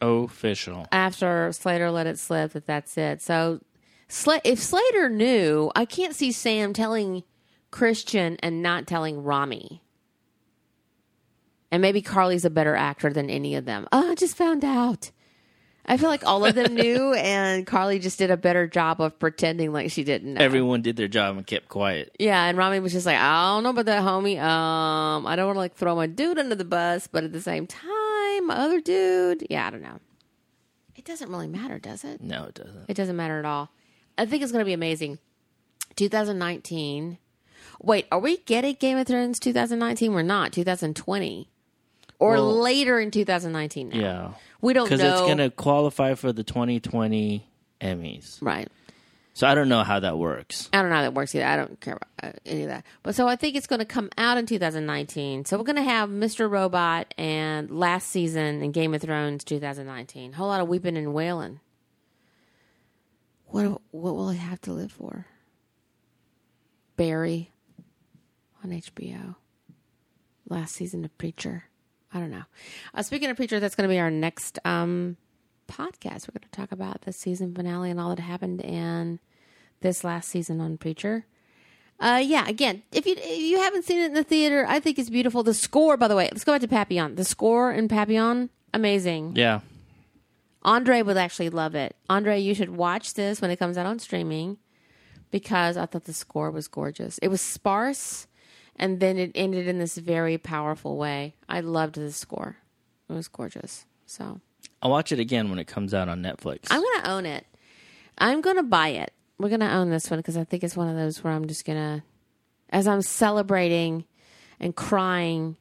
Official. 0.00 0.86
after 0.92 1.52
Slater 1.52 1.90
let 1.90 2.06
it 2.06 2.18
slip 2.18 2.52
that 2.52 2.66
that's 2.66 2.96
it. 2.96 3.20
So 3.20 3.60
Sla- 4.08 4.40
if 4.44 4.58
Slater 4.60 5.08
knew, 5.10 5.70
I 5.76 5.84
can't 5.84 6.14
see 6.14 6.32
Sam 6.32 6.72
telling 6.72 7.24
Christian 7.70 8.36
and 8.42 8.62
not 8.62 8.86
telling 8.86 9.22
Rami. 9.22 9.82
And 11.70 11.82
maybe 11.82 12.00
Carly's 12.00 12.46
a 12.46 12.50
better 12.50 12.74
actor 12.74 13.12
than 13.12 13.28
any 13.28 13.54
of 13.54 13.66
them. 13.66 13.86
Oh, 13.92 14.12
I 14.12 14.14
just 14.14 14.36
found 14.36 14.64
out. 14.64 15.10
I 15.84 15.96
feel 15.96 16.08
like 16.08 16.24
all 16.26 16.44
of 16.44 16.54
them 16.54 16.74
knew, 16.76 17.12
and 17.14 17.66
Carly 17.66 17.98
just 17.98 18.18
did 18.18 18.30
a 18.30 18.36
better 18.36 18.66
job 18.66 19.00
of 19.00 19.18
pretending 19.18 19.72
like 19.72 19.90
she 19.90 20.04
didn't 20.04 20.34
know. 20.34 20.40
Everyone 20.40 20.80
did 20.80 20.96
their 20.96 21.08
job 21.08 21.36
and 21.36 21.46
kept 21.46 21.68
quiet. 21.68 22.14
Yeah, 22.18 22.42
and 22.44 22.56
Rami 22.56 22.80
was 22.80 22.92
just 22.92 23.04
like, 23.06 23.18
I 23.18 23.54
don't 23.54 23.62
know 23.64 23.70
about 23.70 23.86
that, 23.86 24.02
homie. 24.02 24.38
Um, 24.40 25.26
I 25.26 25.34
don't 25.36 25.46
want 25.46 25.56
to 25.56 25.60
like 25.60 25.74
throw 25.74 25.94
my 25.96 26.06
dude 26.06 26.38
under 26.38 26.54
the 26.54 26.64
bus, 26.64 27.06
but 27.06 27.24
at 27.24 27.32
the 27.32 27.40
same 27.42 27.66
time, 27.66 27.90
my 28.48 28.56
other 28.56 28.80
dude, 28.80 29.46
yeah, 29.48 29.66
I 29.66 29.70
don't 29.70 29.82
know. 29.82 30.00
It 30.96 31.04
doesn't 31.04 31.30
really 31.30 31.46
matter, 31.46 31.78
does 31.78 32.02
it? 32.02 32.20
No, 32.20 32.44
it 32.44 32.54
doesn't. 32.54 32.84
It 32.88 32.94
doesn't 32.94 33.14
matter 33.16 33.38
at 33.38 33.44
all. 33.44 33.70
I 34.16 34.26
think 34.26 34.42
it's 34.42 34.50
going 34.50 34.62
to 34.62 34.66
be 34.66 34.72
amazing. 34.72 35.18
2019. 35.94 37.18
Wait, 37.80 38.06
are 38.10 38.18
we 38.18 38.38
getting 38.38 38.74
Game 38.74 38.98
of 38.98 39.06
Thrones 39.06 39.38
2019? 39.38 40.12
We're 40.12 40.22
not. 40.22 40.52
2020. 40.52 41.48
Or 42.18 42.32
Well- 42.32 42.60
later 42.60 42.98
in 42.98 43.10
2019 43.12 43.90
now. 43.90 43.96
Yeah. 43.96 44.30
We 44.60 44.72
don't 44.72 44.90
know. 44.90 44.96
Because 44.96 45.12
it's 45.12 45.20
going 45.20 45.38
to 45.38 45.50
qualify 45.50 46.14
for 46.14 46.32
the 46.32 46.42
2020 46.42 47.46
Emmys. 47.80 48.38
Right. 48.42 48.68
So 49.38 49.46
I 49.46 49.54
don't 49.54 49.68
know 49.68 49.84
how 49.84 50.00
that 50.00 50.18
works. 50.18 50.68
I 50.72 50.80
don't 50.82 50.90
know 50.90 50.96
how 50.96 51.02
that 51.02 51.14
works 51.14 51.32
either. 51.32 51.46
I 51.46 51.54
don't 51.54 51.80
care 51.80 51.94
about 51.94 52.08
uh, 52.20 52.36
any 52.44 52.62
of 52.62 52.70
that. 52.70 52.84
But 53.04 53.14
so 53.14 53.28
I 53.28 53.36
think 53.36 53.54
it's 53.54 53.68
going 53.68 53.78
to 53.78 53.84
come 53.84 54.10
out 54.18 54.36
in 54.36 54.46
2019. 54.46 55.44
So 55.44 55.56
we're 55.56 55.62
going 55.62 55.76
to 55.76 55.82
have 55.82 56.10
Mr. 56.10 56.50
Robot 56.50 57.14
and 57.16 57.70
last 57.70 58.08
season 58.08 58.60
in 58.62 58.72
Game 58.72 58.94
of 58.94 59.00
Thrones 59.00 59.44
2019. 59.44 60.32
Whole 60.32 60.48
lot 60.48 60.60
of 60.60 60.66
weeping 60.66 60.96
and 60.96 61.14
wailing. 61.14 61.60
What 63.46 63.80
what 63.92 64.16
will 64.16 64.28
I 64.28 64.34
have 64.34 64.60
to 64.62 64.72
live 64.72 64.90
for? 64.90 65.26
Barry 66.96 67.52
on 68.64 68.70
HBO. 68.70 69.36
Last 70.48 70.74
season 70.74 71.04
of 71.04 71.16
Preacher. 71.16 71.66
I 72.12 72.18
don't 72.18 72.32
know. 72.32 72.42
Uh, 72.92 73.04
speaking 73.04 73.30
of 73.30 73.36
Preacher, 73.36 73.60
that's 73.60 73.76
going 73.76 73.88
to 73.88 73.94
be 73.94 74.00
our 74.00 74.10
next 74.10 74.58
um, 74.64 75.16
podcast. 75.68 76.26
We're 76.26 76.40
going 76.40 76.50
to 76.50 76.50
talk 76.50 76.72
about 76.72 77.02
the 77.02 77.12
season 77.12 77.54
finale 77.54 77.92
and 77.92 78.00
all 78.00 78.08
that 78.08 78.18
happened 78.18 78.62
and 78.62 79.20
this 79.80 80.04
last 80.04 80.28
season 80.28 80.60
on 80.60 80.78
Preacher. 80.78 81.26
Uh, 82.00 82.22
yeah, 82.24 82.46
again, 82.46 82.82
if 82.92 83.06
you 83.06 83.14
if 83.16 83.40
you 83.40 83.58
haven't 83.58 83.84
seen 83.84 84.00
it 84.00 84.06
in 84.06 84.14
the 84.14 84.22
theater, 84.22 84.64
I 84.68 84.78
think 84.78 84.98
it's 84.98 85.10
beautiful. 85.10 85.42
The 85.42 85.54
score, 85.54 85.96
by 85.96 86.06
the 86.06 86.14
way, 86.14 86.28
let's 86.30 86.44
go 86.44 86.52
back 86.52 86.60
to 86.60 86.68
Papillon. 86.68 87.16
The 87.16 87.24
score 87.24 87.72
in 87.72 87.88
Papillon, 87.88 88.50
amazing. 88.72 89.32
Yeah. 89.34 89.60
Andre 90.62 91.02
would 91.02 91.16
actually 91.16 91.50
love 91.50 91.74
it. 91.74 91.96
Andre, 92.08 92.38
you 92.38 92.54
should 92.54 92.76
watch 92.76 93.14
this 93.14 93.40
when 93.40 93.50
it 93.50 93.56
comes 93.56 93.78
out 93.78 93.86
on 93.86 93.98
streaming 93.98 94.58
because 95.30 95.76
I 95.76 95.86
thought 95.86 96.04
the 96.04 96.12
score 96.12 96.50
was 96.50 96.68
gorgeous. 96.68 97.18
It 97.18 97.28
was 97.28 97.40
sparse 97.40 98.26
and 98.76 99.00
then 99.00 99.18
it 99.18 99.32
ended 99.34 99.66
in 99.66 99.78
this 99.78 99.96
very 99.96 100.38
powerful 100.38 100.96
way. 100.96 101.34
I 101.48 101.60
loved 101.60 101.96
the 101.96 102.12
score. 102.12 102.56
It 103.08 103.12
was 103.12 103.28
gorgeous. 103.28 103.86
So 104.06 104.40
I'll 104.82 104.90
watch 104.90 105.12
it 105.12 105.18
again 105.18 105.50
when 105.50 105.58
it 105.58 105.66
comes 105.66 105.94
out 105.94 106.08
on 106.08 106.22
Netflix. 106.22 106.66
I'm 106.70 106.82
to 106.82 107.10
own 107.10 107.26
it. 107.26 107.46
I'm 108.18 108.40
going 108.40 108.56
to 108.56 108.62
buy 108.62 108.88
it. 108.88 109.12
We're 109.38 109.50
to 109.60 109.72
own 109.72 109.90
this 109.90 110.10
one 110.10 110.18
because 110.18 110.36
I 110.36 110.44
think 110.44 110.64
it's 110.64 110.76
one 110.76 110.88
of 110.88 110.96
those 110.96 111.22
where 111.22 111.32
I'm 111.32 111.46
just 111.46 111.64
to, 111.78 112.02
as 112.70 112.88
I'm 112.88 113.02
celebrating 113.02 114.04
and 114.58 114.74
crying 114.74 115.56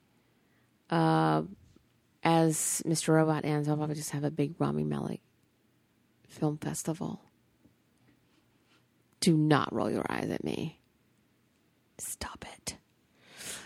uh, 0.90 1.44
as 2.24 2.82
Mr. 2.86 3.10
Robot 3.10 3.46
ends, 3.46 3.70
I'll 3.70 3.78
probably 3.78 3.96
just 3.96 4.12
have 4.12 4.24
a 4.24 4.32
big 4.32 4.56
Rami 4.58 4.84
Malek 4.84 5.22
film 6.28 6.58
festival. 6.58 7.22
Do 9.20 9.36
not 9.36 9.74
roll 9.74 9.92
your 9.92 10.06
eyes 10.10 10.30
at 10.30 10.44
me. 10.44 10.80
Stop 11.98 12.46
it. 12.54 12.78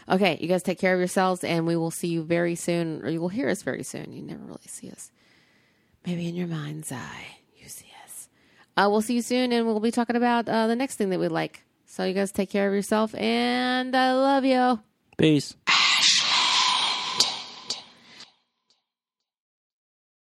Okay, 0.10 0.38
you 0.42 0.48
guys 0.48 0.64
take 0.64 0.80
care 0.80 0.94
of 0.94 1.00
yourselves, 1.00 1.44
and 1.44 1.66
we 1.66 1.76
will 1.76 1.92
see 1.92 2.08
you 2.08 2.24
very 2.24 2.56
soon, 2.56 3.02
or 3.02 3.10
you 3.10 3.22
will 3.22 3.30
hear 3.30 3.50
us 3.50 3.62
very 3.62 3.84
soon. 3.84 4.12
You 4.12 4.22
never 4.22 4.44
really 4.44 4.60
see 4.68 4.90
us. 4.90 5.12
Maybe 6.06 6.28
in 6.28 6.36
your 6.36 6.48
mind's 6.48 6.92
eye. 6.92 7.41
Uh, 8.78 8.88
we'll 8.90 9.02
see 9.02 9.16
you 9.16 9.22
soon, 9.22 9.52
and 9.52 9.66
we'll 9.66 9.80
be 9.80 9.92
talking 9.92 10.16
about 10.16 10.48
uh, 10.48 10.68
the 10.68 10.76
next 10.76 10.96
thing 10.96 11.10
that 11.10 11.20
we 11.20 11.28
like. 11.28 11.64
So 11.86 12.06
you 12.06 12.14
guys 12.14 12.32
take 12.32 12.50
care 12.50 12.68
of 12.68 12.74
yourself, 12.74 13.14
and 13.16 13.96
I 13.96 14.14
love 14.14 14.46
you. 14.46 14.80
Peace. 15.18 15.56